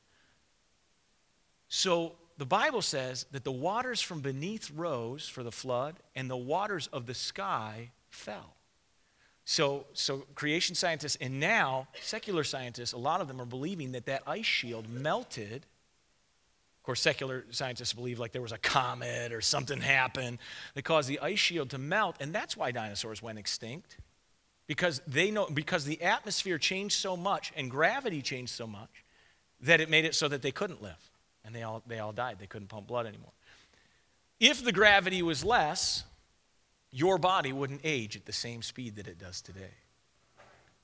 So 1.67 2.15
the 2.37 2.45
Bible 2.45 2.81
says 2.81 3.25
that 3.33 3.43
the 3.43 3.51
waters 3.51 3.99
from 3.99 4.21
beneath 4.21 4.71
rose 4.71 5.27
for 5.27 5.43
the 5.43 5.51
flood, 5.51 5.97
and 6.15 6.29
the 6.29 6.37
waters 6.37 6.87
of 6.87 7.07
the 7.07 7.13
sky 7.13 7.91
fell. 8.09 8.55
So, 9.43 9.85
so 9.93 10.19
creation 10.33 10.75
scientists 10.75 11.17
and 11.19 11.37
now 11.37 11.89
secular 12.01 12.45
scientists, 12.45 12.93
a 12.93 12.97
lot 12.97 13.19
of 13.19 13.27
them 13.27 13.41
are 13.41 13.45
believing 13.45 13.91
that 13.91 14.05
that 14.05 14.23
ice 14.25 14.45
shield 14.45 14.87
melted. 14.87 15.65
Course, 16.89 17.01
secular 17.01 17.45
scientists 17.51 17.93
believe 17.93 18.17
like 18.17 18.31
there 18.31 18.41
was 18.41 18.51
a 18.51 18.57
comet 18.57 19.31
or 19.31 19.41
something 19.41 19.79
happened 19.79 20.39
that 20.73 20.81
caused 20.81 21.07
the 21.07 21.19
ice 21.19 21.37
shield 21.37 21.69
to 21.69 21.77
melt, 21.77 22.15
and 22.19 22.33
that's 22.33 22.57
why 22.57 22.71
dinosaurs 22.71 23.21
went 23.21 23.37
extinct. 23.37 23.97
Because 24.65 24.99
they 25.05 25.29
know 25.29 25.47
because 25.53 25.85
the 25.85 26.01
atmosphere 26.01 26.57
changed 26.57 26.95
so 26.95 27.15
much 27.15 27.53
and 27.55 27.69
gravity 27.69 28.23
changed 28.23 28.53
so 28.53 28.65
much 28.65 28.89
that 29.61 29.81
it 29.81 29.91
made 29.91 30.03
it 30.03 30.15
so 30.15 30.27
that 30.29 30.41
they 30.41 30.49
couldn't 30.49 30.81
live 30.81 31.11
and 31.45 31.53
they 31.53 31.61
all, 31.61 31.83
they 31.85 31.99
all 31.99 32.11
died. 32.11 32.37
They 32.39 32.47
couldn't 32.47 32.69
pump 32.69 32.87
blood 32.87 33.05
anymore. 33.05 33.33
If 34.39 34.63
the 34.63 34.71
gravity 34.71 35.21
was 35.21 35.45
less, 35.45 36.05
your 36.89 37.19
body 37.19 37.53
wouldn't 37.53 37.81
age 37.83 38.15
at 38.15 38.25
the 38.25 38.33
same 38.33 38.63
speed 38.63 38.95
that 38.95 39.07
it 39.07 39.19
does 39.19 39.41
today. 39.41 39.75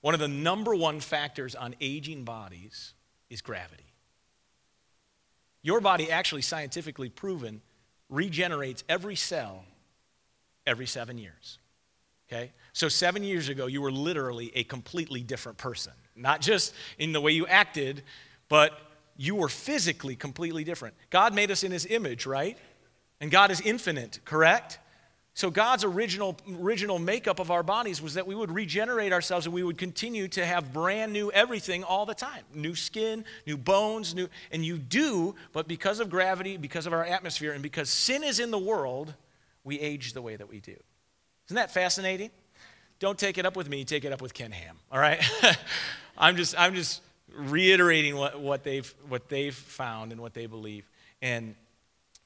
One 0.01 0.13
of 0.13 0.19
the 0.19 0.27
number 0.27 0.75
one 0.75 0.99
factors 0.99 1.55
on 1.55 1.73
aging 1.81 2.25
bodies 2.25 2.93
is 3.27 3.41
gravity. 3.41 3.84
Your 5.65 5.82
body, 5.82 6.12
actually 6.12 6.43
scientifically 6.43 7.10
proven, 7.10 7.60
regenerates 8.08 8.84
every 8.88 9.15
cell 9.15 9.65
every 10.67 10.86
seven 10.86 11.17
years. 11.17 11.58
Okay? 12.30 12.51
So, 12.71 12.88
seven 12.88 13.23
years 13.23 13.49
ago, 13.49 13.65
you 13.65 13.82
were 13.82 13.91
literally 13.91 14.51
a 14.54 14.63
completely 14.63 15.21
different 15.21 15.58
person. 15.58 15.93
Not 16.15 16.39
just 16.39 16.71
in 16.99 17.13
the 17.13 17.19
way 17.19 17.32
you 17.32 17.47
acted, 17.47 18.04
but 18.47 18.80
you 19.17 19.34
were 19.34 19.49
physically 19.49 20.15
completely 20.15 20.63
different. 20.63 20.93
God 21.10 21.34
made 21.34 21.49
us 21.49 21.63
in 21.63 21.71
his 21.71 21.88
image, 21.88 22.28
right? 22.28 22.60
And 23.19 23.32
God 23.32 23.49
is 23.49 23.60
infinite, 23.60 24.19
correct? 24.23 24.78
So 25.35 25.51
God's 25.51 25.83
original 25.83 26.37
original 26.59 26.97
makeup 26.97 27.39
of 27.39 27.51
our 27.51 27.61
bodies 27.61 28.01
was 28.01 28.13
that 28.13 28.25
we 28.25 28.33
would 28.33 28.51
regenerate 28.51 29.11
ourselves 29.11 29.45
and 29.45 29.53
we 29.53 29.63
would 29.63 29.77
continue 29.77 30.29
to 30.29 30.45
have 30.45 30.71
brand 30.71 31.11
new 31.11 31.29
everything 31.29 31.83
all 31.83 32.05
the 32.05 32.15
time. 32.15 32.43
New 32.53 32.73
skin, 32.73 33.25
new 33.45 33.57
bones, 33.57 34.15
new 34.15 34.29
and 34.51 34.65
you 34.65 34.77
do, 34.77 35.35
but 35.51 35.67
because 35.67 35.99
of 35.99 36.09
gravity, 36.09 36.55
because 36.55 36.87
of 36.87 36.93
our 36.93 37.03
atmosphere 37.03 37.51
and 37.51 37.61
because 37.61 37.89
sin 37.89 38.23
is 38.23 38.39
in 38.39 38.49
the 38.49 38.57
world, 38.57 39.13
we 39.65 39.77
age 39.77 40.13
the 40.13 40.21
way 40.21 40.37
that 40.37 40.47
we 40.47 40.61
do. 40.61 40.75
Isn't 41.47 41.55
that 41.55 41.69
fascinating? 41.69 42.31
Don't 42.99 43.19
take 43.19 43.37
it 43.37 43.45
up 43.45 43.57
with 43.57 43.69
me, 43.69 43.83
take 43.83 44.05
it 44.05 44.13
up 44.13 44.21
with 44.21 44.33
Ken 44.33 44.53
Ham, 44.53 44.77
all 44.89 44.99
right? 44.99 45.21
I'm 46.17 46.37
just 46.37 46.57
I'm 46.57 46.75
just 46.75 47.01
reiterating 47.35 48.15
what, 48.15 48.39
what, 48.39 48.63
they've, 48.63 48.93
what 49.09 49.29
they've 49.29 49.53
found 49.53 50.13
and 50.13 50.21
what 50.21 50.33
they 50.33 50.45
believe. 50.45 50.89
And 51.21 51.55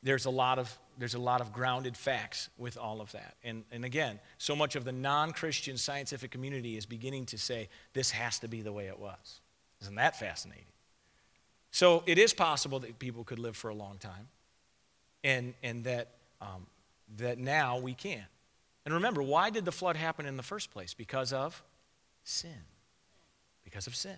there's 0.03 0.25
a 0.25 0.29
lot 0.29 0.59
of 0.59 0.77
there's 0.99 1.13
a 1.13 1.19
lot 1.19 1.39
of 1.39 1.53
grounded 1.53 1.95
facts 1.95 2.49
with 2.57 2.77
all 2.77 2.99
of 2.99 3.11
that. 3.13 3.35
And, 3.43 3.63
and 3.71 3.85
again, 3.85 4.19
so 4.37 4.53
much 4.55 4.75
of 4.75 4.83
the 4.83 4.91
non 4.91 5.31
Christian 5.31 5.77
scientific 5.77 6.29
community 6.29 6.77
is 6.77 6.85
beginning 6.85 7.25
to 7.27 7.37
say 7.37 7.69
this 7.93 8.11
has 8.11 8.37
to 8.39 8.49
be 8.49 8.61
the 8.61 8.73
way 8.73 8.87
it 8.87 8.99
was. 8.99 9.39
Isn't 9.81 9.95
that 9.95 10.19
fascinating? 10.19 10.65
So 11.71 12.03
it 12.05 12.17
is 12.17 12.33
possible 12.33 12.79
that 12.79 12.99
people 12.99 13.23
could 13.23 13.39
live 13.39 13.55
for 13.55 13.69
a 13.69 13.73
long 13.73 13.97
time, 13.97 14.27
and, 15.23 15.53
and 15.63 15.85
that, 15.85 16.09
um, 16.41 16.67
that 17.17 17.37
now 17.37 17.79
we 17.79 17.93
can. 17.93 18.25
And 18.85 18.93
remember, 18.93 19.23
why 19.23 19.51
did 19.51 19.63
the 19.65 19.71
flood 19.71 19.95
happen 19.95 20.25
in 20.25 20.35
the 20.35 20.43
first 20.43 20.71
place? 20.71 20.93
Because 20.93 21.31
of 21.31 21.63
sin. 22.23 22.51
Because 23.63 23.87
of 23.87 23.95
sin. 23.95 24.17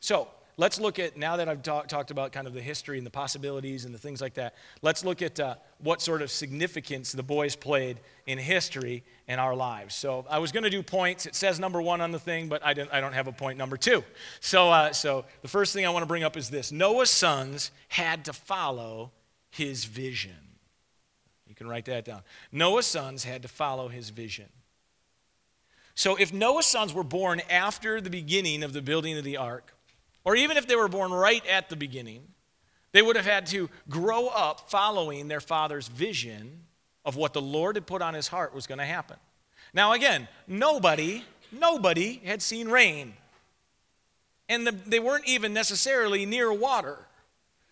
So 0.00 0.28
let's 0.58 0.78
look 0.78 0.98
at, 0.98 1.16
now 1.16 1.36
that 1.36 1.48
I've 1.48 1.62
talk, 1.62 1.86
talked 1.88 2.10
about 2.10 2.32
kind 2.32 2.46
of 2.46 2.52
the 2.52 2.60
history 2.60 2.98
and 2.98 3.06
the 3.06 3.10
possibilities 3.10 3.86
and 3.86 3.94
the 3.94 3.98
things 3.98 4.20
like 4.20 4.34
that, 4.34 4.54
let's 4.82 5.04
look 5.04 5.22
at 5.22 5.40
uh, 5.40 5.54
what 5.78 6.02
sort 6.02 6.20
of 6.20 6.30
significance 6.30 7.12
the 7.12 7.22
boys 7.22 7.56
played 7.56 8.00
in 8.26 8.36
history 8.36 9.04
in 9.28 9.38
our 9.38 9.54
lives. 9.54 9.94
So 9.94 10.26
I 10.28 10.40
was 10.40 10.52
going 10.52 10.64
to 10.64 10.70
do 10.70 10.82
points. 10.82 11.24
It 11.24 11.34
says 11.34 11.58
number 11.58 11.80
one 11.80 12.00
on 12.00 12.10
the 12.10 12.18
thing, 12.18 12.48
but 12.48 12.62
I, 12.66 12.74
didn't, 12.74 12.92
I 12.92 13.00
don't 13.00 13.14
have 13.14 13.28
a 13.28 13.32
point 13.32 13.56
number 13.56 13.78
two. 13.78 14.04
So, 14.40 14.70
uh, 14.70 14.92
so 14.92 15.24
the 15.42 15.48
first 15.48 15.72
thing 15.72 15.86
I 15.86 15.90
want 15.90 16.02
to 16.02 16.08
bring 16.08 16.24
up 16.24 16.36
is 16.36 16.50
this 16.50 16.72
Noah's 16.72 17.10
sons 17.10 17.70
had 17.86 18.26
to 18.26 18.32
follow 18.32 19.12
his 19.50 19.84
vision. 19.84 20.32
You 21.46 21.54
can 21.54 21.68
write 21.68 21.86
that 21.86 22.04
down. 22.04 22.22
Noah's 22.52 22.86
sons 22.86 23.24
had 23.24 23.42
to 23.42 23.48
follow 23.48 23.88
his 23.88 24.10
vision. 24.10 24.46
So 25.94 26.16
if 26.16 26.32
Noah's 26.32 26.66
sons 26.66 26.92
were 26.92 27.04
born 27.04 27.40
after 27.48 28.00
the 28.00 28.10
beginning 28.10 28.62
of 28.62 28.72
the 28.72 28.82
building 28.82 29.16
of 29.18 29.24
the 29.24 29.36
ark, 29.36 29.74
or 30.28 30.36
even 30.36 30.58
if 30.58 30.66
they 30.66 30.76
were 30.76 30.88
born 30.88 31.10
right 31.10 31.42
at 31.46 31.70
the 31.70 31.74
beginning, 31.74 32.22
they 32.92 33.00
would 33.00 33.16
have 33.16 33.24
had 33.24 33.46
to 33.46 33.70
grow 33.88 34.26
up 34.26 34.68
following 34.68 35.26
their 35.26 35.40
father's 35.40 35.88
vision 35.88 36.64
of 37.06 37.16
what 37.16 37.32
the 37.32 37.40
Lord 37.40 37.76
had 37.76 37.86
put 37.86 38.02
on 38.02 38.12
his 38.12 38.28
heart 38.28 38.54
was 38.54 38.66
going 38.66 38.76
to 38.76 38.84
happen. 38.84 39.16
Now, 39.72 39.94
again, 39.94 40.28
nobody, 40.46 41.24
nobody 41.50 42.20
had 42.26 42.42
seen 42.42 42.68
rain. 42.68 43.14
And 44.50 44.66
the, 44.66 44.72
they 44.72 45.00
weren't 45.00 45.26
even 45.26 45.54
necessarily 45.54 46.26
near 46.26 46.52
water. 46.52 46.98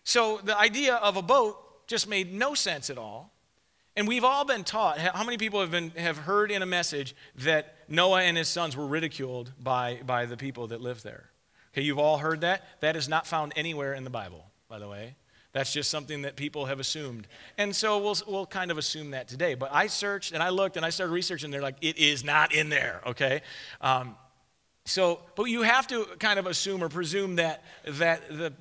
So 0.03 0.39
the 0.43 0.57
idea 0.57 0.95
of 0.95 1.15
a 1.15 1.21
boat 1.21 1.85
just 1.85 2.09
made 2.09 2.33
no 2.33 2.55
sense 2.55 2.89
at 2.89 2.97
all. 2.97 3.31
And 3.95 4.07
we've 4.07 4.23
all 4.23 4.45
been 4.45 4.63
taught. 4.63 4.97
How 4.97 5.23
many 5.23 5.37
people 5.37 5.61
have, 5.61 5.69
been, 5.69 5.91
have 5.91 6.17
heard 6.17 6.49
in 6.49 6.63
a 6.63 6.67
message 6.67 7.15
that 7.35 7.75
Noah 7.87 8.23
and 8.23 8.35
his 8.35 8.47
sons 8.47 8.75
were 8.75 8.87
ridiculed 8.87 9.51
by, 9.61 9.99
by 10.03 10.25
the 10.25 10.37
people 10.37 10.65
that 10.69 10.81
lived 10.81 11.03
there? 11.03 11.29
Okay, 11.77 11.85
you've 11.85 11.99
all 11.99 12.17
heard 12.17 12.41
that. 12.41 12.63
That 12.79 12.95
is 12.95 13.07
not 13.07 13.27
found 13.27 13.53
anywhere 13.55 13.93
in 13.93 14.03
the 14.03 14.09
Bible, 14.09 14.43
by 14.67 14.79
the 14.79 14.87
way. 14.87 15.13
That's 15.53 15.71
just 15.71 15.91
something 15.91 16.23
that 16.23 16.35
people 16.35 16.65
have 16.65 16.79
assumed. 16.79 17.27
And 17.55 17.75
so 17.75 17.99
we'll, 17.99 18.15
we'll 18.27 18.45
kind 18.47 18.71
of 18.71 18.79
assume 18.79 19.11
that 19.11 19.27
today. 19.27 19.53
But 19.53 19.69
I 19.71 19.85
searched 19.85 20.31
and 20.31 20.41
I 20.41 20.49
looked 20.49 20.75
and 20.75 20.83
I 20.83 20.89
started 20.89 21.13
researching. 21.13 21.51
They're 21.51 21.61
like, 21.61 21.75
it 21.81 21.99
is 21.99 22.23
not 22.23 22.51
in 22.51 22.69
there, 22.69 23.01
okay? 23.05 23.43
Um, 23.79 24.15
so, 24.85 25.19
but 25.35 25.43
you 25.43 25.61
have 25.61 25.85
to 25.89 26.05
kind 26.17 26.39
of 26.39 26.47
assume 26.47 26.83
or 26.83 26.89
presume 26.89 27.35
that, 27.35 27.63
that 27.85 28.27
the 28.27 28.53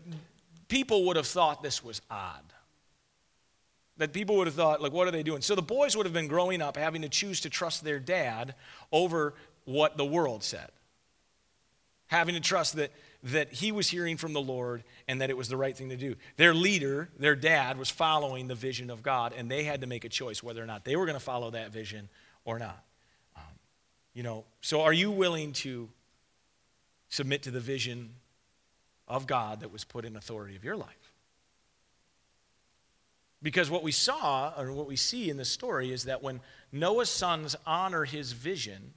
people 0.68 1.06
would 1.06 1.16
have 1.16 1.26
thought 1.26 1.62
this 1.62 1.82
was 1.82 2.02
odd. 2.10 2.44
That 3.96 4.12
people 4.12 4.36
would 4.36 4.46
have 4.46 4.56
thought, 4.56 4.82
like, 4.82 4.92
what 4.92 5.08
are 5.08 5.10
they 5.10 5.22
doing? 5.22 5.40
So 5.40 5.54
the 5.54 5.62
boys 5.62 5.96
would 5.96 6.04
have 6.04 6.12
been 6.12 6.28
growing 6.28 6.60
up 6.60 6.76
having 6.76 7.00
to 7.00 7.08
choose 7.08 7.40
to 7.40 7.50
trust 7.50 7.82
their 7.82 7.98
dad 7.98 8.54
over 8.92 9.32
what 9.64 9.96
the 9.96 10.04
world 10.04 10.44
said. 10.44 10.68
Having 12.08 12.34
to 12.34 12.40
trust 12.40 12.76
that, 12.76 12.92
that 13.22 13.52
he 13.52 13.72
was 13.72 13.88
hearing 13.88 14.16
from 14.16 14.32
the 14.32 14.40
Lord 14.40 14.84
and 15.08 15.20
that 15.20 15.30
it 15.30 15.36
was 15.36 15.48
the 15.48 15.56
right 15.56 15.76
thing 15.76 15.88
to 15.90 15.96
do. 15.96 16.16
Their 16.36 16.54
leader, 16.54 17.08
their 17.18 17.34
dad, 17.34 17.78
was 17.78 17.90
following 17.90 18.48
the 18.48 18.54
vision 18.54 18.90
of 18.90 19.02
God, 19.02 19.32
and 19.36 19.50
they 19.50 19.64
had 19.64 19.80
to 19.80 19.86
make 19.86 20.04
a 20.04 20.08
choice 20.08 20.42
whether 20.42 20.62
or 20.62 20.66
not 20.66 20.84
they 20.84 20.96
were 20.96 21.06
going 21.06 21.18
to 21.18 21.24
follow 21.24 21.50
that 21.50 21.70
vision 21.70 22.08
or 22.44 22.58
not. 22.58 22.82
Um, 23.36 23.42
you 24.14 24.22
know, 24.22 24.44
so 24.60 24.82
are 24.82 24.92
you 24.92 25.10
willing 25.10 25.52
to 25.54 25.88
submit 27.08 27.42
to 27.44 27.50
the 27.50 27.60
vision 27.60 28.10
of 29.08 29.26
God 29.26 29.60
that 29.60 29.72
was 29.72 29.84
put 29.84 30.04
in 30.04 30.16
authority 30.16 30.56
of 30.56 30.64
your 30.64 30.76
life? 30.76 31.12
Because 33.42 33.70
what 33.70 33.82
we 33.82 33.92
saw, 33.92 34.52
or 34.58 34.72
what 34.72 34.86
we 34.86 34.96
see 34.96 35.30
in 35.30 35.36
this 35.36 35.50
story, 35.50 35.92
is 35.92 36.04
that 36.04 36.22
when 36.22 36.40
Noah's 36.72 37.10
sons 37.10 37.54
honor 37.66 38.04
his 38.04 38.32
vision, 38.32 38.94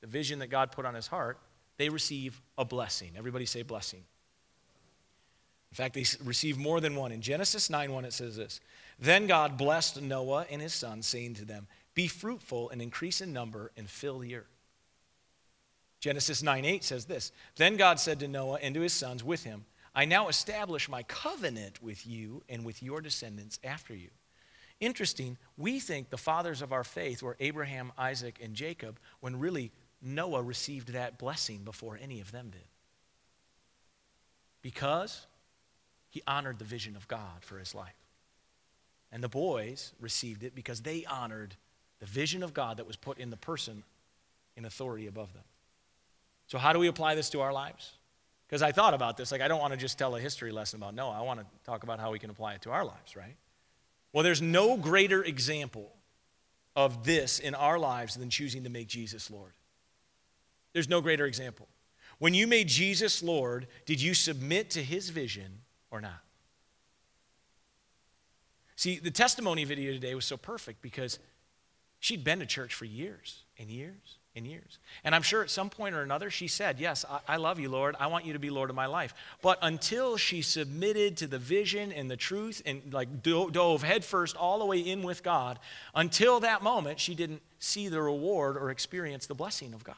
the 0.00 0.06
vision 0.06 0.38
that 0.40 0.48
God 0.48 0.72
put 0.72 0.84
on 0.84 0.94
his 0.94 1.06
heart, 1.06 1.38
they 1.76 1.88
receive 1.88 2.40
a 2.56 2.64
blessing. 2.64 3.12
Everybody 3.16 3.46
say 3.46 3.62
blessing. 3.62 4.04
In 5.70 5.76
fact, 5.76 5.94
they 5.94 6.04
receive 6.24 6.56
more 6.56 6.80
than 6.80 6.94
one. 6.94 7.10
In 7.10 7.20
Genesis 7.20 7.68
9 7.68 7.92
1, 7.92 8.04
it 8.04 8.12
says 8.12 8.36
this 8.36 8.60
Then 8.98 9.26
God 9.26 9.58
blessed 9.58 10.00
Noah 10.00 10.46
and 10.50 10.62
his 10.62 10.72
sons, 10.72 11.06
saying 11.06 11.34
to 11.34 11.44
them, 11.44 11.66
Be 11.94 12.06
fruitful 12.06 12.70
and 12.70 12.80
increase 12.80 13.20
in 13.20 13.32
number 13.32 13.72
and 13.76 13.90
fill 13.90 14.20
the 14.20 14.36
earth. 14.36 14.54
Genesis 15.98 16.42
9 16.42 16.64
8 16.64 16.84
says 16.84 17.06
this 17.06 17.32
Then 17.56 17.76
God 17.76 17.98
said 17.98 18.20
to 18.20 18.28
Noah 18.28 18.58
and 18.62 18.74
to 18.74 18.82
his 18.82 18.92
sons 18.92 19.24
with 19.24 19.42
him, 19.42 19.64
I 19.94 20.04
now 20.04 20.28
establish 20.28 20.88
my 20.88 21.02
covenant 21.04 21.82
with 21.82 22.06
you 22.06 22.42
and 22.48 22.64
with 22.64 22.82
your 22.82 23.00
descendants 23.00 23.58
after 23.64 23.94
you. 23.94 24.10
Interesting, 24.80 25.38
we 25.56 25.80
think 25.80 26.10
the 26.10 26.18
fathers 26.18 26.62
of 26.62 26.72
our 26.72 26.84
faith 26.84 27.22
were 27.22 27.36
Abraham, 27.40 27.90
Isaac, 27.96 28.38
and 28.42 28.54
Jacob, 28.54 28.98
when 29.20 29.38
really 29.38 29.72
Noah 30.04 30.42
received 30.42 30.92
that 30.92 31.18
blessing 31.18 31.64
before 31.64 31.98
any 32.00 32.20
of 32.20 32.30
them 32.32 32.50
did. 32.50 32.60
Because 34.62 35.26
he 36.10 36.22
honored 36.26 36.58
the 36.58 36.64
vision 36.64 36.96
of 36.96 37.08
God 37.08 37.42
for 37.42 37.58
his 37.58 37.74
life. 37.74 37.92
And 39.10 39.22
the 39.22 39.28
boys 39.28 39.92
received 40.00 40.42
it 40.42 40.54
because 40.54 40.80
they 40.80 41.04
honored 41.04 41.56
the 42.00 42.06
vision 42.06 42.42
of 42.42 42.52
God 42.54 42.76
that 42.76 42.86
was 42.86 42.96
put 42.96 43.18
in 43.18 43.30
the 43.30 43.36
person 43.36 43.82
in 44.56 44.64
authority 44.64 45.06
above 45.06 45.32
them. 45.32 45.42
So, 46.46 46.58
how 46.58 46.72
do 46.72 46.78
we 46.78 46.88
apply 46.88 47.14
this 47.14 47.30
to 47.30 47.40
our 47.40 47.52
lives? 47.52 47.92
Because 48.46 48.62
I 48.62 48.72
thought 48.72 48.94
about 48.94 49.16
this. 49.16 49.32
Like, 49.32 49.40
I 49.40 49.48
don't 49.48 49.60
want 49.60 49.72
to 49.72 49.78
just 49.78 49.98
tell 49.98 50.14
a 50.16 50.20
history 50.20 50.52
lesson 50.52 50.80
about 50.80 50.94
Noah. 50.94 51.18
I 51.18 51.22
want 51.22 51.40
to 51.40 51.46
talk 51.64 51.82
about 51.82 51.98
how 51.98 52.12
we 52.12 52.18
can 52.18 52.30
apply 52.30 52.54
it 52.54 52.62
to 52.62 52.70
our 52.70 52.84
lives, 52.84 53.16
right? 53.16 53.36
Well, 54.12 54.22
there's 54.22 54.42
no 54.42 54.76
greater 54.76 55.24
example 55.24 55.90
of 56.76 57.04
this 57.04 57.38
in 57.38 57.54
our 57.54 57.78
lives 57.78 58.14
than 58.16 58.30
choosing 58.30 58.64
to 58.64 58.70
make 58.70 58.88
Jesus 58.88 59.30
Lord. 59.30 59.52
There's 60.74 60.88
no 60.88 61.00
greater 61.00 61.24
example. 61.24 61.68
When 62.18 62.34
you 62.34 62.46
made 62.46 62.68
Jesus 62.68 63.22
Lord, 63.22 63.66
did 63.86 64.02
you 64.02 64.12
submit 64.12 64.70
to 64.70 64.82
his 64.82 65.08
vision 65.08 65.60
or 65.90 66.00
not? 66.00 66.20
See, 68.76 68.98
the 68.98 69.10
testimony 69.10 69.64
video 69.64 69.92
today 69.92 70.14
was 70.14 70.24
so 70.24 70.36
perfect 70.36 70.82
because 70.82 71.18
she'd 72.00 72.24
been 72.24 72.40
to 72.40 72.46
church 72.46 72.74
for 72.74 72.84
years 72.84 73.44
and 73.58 73.70
years 73.70 74.18
and 74.36 74.46
years. 74.46 74.78
And 75.04 75.14
I'm 75.14 75.22
sure 75.22 75.42
at 75.42 75.50
some 75.50 75.70
point 75.70 75.94
or 75.94 76.02
another 76.02 76.28
she 76.28 76.48
said, 76.48 76.80
Yes, 76.80 77.04
I, 77.08 77.34
I, 77.34 77.36
love 77.36 77.60
you, 77.60 77.68
Lord. 77.68 77.94
I 78.00 78.08
want 78.08 78.24
you 78.24 78.32
to 78.32 78.40
be 78.40 78.50
Lord 78.50 78.68
of 78.68 78.76
my 78.76 78.86
life. 78.86 79.14
But 79.42 79.58
until 79.62 80.16
she 80.16 80.42
submitted 80.42 81.16
to 81.18 81.28
the 81.28 81.38
vision 81.38 81.92
and 81.92 82.10
the 82.10 82.16
truth 82.16 82.62
and 82.66 82.92
like 82.92 83.22
dove 83.22 83.82
headfirst 83.82 84.36
all 84.36 84.58
the 84.58 84.64
way 84.64 84.80
in 84.80 85.02
with 85.02 85.22
God, 85.22 85.60
until 85.94 86.40
that 86.40 86.62
moment, 86.62 86.98
she 86.98 87.14
didn't 87.14 87.42
see 87.60 87.88
the 87.88 88.02
reward 88.02 88.56
or 88.56 88.70
experience 88.70 89.26
the 89.26 89.34
blessing 89.34 89.72
of 89.72 89.84
God. 89.84 89.96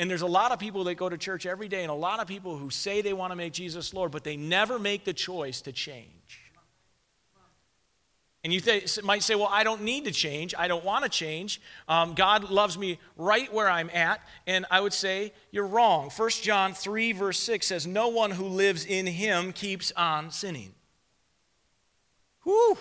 And 0.00 0.10
there's 0.10 0.22
a 0.22 0.26
lot 0.26 0.50
of 0.50 0.58
people 0.58 0.84
that 0.84 0.94
go 0.94 1.10
to 1.10 1.18
church 1.18 1.44
every 1.44 1.68
day 1.68 1.82
and 1.82 1.90
a 1.90 1.94
lot 1.94 2.20
of 2.20 2.26
people 2.26 2.56
who 2.56 2.70
say 2.70 3.02
they 3.02 3.12
want 3.12 3.32
to 3.32 3.36
make 3.36 3.52
Jesus 3.52 3.92
Lord, 3.92 4.10
but 4.10 4.24
they 4.24 4.34
never 4.34 4.78
make 4.78 5.04
the 5.04 5.12
choice 5.12 5.60
to 5.60 5.72
change. 5.72 6.40
And 8.42 8.50
you 8.50 8.60
th- 8.60 9.02
might 9.02 9.22
say, 9.22 9.34
Well, 9.34 9.50
I 9.52 9.62
don't 9.62 9.82
need 9.82 10.06
to 10.06 10.10
change. 10.10 10.54
I 10.56 10.68
don't 10.68 10.86
want 10.86 11.04
to 11.04 11.10
change. 11.10 11.60
Um, 11.86 12.14
God 12.14 12.48
loves 12.48 12.78
me 12.78 12.98
right 13.18 13.52
where 13.52 13.68
I'm 13.68 13.90
at. 13.90 14.22
And 14.46 14.64
I 14.70 14.80
would 14.80 14.94
say, 14.94 15.34
You're 15.50 15.66
wrong. 15.66 16.08
1 16.08 16.30
John 16.30 16.72
3, 16.72 17.12
verse 17.12 17.38
6 17.38 17.66
says, 17.66 17.86
No 17.86 18.08
one 18.08 18.30
who 18.30 18.46
lives 18.46 18.86
in 18.86 19.06
him 19.06 19.52
keeps 19.52 19.92
on 19.98 20.30
sinning. 20.30 20.72
Whew. 22.44 22.78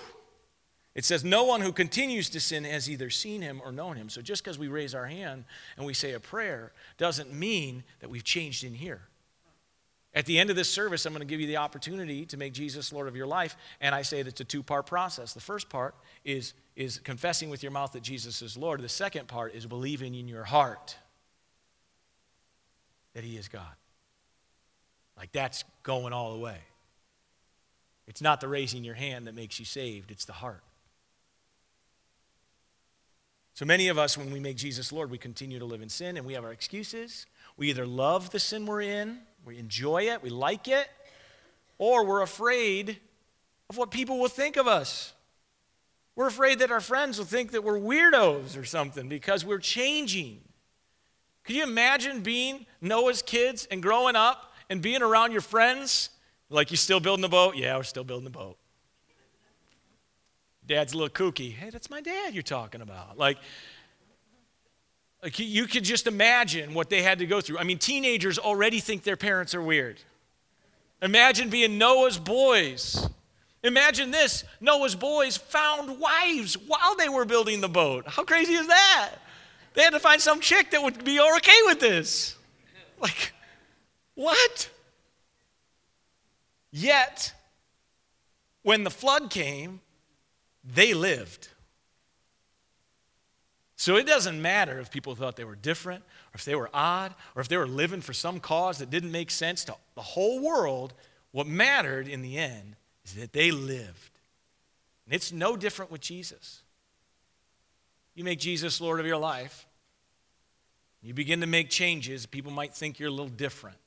It 0.99 1.05
says, 1.05 1.23
No 1.23 1.45
one 1.45 1.61
who 1.61 1.71
continues 1.71 2.27
to 2.31 2.41
sin 2.41 2.65
has 2.65 2.89
either 2.89 3.09
seen 3.09 3.41
him 3.41 3.61
or 3.63 3.71
known 3.71 3.95
him. 3.95 4.09
So 4.09 4.21
just 4.21 4.43
because 4.43 4.59
we 4.59 4.67
raise 4.67 4.93
our 4.93 5.05
hand 5.05 5.45
and 5.77 5.85
we 5.85 5.93
say 5.93 6.11
a 6.11 6.19
prayer 6.19 6.73
doesn't 6.97 7.31
mean 7.31 7.85
that 8.01 8.09
we've 8.09 8.25
changed 8.25 8.65
in 8.65 8.73
here. 8.73 8.99
At 10.13 10.25
the 10.25 10.37
end 10.37 10.49
of 10.49 10.57
this 10.57 10.67
service, 10.69 11.05
I'm 11.05 11.13
going 11.13 11.25
to 11.25 11.25
give 11.25 11.39
you 11.39 11.47
the 11.47 11.55
opportunity 11.55 12.25
to 12.25 12.35
make 12.35 12.51
Jesus 12.51 12.91
Lord 12.91 13.07
of 13.07 13.15
your 13.15 13.27
life. 13.27 13.55
And 13.79 13.95
I 13.95 14.01
say 14.01 14.21
that 14.21 14.27
it's 14.27 14.41
a 14.41 14.43
two 14.43 14.61
part 14.61 14.87
process. 14.87 15.31
The 15.31 15.39
first 15.39 15.69
part 15.69 15.95
is, 16.25 16.53
is 16.75 16.99
confessing 16.99 17.49
with 17.49 17.63
your 17.63 17.71
mouth 17.71 17.93
that 17.93 18.03
Jesus 18.03 18.41
is 18.41 18.57
Lord, 18.57 18.81
the 18.81 18.89
second 18.89 19.29
part 19.29 19.55
is 19.55 19.65
believing 19.65 20.15
in 20.15 20.27
your 20.27 20.43
heart 20.43 20.97
that 23.13 23.23
He 23.23 23.37
is 23.37 23.47
God. 23.47 23.63
Like 25.15 25.31
that's 25.31 25.63
going 25.83 26.11
all 26.11 26.33
the 26.33 26.39
way. 26.39 26.57
It's 28.05 28.21
not 28.21 28.41
the 28.41 28.49
raising 28.49 28.83
your 28.83 28.95
hand 28.95 29.27
that 29.27 29.33
makes 29.33 29.59
you 29.59 29.65
saved, 29.65 30.11
it's 30.11 30.25
the 30.25 30.33
heart. 30.33 30.61
So 33.59 33.65
many 33.65 33.89
of 33.89 33.97
us, 33.97 34.17
when 34.17 34.31
we 34.31 34.39
make 34.39 34.55
Jesus 34.55 34.93
Lord, 34.93 35.11
we 35.11 35.17
continue 35.17 35.59
to 35.59 35.65
live 35.65 35.81
in 35.81 35.89
sin 35.89 36.15
and 36.15 36.25
we 36.25 36.31
have 36.31 36.45
our 36.45 36.53
excuses. 36.53 37.25
We 37.57 37.69
either 37.69 37.85
love 37.85 38.29
the 38.29 38.39
sin 38.39 38.65
we're 38.65 38.83
in 38.83 39.19
we 39.43 39.59
enjoy 39.59 40.03
it, 40.03 40.23
we 40.23 40.29
like 40.29 40.69
it, 40.69 40.87
or 41.77 42.05
we're 42.05 42.21
afraid 42.21 43.01
of 43.69 43.75
what 43.75 43.91
people 43.91 44.17
will 44.17 44.29
think 44.29 44.55
of 44.55 44.65
us. 44.65 45.11
We're 46.15 46.27
afraid 46.27 46.59
that 46.59 46.71
our 46.71 46.79
friends 46.79 47.17
will 47.17 47.25
think 47.25 47.51
that 47.51 47.61
we're 47.61 47.81
weirdos 47.81 48.57
or 48.57 48.63
something 48.63 49.09
because 49.09 49.43
we're 49.43 49.59
changing. 49.59 50.39
Could 51.43 51.57
you 51.57 51.63
imagine 51.63 52.21
being 52.21 52.65
Noah's 52.79 53.21
kids 53.21 53.67
and 53.69 53.83
growing 53.83 54.15
up 54.15 54.53
and 54.69 54.81
being 54.81 55.01
around 55.01 55.33
your 55.33 55.41
friends? 55.41 56.11
Like, 56.49 56.71
you 56.71 56.77
still 56.77 57.01
building 57.01 57.23
the 57.23 57.27
boat? 57.27 57.57
Yeah, 57.57 57.75
we're 57.75 57.83
still 57.83 58.05
building 58.05 58.23
the 58.23 58.29
boat. 58.29 58.57
Dad's 60.69 60.93
a 60.93 60.97
little 60.97 61.09
kooky. 61.09 61.51
Hey, 61.51 61.71
that's 61.71 61.89
my 61.89 61.99
dad 61.99 62.35
you're 62.35 62.43
talking 62.43 62.81
about. 62.81 63.17
Like, 63.17 63.39
like 65.23 65.39
you 65.39 65.65
could 65.65 65.83
just 65.83 66.05
imagine 66.05 66.75
what 66.75 66.91
they 66.91 67.01
had 67.01 67.17
to 67.19 67.25
go 67.25 67.41
through. 67.41 67.57
I 67.57 67.63
mean, 67.63 67.79
teenagers 67.79 68.37
already 68.37 68.79
think 68.79 69.01
their 69.01 69.17
parents 69.17 69.55
are 69.55 69.63
weird. 69.63 69.99
Imagine 71.01 71.49
being 71.49 71.79
Noah's 71.79 72.19
boys. 72.19 73.09
Imagine 73.63 74.11
this 74.11 74.43
Noah's 74.61 74.93
boys 74.93 75.37
found 75.37 75.99
wives 75.99 76.53
while 76.53 76.95
they 76.95 77.09
were 77.09 77.25
building 77.25 77.61
the 77.61 77.67
boat. 77.67 78.07
How 78.07 78.23
crazy 78.23 78.53
is 78.53 78.67
that? 78.67 79.15
They 79.73 79.81
had 79.81 79.93
to 79.93 79.99
find 79.99 80.21
some 80.21 80.39
chick 80.39 80.69
that 80.69 80.83
would 80.83 81.03
be 81.03 81.19
okay 81.19 81.59
with 81.65 81.79
this. 81.79 82.35
Like, 83.01 83.33
what? 84.13 84.69
Yet, 86.71 87.33
when 88.61 88.83
the 88.83 88.91
flood 88.91 89.31
came, 89.31 89.79
they 90.63 90.93
lived. 90.93 91.49
So 93.75 93.95
it 93.95 94.05
doesn't 94.05 94.41
matter 94.41 94.79
if 94.79 94.91
people 94.91 95.15
thought 95.15 95.37
they 95.37 95.45
were 95.45 95.55
different, 95.55 96.03
or 96.03 96.35
if 96.35 96.43
they 96.43 96.55
were 96.55 96.69
odd, 96.73 97.15
or 97.33 97.41
if 97.41 97.47
they 97.47 97.55
were 97.55 97.67
living 97.67 98.01
for 98.01 98.11
some 98.11 98.41
cause 98.41 98.79
that 98.79 98.89
didn't 98.89 99.11
make 99.11 99.31
sense 99.31 99.63
to 99.65 99.75
the 99.95 100.01
whole 100.01 100.41
world. 100.41 100.93
What 101.31 101.47
mattered 101.47 102.07
in 102.07 102.21
the 102.21 102.37
end 102.37 102.75
is 103.05 103.13
that 103.13 103.31
they 103.31 103.51
lived. 103.51 104.19
And 105.05 105.15
it's 105.15 105.31
no 105.31 105.55
different 105.55 105.91
with 105.91 106.01
Jesus. 106.01 106.61
You 108.15 108.25
make 108.25 108.39
Jesus 108.39 108.81
Lord 108.81 108.99
of 108.99 109.05
your 109.05 109.17
life, 109.17 109.65
you 111.01 111.13
begin 111.13 111.39
to 111.39 111.47
make 111.47 111.69
changes, 111.69 112.25
people 112.25 112.51
might 112.51 112.75
think 112.75 112.99
you're 112.99 113.07
a 113.07 113.11
little 113.11 113.29
different. 113.29 113.77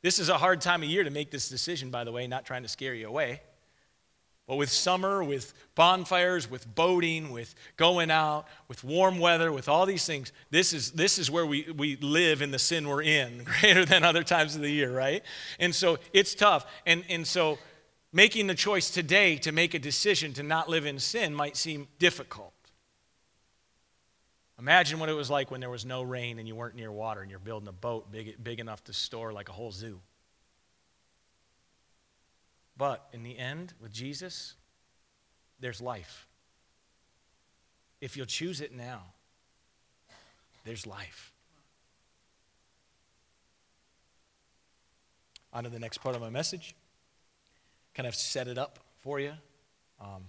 This 0.00 0.20
is 0.20 0.28
a 0.28 0.38
hard 0.38 0.60
time 0.60 0.84
of 0.84 0.88
year 0.88 1.02
to 1.02 1.10
make 1.10 1.32
this 1.32 1.48
decision, 1.48 1.90
by 1.90 2.04
the 2.04 2.12
way, 2.12 2.28
not 2.28 2.46
trying 2.46 2.62
to 2.62 2.68
scare 2.68 2.94
you 2.94 3.08
away. 3.08 3.40
But 4.48 4.56
with 4.56 4.70
summer, 4.70 5.22
with 5.22 5.52
bonfires, 5.74 6.50
with 6.50 6.74
boating, 6.74 7.30
with 7.32 7.54
going 7.76 8.10
out, 8.10 8.46
with 8.66 8.82
warm 8.82 9.18
weather, 9.18 9.52
with 9.52 9.68
all 9.68 9.84
these 9.84 10.06
things, 10.06 10.32
this 10.50 10.72
is, 10.72 10.92
this 10.92 11.18
is 11.18 11.30
where 11.30 11.44
we, 11.44 11.70
we 11.76 11.96
live 11.96 12.40
in 12.40 12.50
the 12.50 12.58
sin 12.58 12.88
we're 12.88 13.02
in, 13.02 13.44
greater 13.60 13.84
than 13.84 14.04
other 14.04 14.24
times 14.24 14.56
of 14.56 14.62
the 14.62 14.70
year, 14.70 14.90
right? 14.90 15.22
And 15.60 15.74
so 15.74 15.98
it's 16.14 16.34
tough. 16.34 16.64
And, 16.86 17.04
and 17.10 17.26
so 17.26 17.58
making 18.10 18.46
the 18.46 18.54
choice 18.54 18.90
today 18.90 19.36
to 19.36 19.52
make 19.52 19.74
a 19.74 19.78
decision 19.78 20.32
to 20.32 20.42
not 20.42 20.70
live 20.70 20.86
in 20.86 20.98
sin 20.98 21.34
might 21.34 21.54
seem 21.54 21.86
difficult. 21.98 22.54
Imagine 24.58 24.98
what 24.98 25.10
it 25.10 25.14
was 25.14 25.28
like 25.28 25.50
when 25.50 25.60
there 25.60 25.68
was 25.68 25.84
no 25.84 26.02
rain 26.02 26.38
and 26.38 26.48
you 26.48 26.56
weren't 26.56 26.74
near 26.74 26.90
water 26.90 27.20
and 27.20 27.30
you're 27.30 27.38
building 27.38 27.68
a 27.68 27.72
boat 27.72 28.10
big, 28.10 28.42
big 28.42 28.60
enough 28.60 28.82
to 28.84 28.94
store 28.94 29.30
like 29.30 29.50
a 29.50 29.52
whole 29.52 29.70
zoo. 29.70 30.00
But 32.78 33.08
in 33.12 33.24
the 33.24 33.36
end, 33.36 33.74
with 33.82 33.92
Jesus, 33.92 34.54
there's 35.58 35.80
life. 35.80 36.28
If 38.00 38.16
you'll 38.16 38.26
choose 38.26 38.60
it 38.60 38.72
now, 38.72 39.02
there's 40.64 40.86
life. 40.86 41.32
On 45.52 45.64
to 45.64 45.70
the 45.70 45.80
next 45.80 45.98
part 45.98 46.14
of 46.14 46.20
my 46.20 46.30
message. 46.30 46.76
Kind 47.94 48.06
of 48.06 48.14
set 48.14 48.46
it 48.46 48.58
up 48.58 48.78
for 49.00 49.18
you. 49.18 49.32
Um, 50.00 50.22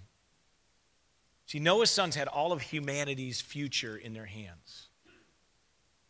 see, 1.45 1.59
Noah's 1.59 1.91
sons 1.91 2.15
had 2.15 2.27
all 2.27 2.51
of 2.51 2.62
humanity's 2.62 3.39
future 3.39 3.95
in 3.95 4.13
their 4.13 4.25
hands. 4.25 4.88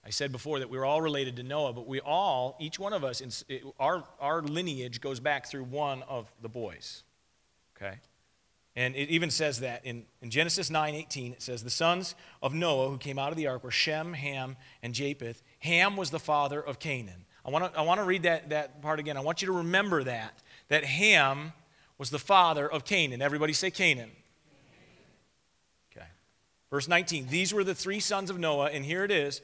I 0.06 0.12
said 0.12 0.32
before 0.32 0.60
that 0.60 0.70
we 0.70 0.78
were 0.78 0.86
all 0.86 1.02
related 1.02 1.36
to 1.38 1.44
Noah, 1.44 1.74
but 1.74 1.88
we 1.88 2.00
all, 2.00 2.56
each 2.60 2.80
one 2.80 2.94
of 2.94 3.04
us, 3.04 3.44
our, 3.80 4.04
our 4.20 4.42
lineage 4.42 5.02
goes 5.02 5.20
back 5.20 5.48
through 5.48 5.66
one 5.66 6.04
of 6.04 6.32
the 6.42 6.50
boys. 6.50 7.04
Okay? 7.76 7.98
And 8.76 8.96
it 8.96 9.10
even 9.10 9.30
says 9.30 9.60
that 9.60 9.86
in, 9.86 10.06
in 10.22 10.30
Genesis 10.30 10.70
9 10.70 10.96
18, 10.96 11.34
it 11.34 11.42
says, 11.42 11.64
The 11.64 11.70
sons 11.70 12.16
of 12.42 12.54
Noah 12.54 12.90
who 12.90 12.98
came 12.98 13.20
out 13.20 13.32
of 13.32 13.38
the 13.38 13.48
ark 13.48 13.64
were 13.64 13.72
Shem, 13.72 14.14
Ham, 14.14 14.56
and 14.82 14.94
Japheth. 14.94 15.42
Ham 15.60 15.98
was 15.98 16.12
the 16.12 16.20
father 16.20 16.62
of 16.62 16.80
Canaan. 16.80 17.26
I 17.46 17.50
want 17.50 17.74
to 17.74 17.80
I 17.80 17.82
wanna 17.84 18.06
read 18.06 18.24
that, 18.24 18.50
that 18.52 18.82
part 18.82 19.00
again. 19.00 19.18
I 19.18 19.22
want 19.22 19.42
you 19.42 19.48
to 19.48 19.52
remember 19.54 20.04
that, 20.06 20.42
that 20.70 20.86
Ham 20.86 21.52
was 21.98 22.10
the 22.10 22.20
father 22.20 22.72
of 22.72 22.86
Canaan. 22.86 23.22
Everybody 23.22 23.54
say 23.54 23.70
Canaan. 23.70 24.12
Okay. 25.92 26.08
Verse 26.70 26.88
19, 26.88 27.28
these 27.28 27.54
were 27.54 27.64
the 27.64 27.76
three 27.76 28.00
sons 28.00 28.30
of 28.30 28.40
Noah, 28.40 28.70
and 28.70 28.86
here 28.86 29.04
it 29.04 29.12
is 29.12 29.42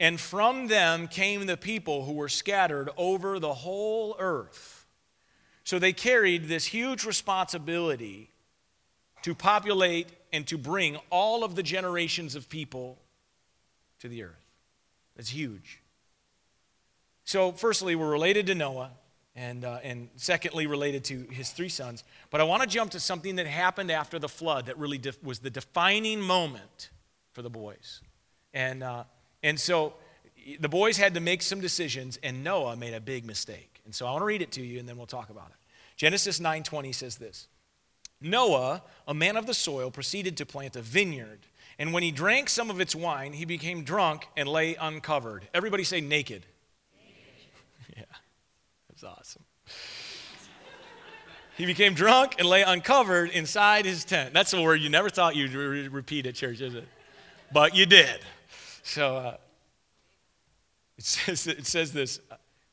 and 0.00 0.20
from 0.20 0.66
them 0.66 1.08
came 1.08 1.46
the 1.46 1.56
people 1.56 2.04
who 2.04 2.12
were 2.12 2.28
scattered 2.28 2.90
over 2.96 3.38
the 3.38 3.54
whole 3.54 4.16
earth. 4.18 4.86
So 5.64 5.78
they 5.78 5.92
carried 5.92 6.48
this 6.48 6.66
huge 6.66 7.04
responsibility 7.04 8.30
to 9.22 9.34
populate 9.34 10.08
and 10.32 10.46
to 10.48 10.58
bring 10.58 10.98
all 11.10 11.44
of 11.44 11.54
the 11.54 11.62
generations 11.62 12.34
of 12.34 12.48
people 12.48 12.98
to 14.00 14.08
the 14.08 14.24
earth. 14.24 14.44
That's 15.16 15.30
huge. 15.30 15.80
So, 17.24 17.52
firstly, 17.52 17.94
we're 17.94 18.10
related 18.10 18.46
to 18.48 18.54
Noah, 18.54 18.90
and, 19.34 19.64
uh, 19.64 19.78
and 19.82 20.10
secondly, 20.16 20.66
related 20.66 21.04
to 21.04 21.20
his 21.30 21.50
three 21.50 21.70
sons. 21.70 22.04
But 22.30 22.42
I 22.42 22.44
want 22.44 22.62
to 22.62 22.68
jump 22.68 22.90
to 22.90 23.00
something 23.00 23.36
that 23.36 23.46
happened 23.46 23.90
after 23.90 24.18
the 24.18 24.28
flood 24.28 24.66
that 24.66 24.78
really 24.78 25.00
was 25.22 25.38
the 25.38 25.48
defining 25.48 26.20
moment 26.20 26.90
for 27.32 27.40
the 27.40 27.48
boys. 27.48 28.02
And 28.52 28.82
uh, 28.82 29.04
and 29.44 29.60
so 29.60 29.94
the 30.58 30.68
boys 30.68 30.96
had 30.96 31.14
to 31.14 31.20
make 31.20 31.42
some 31.42 31.60
decisions, 31.60 32.18
and 32.22 32.42
Noah 32.42 32.76
made 32.76 32.94
a 32.94 33.00
big 33.00 33.24
mistake. 33.24 33.80
And 33.84 33.94
so 33.94 34.06
I 34.06 34.10
want 34.10 34.22
to 34.22 34.26
read 34.26 34.42
it 34.42 34.50
to 34.52 34.62
you, 34.62 34.78
and 34.78 34.88
then 34.88 34.96
we'll 34.96 35.06
talk 35.06 35.30
about 35.30 35.48
it. 35.48 35.56
Genesis 35.96 36.40
9:20 36.40 36.94
says 36.94 37.16
this: 37.16 37.46
Noah, 38.20 38.82
a 39.06 39.14
man 39.14 39.36
of 39.36 39.46
the 39.46 39.54
soil, 39.54 39.90
proceeded 39.90 40.36
to 40.38 40.46
plant 40.46 40.76
a 40.76 40.82
vineyard. 40.82 41.40
And 41.78 41.92
when 41.92 42.02
he 42.02 42.10
drank 42.10 42.48
some 42.48 42.70
of 42.70 42.80
its 42.80 42.94
wine, 42.94 43.32
he 43.32 43.44
became 43.44 43.82
drunk 43.82 44.26
and 44.36 44.48
lay 44.48 44.76
uncovered. 44.76 45.48
Everybody 45.52 45.84
say 45.84 46.00
naked. 46.00 46.46
naked. 46.96 47.96
yeah, 47.96 48.04
that's 48.88 49.02
awesome. 49.02 49.42
he 51.56 51.66
became 51.66 51.94
drunk 51.94 52.36
and 52.38 52.48
lay 52.48 52.62
uncovered 52.62 53.30
inside 53.30 53.84
his 53.84 54.04
tent. 54.04 54.32
That's 54.32 54.52
a 54.52 54.62
word 54.62 54.80
you 54.80 54.88
never 54.88 55.10
thought 55.10 55.36
you'd 55.36 55.52
re- 55.52 55.88
repeat 55.88 56.26
at 56.26 56.36
church, 56.36 56.60
is 56.60 56.74
it? 56.74 56.86
But 57.52 57.74
you 57.74 57.86
did. 57.86 58.20
So 58.84 59.16
uh, 59.16 59.36
it, 60.96 61.04
says, 61.04 61.46
it 61.48 61.66
says 61.66 61.92
this, 61.92 62.20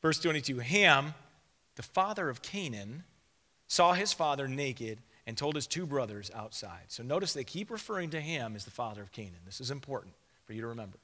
verse 0.00 0.20
22 0.20 0.60
Ham, 0.60 1.14
the 1.74 1.82
father 1.82 2.28
of 2.28 2.42
Canaan, 2.42 3.02
saw 3.66 3.94
his 3.94 4.12
father 4.12 4.46
naked 4.46 4.98
and 5.26 5.36
told 5.36 5.54
his 5.54 5.66
two 5.66 5.86
brothers 5.86 6.30
outside. 6.34 6.84
So 6.88 7.02
notice 7.02 7.32
they 7.32 7.44
keep 7.44 7.70
referring 7.70 8.10
to 8.10 8.20
Ham 8.20 8.54
as 8.54 8.64
the 8.64 8.70
father 8.70 9.02
of 9.02 9.10
Canaan. 9.12 9.40
This 9.46 9.60
is 9.60 9.70
important 9.70 10.14
for 10.44 10.52
you 10.52 10.60
to 10.60 10.66
remember. 10.68 10.98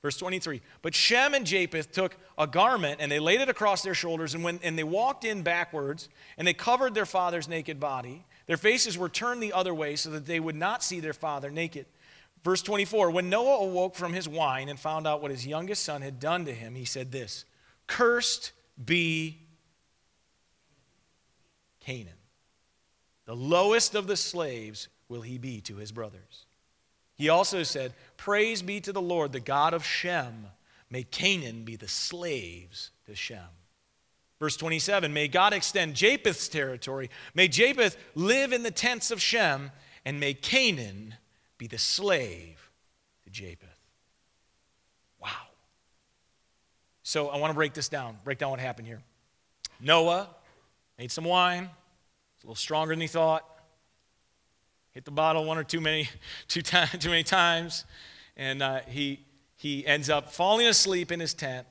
Verse 0.00 0.16
23 0.16 0.62
But 0.80 0.94
Shem 0.94 1.34
and 1.34 1.44
Japheth 1.44 1.92
took 1.92 2.16
a 2.38 2.46
garment 2.46 3.00
and 3.00 3.12
they 3.12 3.18
laid 3.18 3.40
it 3.40 3.48
across 3.50 3.82
their 3.82 3.94
shoulders, 3.94 4.34
and, 4.34 4.42
when, 4.42 4.60
and 4.62 4.78
they 4.78 4.84
walked 4.84 5.24
in 5.24 5.42
backwards, 5.42 6.08
and 6.38 6.48
they 6.48 6.54
covered 6.54 6.94
their 6.94 7.06
father's 7.06 7.48
naked 7.48 7.78
body. 7.78 8.24
Their 8.46 8.56
faces 8.56 8.96
were 8.96 9.10
turned 9.10 9.42
the 9.42 9.52
other 9.52 9.74
way 9.74 9.94
so 9.96 10.08
that 10.10 10.24
they 10.24 10.40
would 10.40 10.56
not 10.56 10.82
see 10.82 11.00
their 11.00 11.12
father 11.12 11.50
naked. 11.50 11.84
Verse 12.44 12.62
24 12.62 13.10
When 13.10 13.30
Noah 13.30 13.64
awoke 13.66 13.94
from 13.94 14.12
his 14.12 14.28
wine 14.28 14.68
and 14.68 14.78
found 14.78 15.06
out 15.06 15.22
what 15.22 15.30
his 15.30 15.46
youngest 15.46 15.82
son 15.82 16.02
had 16.02 16.20
done 16.20 16.44
to 16.44 16.54
him, 16.54 16.74
he 16.74 16.84
said 16.84 17.12
this 17.12 17.44
Cursed 17.86 18.52
be 18.82 19.38
Canaan. 21.80 22.12
The 23.26 23.36
lowest 23.36 23.94
of 23.94 24.06
the 24.06 24.16
slaves 24.16 24.88
will 25.08 25.22
he 25.22 25.38
be 25.38 25.60
to 25.62 25.76
his 25.76 25.92
brothers. 25.92 26.46
He 27.14 27.28
also 27.28 27.62
said, 27.62 27.94
Praise 28.16 28.62
be 28.62 28.80
to 28.80 28.92
the 28.92 29.02
Lord, 29.02 29.32
the 29.32 29.40
God 29.40 29.74
of 29.74 29.84
Shem. 29.84 30.46
May 30.90 31.02
Canaan 31.02 31.64
be 31.64 31.76
the 31.76 31.88
slaves 31.88 32.90
to 33.06 33.14
Shem. 33.14 33.38
Verse 34.38 34.56
27 34.56 35.12
May 35.12 35.28
God 35.28 35.52
extend 35.52 35.94
Japheth's 35.94 36.48
territory. 36.48 37.10
May 37.34 37.48
Japheth 37.48 37.96
live 38.14 38.52
in 38.52 38.62
the 38.62 38.70
tents 38.70 39.10
of 39.10 39.20
Shem, 39.20 39.72
and 40.04 40.20
may 40.20 40.32
Canaan 40.32 41.14
be 41.58 41.66
the 41.66 41.78
slave 41.78 42.70
to 43.24 43.30
Japheth. 43.30 43.68
Wow. 45.20 45.28
So 47.02 47.28
I 47.28 47.38
want 47.38 47.50
to 47.50 47.54
break 47.54 47.74
this 47.74 47.88
down, 47.88 48.16
break 48.24 48.38
down 48.38 48.50
what 48.50 48.60
happened 48.60 48.86
here. 48.86 49.02
Noah 49.80 50.28
made 50.98 51.10
some 51.10 51.24
wine, 51.24 51.68
it's 52.34 52.44
a 52.44 52.46
little 52.46 52.54
stronger 52.54 52.94
than 52.94 53.00
he 53.00 53.06
thought. 53.06 53.44
Hit 54.92 55.04
the 55.04 55.10
bottle 55.10 55.44
one 55.44 55.58
or 55.58 55.64
too 55.64 55.80
many, 55.80 56.08
too, 56.48 56.62
time, 56.62 56.88
too 56.98 57.10
many 57.10 57.22
times, 57.22 57.84
and 58.36 58.62
uh, 58.62 58.80
he, 58.88 59.20
he 59.56 59.86
ends 59.86 60.08
up 60.08 60.32
falling 60.32 60.66
asleep 60.66 61.12
in 61.12 61.20
his 61.20 61.34
tent, 61.34 61.66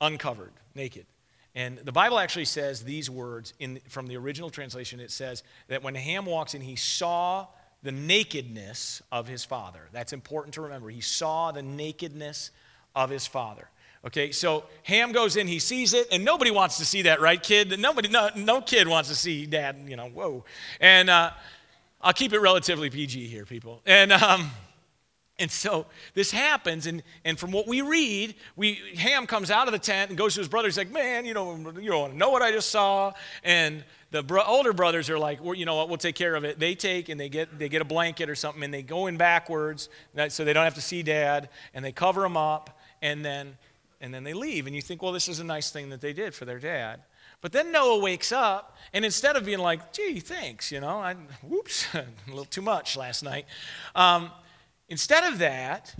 uncovered, 0.00 0.52
naked. 0.74 1.06
And 1.54 1.78
the 1.78 1.92
Bible 1.92 2.18
actually 2.18 2.44
says 2.44 2.84
these 2.84 3.08
words 3.08 3.54
in, 3.58 3.80
from 3.88 4.06
the 4.06 4.16
original 4.18 4.50
translation. 4.50 5.00
It 5.00 5.10
says 5.10 5.42
that 5.68 5.82
when 5.82 5.94
Ham 5.94 6.26
walks 6.26 6.54
in, 6.54 6.60
he 6.60 6.76
saw 6.76 7.46
the 7.82 7.92
nakedness 7.92 9.02
of 9.12 9.28
his 9.28 9.44
father. 9.44 9.88
That's 9.92 10.12
important 10.12 10.54
to 10.54 10.62
remember. 10.62 10.88
He 10.88 11.00
saw 11.00 11.52
the 11.52 11.62
nakedness 11.62 12.50
of 12.94 13.10
his 13.10 13.26
father. 13.26 13.68
Okay, 14.04 14.30
so 14.30 14.64
Ham 14.84 15.10
goes 15.10 15.36
in, 15.36 15.48
he 15.48 15.58
sees 15.58 15.92
it, 15.92 16.06
and 16.12 16.24
nobody 16.24 16.50
wants 16.50 16.78
to 16.78 16.84
see 16.84 17.02
that, 17.02 17.20
right, 17.20 17.42
kid? 17.42 17.78
Nobody, 17.78 18.08
no, 18.08 18.30
no 18.36 18.60
kid 18.60 18.86
wants 18.86 19.08
to 19.08 19.16
see 19.16 19.46
dad, 19.46 19.84
you 19.88 19.96
know, 19.96 20.06
whoa. 20.08 20.44
And 20.80 21.10
uh, 21.10 21.32
I'll 22.00 22.12
keep 22.12 22.32
it 22.32 22.38
relatively 22.38 22.88
PG 22.88 23.26
here, 23.26 23.44
people. 23.44 23.82
And, 23.84 24.12
um, 24.12 24.50
and 25.40 25.50
so 25.50 25.86
this 26.14 26.30
happens, 26.30 26.86
and, 26.86 27.02
and 27.24 27.38
from 27.38 27.50
what 27.50 27.66
we 27.66 27.82
read, 27.82 28.36
we, 28.54 28.78
Ham 28.96 29.26
comes 29.26 29.50
out 29.50 29.66
of 29.66 29.72
the 29.72 29.78
tent 29.78 30.10
and 30.10 30.16
goes 30.16 30.34
to 30.34 30.40
his 30.40 30.48
brother. 30.48 30.68
He's 30.68 30.78
like, 30.78 30.92
Man, 30.92 31.24
you 31.24 31.34
know, 31.34 31.56
you 31.80 31.90
don't 31.90 32.14
know 32.14 32.30
what 32.30 32.42
I 32.42 32.52
just 32.52 32.70
saw. 32.70 33.12
And 33.44 33.84
the 34.16 34.22
bro- 34.22 34.44
older 34.46 34.72
brothers 34.72 35.10
are 35.10 35.18
like, 35.18 35.44
well, 35.44 35.54
you 35.54 35.66
know 35.66 35.74
what, 35.74 35.88
we'll 35.88 35.98
take 35.98 36.14
care 36.14 36.34
of 36.34 36.44
it. 36.44 36.58
They 36.58 36.74
take 36.74 37.10
and 37.10 37.20
they 37.20 37.28
get, 37.28 37.58
they 37.58 37.68
get 37.68 37.82
a 37.82 37.84
blanket 37.84 38.30
or 38.30 38.34
something 38.34 38.62
and 38.62 38.72
they 38.72 38.82
go 38.82 39.08
in 39.08 39.18
backwards 39.18 39.90
so 40.28 40.44
they 40.44 40.54
don't 40.54 40.64
have 40.64 40.74
to 40.74 40.80
see 40.80 41.02
dad 41.02 41.50
and 41.74 41.84
they 41.84 41.92
cover 41.92 42.24
him 42.24 42.36
up 42.36 42.80
and 43.02 43.22
then, 43.22 43.58
and 44.00 44.14
then 44.14 44.24
they 44.24 44.32
leave. 44.32 44.66
And 44.66 44.74
you 44.74 44.80
think, 44.80 45.02
well, 45.02 45.12
this 45.12 45.28
is 45.28 45.38
a 45.38 45.44
nice 45.44 45.70
thing 45.70 45.90
that 45.90 46.00
they 46.00 46.14
did 46.14 46.34
for 46.34 46.46
their 46.46 46.58
dad. 46.58 47.02
But 47.42 47.52
then 47.52 47.70
Noah 47.70 47.98
wakes 47.98 48.32
up 48.32 48.74
and 48.94 49.04
instead 49.04 49.36
of 49.36 49.44
being 49.44 49.58
like, 49.58 49.92
gee, 49.92 50.20
thanks, 50.20 50.72
you 50.72 50.80
know, 50.80 50.98
I, 50.98 51.14
whoops, 51.42 51.86
a 51.94 52.06
little 52.26 52.46
too 52.46 52.62
much 52.62 52.96
last 52.96 53.22
night. 53.22 53.44
Um, 53.94 54.30
instead 54.88 55.30
of 55.30 55.38
that, 55.40 55.94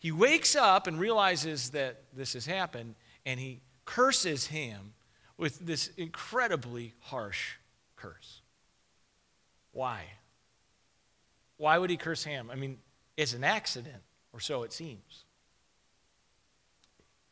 he 0.00 0.10
wakes 0.10 0.56
up 0.56 0.88
and 0.88 0.98
realizes 0.98 1.70
that 1.70 2.02
this 2.12 2.32
has 2.32 2.46
happened 2.46 2.96
and 3.24 3.38
he 3.38 3.60
curses 3.84 4.48
him 4.48 4.94
with 5.40 5.58
this 5.60 5.88
incredibly 5.96 6.92
harsh 7.00 7.54
curse. 7.96 8.42
Why? 9.72 10.02
Why 11.56 11.78
would 11.78 11.88
he 11.88 11.96
curse 11.96 12.24
Ham? 12.24 12.50
I 12.52 12.56
mean, 12.56 12.76
it's 13.16 13.32
an 13.32 13.42
accident, 13.42 14.02
or 14.34 14.40
so 14.40 14.64
it 14.64 14.72
seems. 14.74 15.24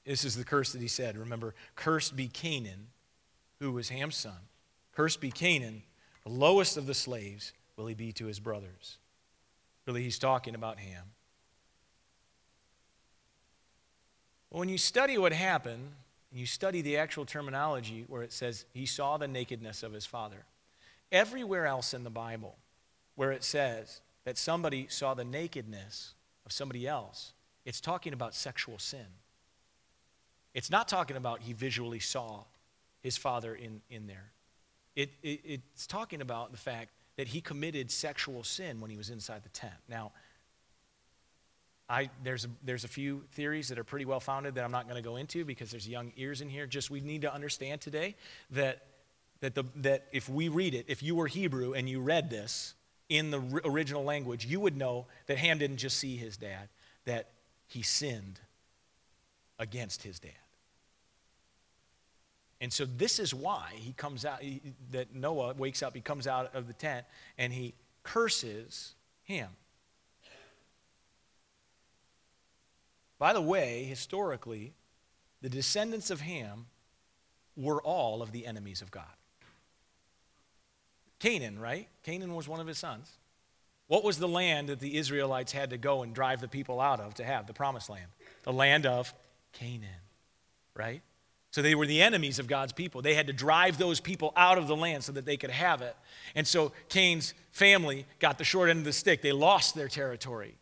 This 0.07 0.25
is 0.25 0.37
the 0.37 0.45
curse 0.45 0.73
that 0.73 0.81
he 0.81 0.89
said. 0.89 1.19
Remember, 1.19 1.55
cursed 1.77 2.17
be 2.17 2.29
Canaan, 2.29 2.87
who 3.61 3.73
was 3.73 3.91
Ham's 3.91 4.17
son. 4.17 4.41
Cursed 4.97 5.21
be 5.21 5.31
Canaan, 5.31 5.83
The 6.25 6.33
lowest 6.33 6.79
of 6.79 6.87
the 6.87 6.95
slaves 6.95 7.53
will 7.77 7.87
he 7.89 7.95
be 7.95 8.13
to 8.13 8.25
his 8.25 8.41
brothers. 8.41 8.97
Really, 9.87 10.03
he's 10.03 10.19
talking 10.19 10.55
about 10.55 10.79
Ham. 10.79 11.05
When 14.49 14.71
you 14.71 14.79
study 14.79 15.19
what 15.19 15.35
happened, 15.35 15.91
you 16.33 16.47
study 16.47 16.83
the 16.83 16.97
actual 16.99 17.25
terminology 17.25 18.05
where 18.07 18.23
it 18.23 18.33
says 18.33 18.65
he 18.73 18.87
saw 18.87 19.17
the 19.17 19.29
nakedness 19.29 19.83
of 19.83 19.93
his 19.93 20.07
father. 20.07 20.45
Everywhere 21.11 21.67
else 21.67 21.95
in 21.95 22.05
the 22.05 22.11
Bible 22.11 22.57
where 23.15 23.33
it 23.33 23.43
says 23.43 24.01
that 24.25 24.37
somebody 24.37 24.87
saw 24.89 25.15
the 25.15 25.25
nakedness 25.25 26.15
of 26.45 26.53
somebody 26.53 26.87
else, 26.87 27.33
it's 27.65 27.81
talking 27.81 28.13
about 28.13 28.35
sexual 28.35 28.79
sin. 28.79 29.07
It's 30.55 30.71
not 30.71 30.89
talking 30.89 31.17
about 31.17 31.41
he 31.41 31.53
visually 31.53 31.99
saw 31.99 32.45
his 33.01 33.17
father 33.17 33.55
in, 33.55 33.81
in 33.91 34.07
there. 34.07 34.33
It, 34.97 35.11
it, 35.23 35.41
it's 35.45 35.87
talking 35.87 36.21
about 36.21 36.53
the 36.53 36.59
fact 36.59 36.91
that 37.17 37.29
he 37.29 37.41
committed 37.41 37.91
sexual 37.91 38.45
sin 38.45 38.81
when 38.81 38.91
he 38.91 38.97
was 38.97 39.11
inside 39.11 39.43
the 39.43 39.49
tent. 39.51 39.75
Now, 39.89 40.13
I, 41.89 42.11
there's, 42.23 42.45
a, 42.45 42.49
there's 42.63 42.85
a 42.85 42.89
few 42.89 43.25
theories 43.33 43.69
that 43.69 43.79
are 43.79 43.85
pretty 43.85 44.05
well 44.05 44.21
founded 44.21 44.57
that 44.57 44.65
I'm 44.65 44.71
not 44.71 44.85
going 44.85 45.03
to 45.03 45.09
go 45.09 45.17
into 45.17 45.45
because 45.45 45.71
there's 45.71 45.89
young 45.89 46.13
ears 46.17 46.41
in 46.41 46.49
here. 46.49 46.67
Just 46.67 46.91
we 46.91 47.01
need 47.01 47.23
to 47.23 47.33
understand 47.33 47.81
today 47.81 48.15
that, 48.51 48.83
that, 49.41 49.55
the, 49.55 49.65
that 49.77 50.07
if 50.13 50.29
we 50.29 50.49
read 50.49 50.75
it, 50.75 50.87
if 50.89 51.03
you 51.03 51.15
were 51.15 51.27
Hebrew 51.27 51.73
and 51.73 51.89
you 51.89 52.01
read 52.01 52.29
this 52.29 52.75
in 53.09 53.31
the 53.31 53.41
original 53.65 54.05
language, 54.05 54.45
you 54.45 54.61
would 54.61 54.77
know 54.77 55.07
that 55.27 55.39
Ham 55.39 55.59
didn't 55.59 55.79
just 55.79 55.97
see 55.97 56.17
his 56.17 56.37
dad, 56.37 56.69
that 57.07 57.31
he 57.67 57.83
sinned 57.83 58.39
against 59.59 60.03
his 60.03 60.19
dad. 60.19 60.33
And 62.61 62.73
so 62.73 62.85
this 62.85 63.19
is 63.19 63.33
why 63.33 63.73
he 63.77 63.93
comes 63.93 64.25
out, 64.25 64.43
he, 64.43 64.61
that 64.91 65.15
Noah 65.15 65.55
wakes 65.57 65.83
up, 65.83 65.95
he 65.95 66.01
comes 66.01 66.27
out 66.27 66.55
of 66.55 66.67
the 66.67 66.73
tent 66.73 67.07
and 67.39 67.53
he 67.53 67.73
curses 68.03 68.95
Ham. 69.25 69.49
By 73.19 73.33
the 73.33 73.41
way, 73.41 73.85
historically, 73.85 74.75
the 75.43 75.49
descendants 75.49 76.11
of 76.11 76.21
Ham 76.21 76.67
were 77.57 77.83
all 77.83 78.23
of 78.23 78.33
the 78.33 78.47
enemies 78.47 78.83
of 78.83 78.91
God. 78.91 79.05
Canaan, 81.19 81.59
right? 81.59 81.89
Canaan 82.05 82.35
was 82.35 82.47
one 82.47 82.61
of 82.61 82.67
his 82.67 82.79
sons. 82.79 83.11
What 83.89 84.05
was 84.05 84.19
the 84.19 84.29
land 84.29 84.69
that 84.69 84.81
the 84.81 84.97
Israelites 84.97 85.51
had 85.51 85.71
to 85.71 85.79
go 85.79 86.03
and 86.03 86.15
drive 86.15 86.41
the 86.41 86.49
people 86.49 86.81
out 86.81 87.01
of 87.01 87.15
to 87.15 87.25
have 87.25 87.47
the 87.47 87.55
promised 87.55 87.91
land? 87.91 88.07
The 88.45 88.53
land 88.53 88.87
of 88.87 89.13
Canaan, 89.53 89.89
right? 90.75 91.03
So 91.51 91.63
they 91.63 91.75
were 91.75 91.87
the 91.87 92.03
enemies 92.03 92.39
of 92.39 92.47
God's 92.47 92.73
people. 92.73 93.01
They 93.01 93.15
had 93.15 93.27
to 93.29 93.33
drive 93.33 93.79
those 93.79 93.99
people 93.99 94.33
out 94.37 94.59
of 94.59 94.69
the 94.69 94.77
land 94.77 95.03
so 95.03 95.13
that 95.13 95.25
they 95.25 95.39
could 95.39 95.51
have 95.51 95.81
it. 95.81 95.97
And 96.35 96.47
so 96.47 96.73
Cain's 96.91 97.33
family 97.51 98.07
got 98.19 98.37
the 98.37 98.45
short 98.45 98.69
end 98.69 98.81
of 98.81 98.85
the 98.85 98.93
stick. 98.93 99.23
They 99.23 99.33
lost 99.33 99.75
their 99.75 99.89
territory. 99.89 100.57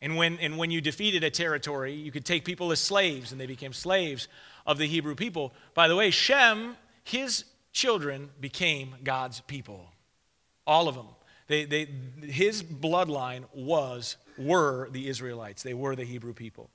And 0.00 0.16
when, 0.16 0.38
and 0.38 0.58
when 0.58 0.70
you 0.70 0.80
defeated 0.80 1.24
a 1.24 1.30
territory, 1.30 1.94
you 1.94 2.12
could 2.12 2.24
take 2.24 2.44
people 2.44 2.72
as 2.72 2.80
slaves, 2.80 3.32
and 3.32 3.40
they 3.40 3.46
became 3.46 3.72
slaves 3.72 4.28
of 4.66 4.78
the 4.78 4.86
Hebrew 4.86 5.14
people. 5.14 5.54
By 5.74 5.88
the 5.88 5.96
way, 5.96 6.10
Shem, 6.10 6.76
his 7.04 7.44
children 7.72 8.30
became 8.40 8.96
God's 9.02 9.40
people. 9.40 9.86
All 10.66 10.88
of 10.88 10.94
them. 10.94 11.08
They, 11.46 11.64
they, 11.64 11.88
his 12.22 12.62
bloodline 12.62 13.44
was, 13.54 14.16
were 14.38 14.88
the 14.90 15.08
Israelites. 15.08 15.62
They 15.62 15.74
were 15.74 15.94
the 15.94 16.04
Hebrew 16.04 16.32
people. 16.32 16.70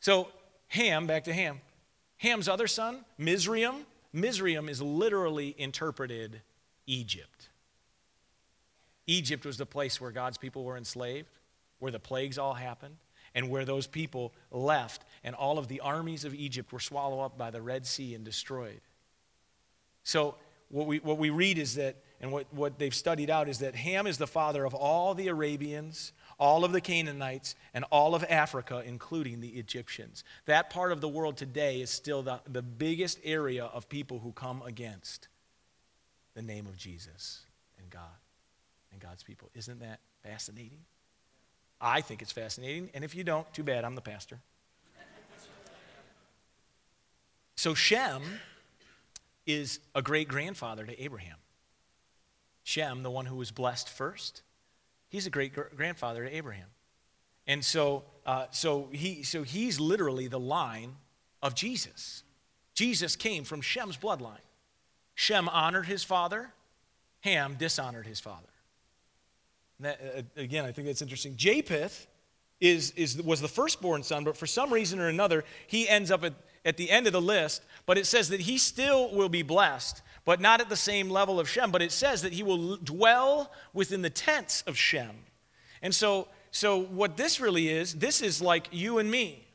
So 0.00 0.28
Ham, 0.68 1.06
back 1.06 1.24
to 1.24 1.32
Ham. 1.32 1.60
Ham's 2.18 2.48
other 2.48 2.66
son, 2.66 3.04
Mizraim. 3.18 3.86
Mizraim 4.12 4.68
is 4.68 4.80
literally 4.80 5.54
interpreted 5.58 6.40
Egypt. 6.86 7.48
Egypt 9.06 9.44
was 9.44 9.58
the 9.58 9.66
place 9.66 10.00
where 10.00 10.10
God's 10.10 10.38
people 10.38 10.64
were 10.64 10.76
enslaved 10.76 11.28
where 11.78 11.92
the 11.92 12.00
plagues 12.00 12.38
all 12.38 12.54
happened 12.54 12.96
and 13.34 13.50
where 13.50 13.64
those 13.64 13.86
people 13.86 14.32
left, 14.50 15.04
and 15.24 15.34
all 15.34 15.58
of 15.58 15.68
the 15.68 15.80
armies 15.80 16.24
of 16.24 16.34
Egypt 16.34 16.72
were 16.72 16.80
swallowed 16.80 17.24
up 17.24 17.36
by 17.36 17.50
the 17.50 17.60
Red 17.60 17.84
Sea 17.84 18.14
and 18.14 18.24
destroyed. 18.24 18.80
So, 20.04 20.36
what 20.68 20.86
we, 20.86 20.98
what 20.98 21.18
we 21.18 21.30
read 21.30 21.58
is 21.58 21.74
that, 21.74 21.96
and 22.20 22.32
what, 22.32 22.46
what 22.52 22.78
they've 22.78 22.94
studied 22.94 23.30
out 23.30 23.48
is 23.48 23.58
that 23.58 23.74
Ham 23.74 24.06
is 24.06 24.18
the 24.18 24.26
father 24.26 24.64
of 24.64 24.74
all 24.74 25.14
the 25.14 25.28
Arabians, 25.28 26.12
all 26.38 26.64
of 26.64 26.72
the 26.72 26.80
Canaanites, 26.80 27.54
and 27.74 27.84
all 27.90 28.14
of 28.14 28.24
Africa, 28.28 28.82
including 28.84 29.40
the 29.40 29.50
Egyptians. 29.50 30.24
That 30.46 30.70
part 30.70 30.90
of 30.90 31.00
the 31.00 31.08
world 31.08 31.36
today 31.36 31.80
is 31.80 31.90
still 31.90 32.22
the, 32.22 32.40
the 32.50 32.62
biggest 32.62 33.20
area 33.24 33.66
of 33.66 33.88
people 33.88 34.18
who 34.18 34.32
come 34.32 34.62
against 34.62 35.28
the 36.34 36.42
name 36.42 36.66
of 36.66 36.76
Jesus 36.76 37.44
and 37.78 37.88
God 37.90 38.02
and 38.90 39.00
God's 39.00 39.22
people. 39.22 39.50
Isn't 39.54 39.80
that 39.80 40.00
fascinating? 40.22 40.80
I 41.84 42.00
think 42.00 42.22
it's 42.22 42.32
fascinating, 42.32 42.88
and 42.94 43.04
if 43.04 43.14
you 43.14 43.24
don't, 43.24 43.52
too 43.52 43.62
bad, 43.62 43.84
I'm 43.84 43.94
the 43.94 44.00
pastor. 44.00 44.40
So 47.56 47.74
Shem 47.74 48.22
is 49.46 49.80
a 49.94 50.00
great 50.00 50.26
grandfather 50.26 50.86
to 50.86 51.02
Abraham. 51.02 51.36
Shem, 52.62 53.02
the 53.02 53.10
one 53.10 53.26
who 53.26 53.36
was 53.36 53.50
blessed 53.50 53.90
first, 53.90 54.42
he's 55.08 55.26
a 55.26 55.30
great 55.30 55.52
grandfather 55.76 56.24
to 56.24 56.34
Abraham. 56.34 56.68
And 57.46 57.62
so, 57.62 58.04
uh, 58.24 58.46
so, 58.50 58.88
he, 58.90 59.22
so 59.22 59.42
he's 59.42 59.78
literally 59.78 60.26
the 60.26 60.40
line 60.40 60.96
of 61.42 61.54
Jesus. 61.54 62.22
Jesus 62.74 63.14
came 63.14 63.44
from 63.44 63.60
Shem's 63.60 63.98
bloodline. 63.98 64.38
Shem 65.14 65.50
honored 65.50 65.86
his 65.86 66.02
father, 66.02 66.54
Ham 67.20 67.56
dishonored 67.58 68.06
his 68.06 68.20
father. 68.20 68.48
That, 69.80 70.24
again, 70.36 70.64
I 70.64 70.72
think 70.72 70.86
that's 70.86 71.02
interesting. 71.02 71.36
Japheth 71.36 72.06
is, 72.60 72.92
is, 72.92 73.20
was 73.20 73.40
the 73.40 73.48
firstborn 73.48 74.02
son, 74.02 74.24
but 74.24 74.36
for 74.36 74.46
some 74.46 74.72
reason 74.72 75.00
or 75.00 75.08
another, 75.08 75.44
he 75.66 75.88
ends 75.88 76.10
up 76.10 76.24
at, 76.24 76.34
at 76.64 76.76
the 76.76 76.90
end 76.90 77.06
of 77.06 77.12
the 77.12 77.20
list. 77.20 77.62
But 77.86 77.98
it 77.98 78.06
says 78.06 78.28
that 78.28 78.40
he 78.40 78.56
still 78.56 79.12
will 79.12 79.28
be 79.28 79.42
blessed, 79.42 80.02
but 80.24 80.40
not 80.40 80.60
at 80.60 80.68
the 80.68 80.76
same 80.76 81.10
level 81.10 81.40
of 81.40 81.48
Shem. 81.48 81.70
But 81.70 81.82
it 81.82 81.92
says 81.92 82.22
that 82.22 82.32
he 82.32 82.42
will 82.42 82.76
dwell 82.76 83.52
within 83.72 84.02
the 84.02 84.10
tents 84.10 84.62
of 84.62 84.76
Shem. 84.76 85.10
And 85.82 85.94
so, 85.94 86.28
so 86.50 86.80
what 86.80 87.16
this 87.16 87.40
really 87.40 87.68
is, 87.68 87.94
this 87.94 88.22
is 88.22 88.40
like 88.40 88.68
you 88.70 88.98
and 88.98 89.10
me. 89.10 89.46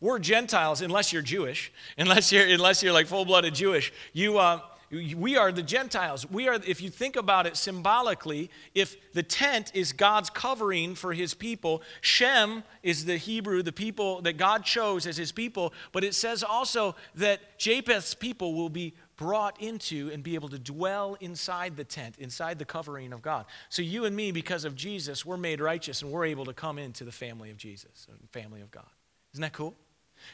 We're 0.00 0.18
Gentiles, 0.18 0.82
unless 0.82 1.12
you're 1.12 1.22
Jewish, 1.22 1.72
unless 1.98 2.30
you're, 2.30 2.46
unless 2.46 2.82
you're 2.82 2.92
like 2.92 3.06
full 3.06 3.24
blooded 3.24 3.54
Jewish. 3.54 3.92
You, 4.12 4.38
uh, 4.38 4.60
we 4.90 5.36
are 5.36 5.50
the 5.50 5.62
Gentiles. 5.62 6.28
We 6.30 6.48
are, 6.48 6.54
if 6.54 6.80
you 6.80 6.90
think 6.90 7.16
about 7.16 7.46
it 7.46 7.56
symbolically, 7.56 8.50
if 8.74 8.96
the 9.12 9.22
tent 9.22 9.72
is 9.74 9.92
God's 9.92 10.30
covering 10.30 10.94
for 10.94 11.12
his 11.12 11.34
people, 11.34 11.82
Shem 12.00 12.64
is 12.82 13.04
the 13.04 13.16
Hebrew, 13.16 13.62
the 13.62 13.72
people 13.72 14.22
that 14.22 14.36
God 14.36 14.64
chose 14.64 15.06
as 15.06 15.16
his 15.16 15.32
people, 15.32 15.72
but 15.92 16.04
it 16.04 16.14
says 16.14 16.42
also 16.42 16.94
that 17.14 17.58
Japheth's 17.58 18.14
people 18.14 18.54
will 18.54 18.68
be 18.68 18.94
brought 19.16 19.60
into 19.60 20.10
and 20.12 20.22
be 20.22 20.34
able 20.34 20.48
to 20.48 20.58
dwell 20.58 21.16
inside 21.20 21.76
the 21.76 21.84
tent, 21.84 22.16
inside 22.18 22.58
the 22.58 22.64
covering 22.64 23.12
of 23.12 23.22
God. 23.22 23.46
So 23.68 23.82
you 23.82 24.04
and 24.04 24.14
me, 24.14 24.32
because 24.32 24.64
of 24.64 24.74
Jesus, 24.74 25.24
we're 25.24 25.36
made 25.36 25.60
righteous 25.60 26.02
and 26.02 26.10
we're 26.10 26.24
able 26.24 26.44
to 26.46 26.52
come 26.52 26.78
into 26.78 27.04
the 27.04 27.12
family 27.12 27.50
of 27.50 27.56
Jesus, 27.56 28.08
uh, 28.10 28.14
family 28.32 28.60
of 28.60 28.70
God. 28.70 28.86
Isn't 29.32 29.42
that 29.42 29.52
cool? 29.52 29.74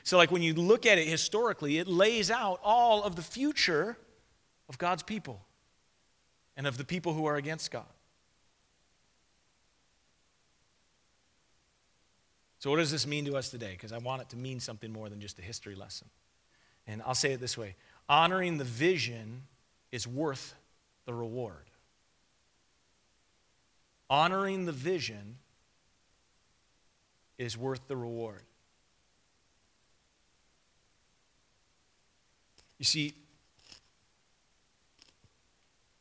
So, 0.03 0.17
like 0.17 0.31
when 0.31 0.43
you 0.43 0.55
look 0.55 0.87
at 0.87 0.99
it 0.99 1.09
historically, 1.09 1.79
it 1.79 1.89
lays 1.89 2.31
out 2.31 2.61
all 2.63 3.03
of 3.03 3.17
the 3.17 3.23
future 3.23 3.97
of 4.71 4.79
God's 4.79 5.03
people 5.03 5.45
and 6.57 6.67
of 6.67 6.79
the 6.79 6.85
people 6.85 7.13
who 7.13 7.27
are 7.27 7.37
against 7.37 7.71
God. 7.71 7.85
So, 12.61 12.71
what 12.71 12.77
does 12.77 12.91
this 12.91 13.07
mean 13.07 13.25
to 13.25 13.37
us 13.37 13.51
today? 13.51 13.73
Because 13.73 13.93
I 13.93 13.99
want 13.99 14.23
it 14.23 14.29
to 14.31 14.37
mean 14.37 14.61
something 14.61 14.93
more 14.93 15.09
than 15.09 15.21
just 15.21 15.39
a 15.39 15.43
history 15.43 15.75
lesson. 15.75 16.09
And 16.87 17.03
I'll 17.05 17.15
say 17.15 17.33
it 17.33 17.41
this 17.41 17.59
way 17.59 17.75
honoring 18.09 18.59
the 18.59 18.65
vision 18.65 19.43
is 19.91 20.07
worth 20.07 20.55
the 21.05 21.13
reward. 21.13 21.69
Honoring 24.09 24.67
the 24.67 24.73
vision 24.73 25.37
is 27.39 27.57
worth 27.59 27.87
the 27.89 27.97
reward. 27.97 28.43
You 32.79 32.85
see, 32.85 33.15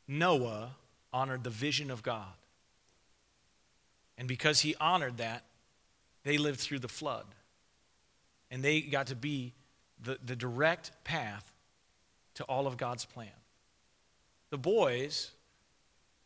Noah 0.10 0.72
honored 1.14 1.44
the 1.44 1.52
vision 1.52 1.92
of 1.92 2.02
God. 2.02 2.34
And 4.18 4.28
because 4.28 4.62
he 4.62 4.76
honored 4.82 5.18
that, 5.18 5.44
they 6.24 6.38
lived 6.38 6.60
through 6.60 6.80
the 6.80 6.88
flood. 6.88 7.26
And 8.52 8.64
they 8.64 8.82
got 8.82 9.08
to 9.08 9.16
be 9.16 9.54
the, 10.02 10.18
the 10.26 10.36
direct 10.36 10.92
path 11.04 11.52
to 12.34 12.44
all 12.46 12.66
of 12.66 12.76
God's 12.76 13.06
plan. 13.06 13.30
The 14.50 14.58
boys 14.58 15.32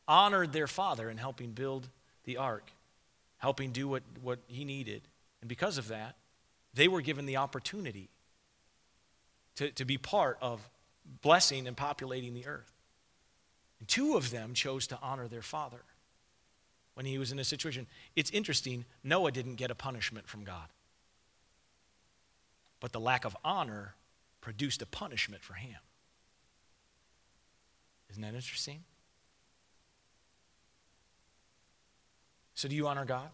honored 0.07 0.53
their 0.53 0.67
father 0.67 1.09
in 1.09 1.17
helping 1.17 1.51
build 1.51 1.89
the 2.23 2.37
ark, 2.37 2.71
helping 3.37 3.71
do 3.71 3.89
what, 3.89 4.03
what 4.21 4.39
he 4.47 4.63
needed. 4.63 5.01
And 5.41 5.49
because 5.49 5.77
of 5.77 5.89
that, 5.89 6.15
they 6.73 6.87
were 6.87 7.01
given 7.01 7.25
the 7.25 7.37
opportunity 7.37 8.09
to, 9.57 9.71
to 9.71 9.83
be 9.83 9.97
part 9.97 10.37
of 10.41 10.67
blessing 11.21 11.67
and 11.67 11.75
populating 11.75 12.33
the 12.33 12.47
earth. 12.47 12.72
Two 13.87 14.15
of 14.15 14.31
them 14.31 14.53
chose 14.53 14.87
to 14.87 14.99
honor 15.01 15.27
their 15.27 15.41
father 15.41 15.81
when 16.93 17.05
he 17.05 17.17
was 17.17 17.31
in 17.31 17.39
a 17.39 17.43
situation. 17.43 17.87
It's 18.15 18.29
interesting, 18.31 18.85
Noah 19.03 19.31
didn't 19.31 19.55
get 19.55 19.71
a 19.71 19.75
punishment 19.75 20.27
from 20.27 20.43
God. 20.43 20.67
But 22.79 22.91
the 22.91 22.99
lack 22.99 23.25
of 23.25 23.35
honor 23.43 23.95
produced 24.41 24.81
a 24.81 24.85
punishment 24.85 25.43
for 25.43 25.53
him. 25.53 25.77
Isn't 28.11 28.21
that 28.21 28.35
interesting? 28.35 28.83
So, 32.53 32.67
do 32.67 32.75
you 32.75 32.87
honor 32.87 33.05
God? 33.05 33.29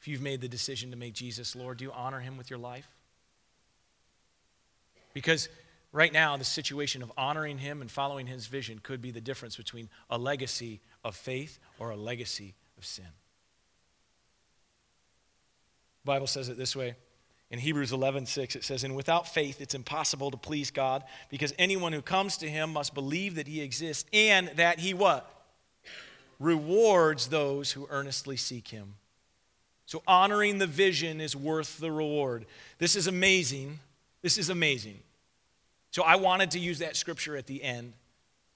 If 0.00 0.08
you've 0.08 0.22
made 0.22 0.40
the 0.40 0.48
decision 0.48 0.90
to 0.90 0.96
make 0.96 1.12
Jesus 1.12 1.54
Lord, 1.54 1.78
do 1.78 1.84
you 1.84 1.92
honor 1.92 2.20
him 2.20 2.36
with 2.36 2.50
your 2.50 2.58
life? 2.58 2.88
Because 5.12 5.48
right 5.92 6.12
now, 6.12 6.36
the 6.36 6.44
situation 6.44 7.02
of 7.02 7.12
honoring 7.16 7.58
him 7.58 7.80
and 7.80 7.90
following 7.90 8.26
his 8.26 8.46
vision 8.46 8.80
could 8.82 9.00
be 9.00 9.10
the 9.10 9.20
difference 9.20 9.56
between 9.56 9.88
a 10.10 10.18
legacy 10.18 10.80
of 11.04 11.14
faith 11.14 11.58
or 11.78 11.90
a 11.90 11.96
legacy 11.96 12.54
of 12.76 12.84
sin. 12.84 13.06
The 16.04 16.06
Bible 16.06 16.26
says 16.26 16.48
it 16.48 16.58
this 16.58 16.74
way. 16.74 16.96
In 17.50 17.58
Hebrews 17.58 17.92
11, 17.92 18.24
6, 18.26 18.56
it 18.56 18.64
says, 18.64 18.82
And 18.82 18.96
without 18.96 19.28
faith, 19.28 19.60
it's 19.60 19.74
impossible 19.74 20.30
to 20.30 20.38
please 20.38 20.70
God 20.70 21.04
because 21.28 21.52
anyone 21.58 21.92
who 21.92 22.00
comes 22.00 22.38
to 22.38 22.48
him 22.48 22.72
must 22.72 22.94
believe 22.94 23.34
that 23.34 23.46
he 23.46 23.60
exists 23.60 24.08
and 24.12 24.48
that 24.56 24.80
he 24.80 24.94
what? 24.94 25.30
Rewards 26.40 27.28
those 27.28 27.70
who 27.70 27.86
earnestly 27.90 28.38
seek 28.38 28.68
him. 28.68 28.94
So 29.84 30.02
honoring 30.06 30.56
the 30.56 30.66
vision 30.66 31.20
is 31.20 31.36
worth 31.36 31.78
the 31.78 31.92
reward. 31.92 32.46
This 32.78 32.96
is 32.96 33.06
amazing. 33.06 33.80
This 34.22 34.38
is 34.38 34.48
amazing. 34.48 35.00
So 35.92 36.02
I 36.02 36.16
wanted 36.16 36.52
to 36.52 36.58
use 36.58 36.80
that 36.80 36.96
scripture 36.96 37.36
at 37.36 37.46
the 37.46 37.62
end. 37.62 37.92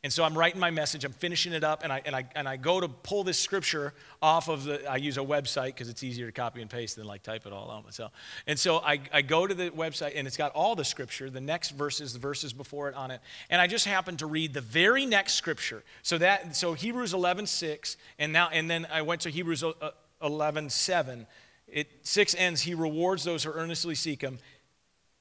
And 0.03 0.13
so 0.13 0.25
I'm 0.25 0.39
writing 0.39 0.61
my 0.61 0.71
message, 0.71 1.05
I'm 1.05 1.13
finishing 1.13 1.53
it 1.53 1.65
up, 1.65 1.83
and 1.83 1.93
I, 1.93 2.01
and 2.07 2.15
I, 2.15 2.25
and 2.35 2.49
I 2.49 2.57
go 2.57 2.81
to 2.81 2.89
pull 2.89 3.25
this 3.25 3.39
scripture 3.39 3.93
off 4.23 4.49
of 4.49 4.65
the, 4.65 4.89
I 4.89 4.97
use 4.97 5.19
a 5.19 5.23
website 5.23 5.67
because 5.69 5.89
it's 5.89 6.03
easier 6.03 6.27
to 6.27 6.33
copy 6.33 6.63
and 6.63 6.71
paste 6.71 6.97
than 6.97 7.07
like 7.07 7.23
type 7.23 7.45
it 7.45 7.53
all 7.53 7.71
out 7.71 7.85
myself. 7.85 8.13
And 8.47 8.59
so 8.59 8.79
I, 8.79 9.01
I 9.13 9.23
go 9.23 9.47
to 9.47 9.55
the 9.55 9.71
website, 9.71 10.13
and 10.15 10.27
it's 10.27 10.37
got 10.37 10.53
all 10.53 10.77
the 10.77 10.85
scripture, 10.85 11.29
the 11.29 11.41
next 11.41 11.71
verses, 11.71 12.13
the 12.13 12.19
verses 12.19 12.53
before 12.53 12.89
it 12.89 12.95
on 12.95 13.11
it. 13.11 13.21
And 13.51 13.61
I 13.61 13.67
just 13.67 13.85
happened 13.85 14.21
to 14.21 14.27
read 14.27 14.55
the 14.55 14.61
very 14.61 15.07
next 15.07 15.35
scripture. 15.35 15.83
So 16.03 16.19
that, 16.19 16.55
so 16.55 16.73
Hebrews 16.73 17.13
11, 17.13 17.47
6, 17.47 17.97
and 18.19 18.33
now, 18.33 18.49
and 18.53 18.71
then 18.71 18.87
I 18.91 19.03
went 19.03 19.23
to 19.23 19.31
Hebrews 19.31 19.65
uh, 19.65 19.91
11, 20.23 20.71
7. 20.71 21.27
It, 21.67 21.91
6 22.03 22.35
ends, 22.39 22.63
he 22.63 22.75
rewards 22.75 23.25
those 23.25 23.43
who 23.43 23.51
earnestly 23.51 23.97
seek 23.97 24.23
him. 24.23 24.39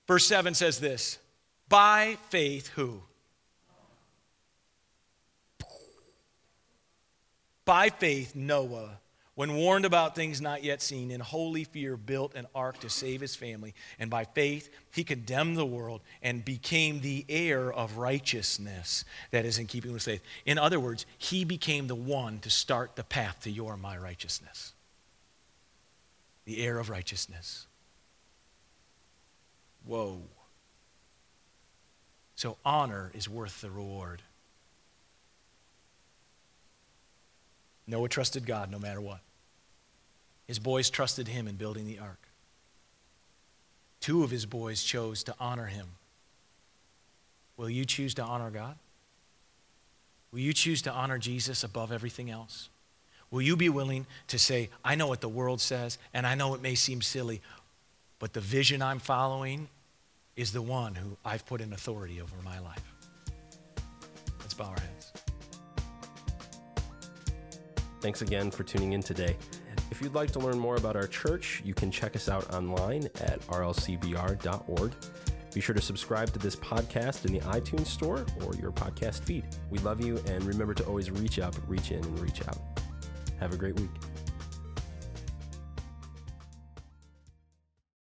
Verse 0.07 0.27
7 0.27 0.53
says 0.53 0.79
this 0.79 1.17
By 1.67 2.17
faith, 2.29 2.67
who? 2.69 3.01
By 7.65 7.89
faith, 7.89 8.35
Noah, 8.35 8.99
when 9.33 9.55
warned 9.55 9.85
about 9.85 10.15
things 10.15 10.39
not 10.39 10.63
yet 10.63 10.81
seen, 10.81 11.09
in 11.09 11.19
holy 11.19 11.63
fear 11.63 11.97
built 11.97 12.35
an 12.35 12.45
ark 12.53 12.79
to 12.81 12.89
save 12.89 13.21
his 13.21 13.35
family. 13.35 13.73
And 13.97 14.09
by 14.09 14.25
faith, 14.25 14.69
he 14.91 15.03
condemned 15.03 15.57
the 15.57 15.65
world 15.65 16.01
and 16.21 16.45
became 16.45 17.01
the 17.01 17.25
heir 17.27 17.73
of 17.73 17.97
righteousness 17.97 19.03
that 19.31 19.45
is 19.45 19.57
in 19.57 19.65
keeping 19.65 19.93
with 19.93 20.03
faith. 20.03 20.21
In 20.45 20.57
other 20.59 20.79
words, 20.79 21.07
he 21.17 21.43
became 21.43 21.87
the 21.87 21.95
one 21.95 22.39
to 22.39 22.49
start 22.51 22.95
the 22.95 23.03
path 23.03 23.41
to 23.41 23.51
your 23.51 23.75
my 23.77 23.97
righteousness 23.97 24.73
the 26.45 26.63
heir 26.63 26.77
of 26.77 26.89
righteousness. 26.89 27.67
Whoa. 29.83 30.21
So 32.35 32.57
honor 32.65 33.11
is 33.13 33.29
worth 33.29 33.61
the 33.61 33.69
reward. 33.69 34.21
Noah 37.87 38.09
trusted 38.09 38.45
God 38.45 38.71
no 38.71 38.79
matter 38.79 39.01
what. 39.01 39.19
His 40.47 40.59
boys 40.59 40.89
trusted 40.89 41.27
him 41.27 41.47
in 41.47 41.55
building 41.55 41.85
the 41.85 41.99
ark. 41.99 42.19
Two 43.99 44.23
of 44.23 44.31
his 44.31 44.45
boys 44.45 44.83
chose 44.83 45.23
to 45.23 45.35
honor 45.39 45.65
him. 45.65 45.87
Will 47.57 47.69
you 47.69 47.85
choose 47.85 48.13
to 48.15 48.23
honor 48.23 48.51
God? 48.51 48.75
Will 50.31 50.39
you 50.39 50.53
choose 50.53 50.81
to 50.83 50.91
honor 50.91 51.17
Jesus 51.17 51.63
above 51.63 51.91
everything 51.91 52.29
else? 52.29 52.69
Will 53.31 53.41
you 53.41 53.55
be 53.55 53.69
willing 53.69 54.05
to 54.27 54.37
say, 54.37 54.69
I 54.83 54.95
know 54.95 55.07
what 55.07 55.21
the 55.21 55.29
world 55.29 55.61
says, 55.61 55.97
and 56.13 56.27
I 56.27 56.35
know 56.35 56.53
it 56.53 56.61
may 56.61 56.75
seem 56.75 57.01
silly, 57.01 57.41
but 58.19 58.33
the 58.33 58.41
vision 58.41 58.81
I'm 58.81 58.99
following 58.99 59.67
is 60.35 60.51
the 60.51 60.61
one 60.61 60.95
who 60.95 61.17
I've 61.23 61.45
put 61.45 61.61
in 61.61 61.73
authority 61.73 62.21
over 62.21 62.35
my 62.43 62.59
life? 62.59 62.83
Let's 64.39 64.53
bow 64.53 64.65
our 64.65 64.79
heads. 64.79 65.13
Thanks 68.01 68.21
again 68.21 68.51
for 68.51 68.63
tuning 68.63 68.93
in 68.93 69.01
today. 69.01 69.35
If 69.91 70.01
you'd 70.01 70.13
like 70.13 70.31
to 70.31 70.39
learn 70.39 70.59
more 70.59 70.75
about 70.75 70.95
our 70.95 71.07
church, 71.07 71.61
you 71.63 71.73
can 71.73 71.89
check 71.89 72.15
us 72.15 72.27
out 72.27 72.53
online 72.53 73.05
at 73.21 73.39
rlcbr.org. 73.47 74.91
Be 75.53 75.61
sure 75.61 75.73
to 75.73 75.81
subscribe 75.81 76.33
to 76.33 76.39
this 76.39 76.55
podcast 76.55 77.25
in 77.25 77.31
the 77.31 77.39
iTunes 77.39 77.85
store 77.85 78.25
or 78.45 78.53
your 78.55 78.71
podcast 78.71 79.23
feed. 79.23 79.45
We 79.69 79.77
love 79.79 80.03
you, 80.03 80.17
and 80.27 80.43
remember 80.43 80.73
to 80.73 80.85
always 80.85 81.11
reach 81.11 81.39
up, 81.39 81.55
reach 81.67 81.91
in, 81.91 82.03
and 82.03 82.19
reach 82.19 82.45
out. 82.47 82.57
Have 83.39 83.53
a 83.53 83.57
great 83.57 83.79
week. 83.79 83.89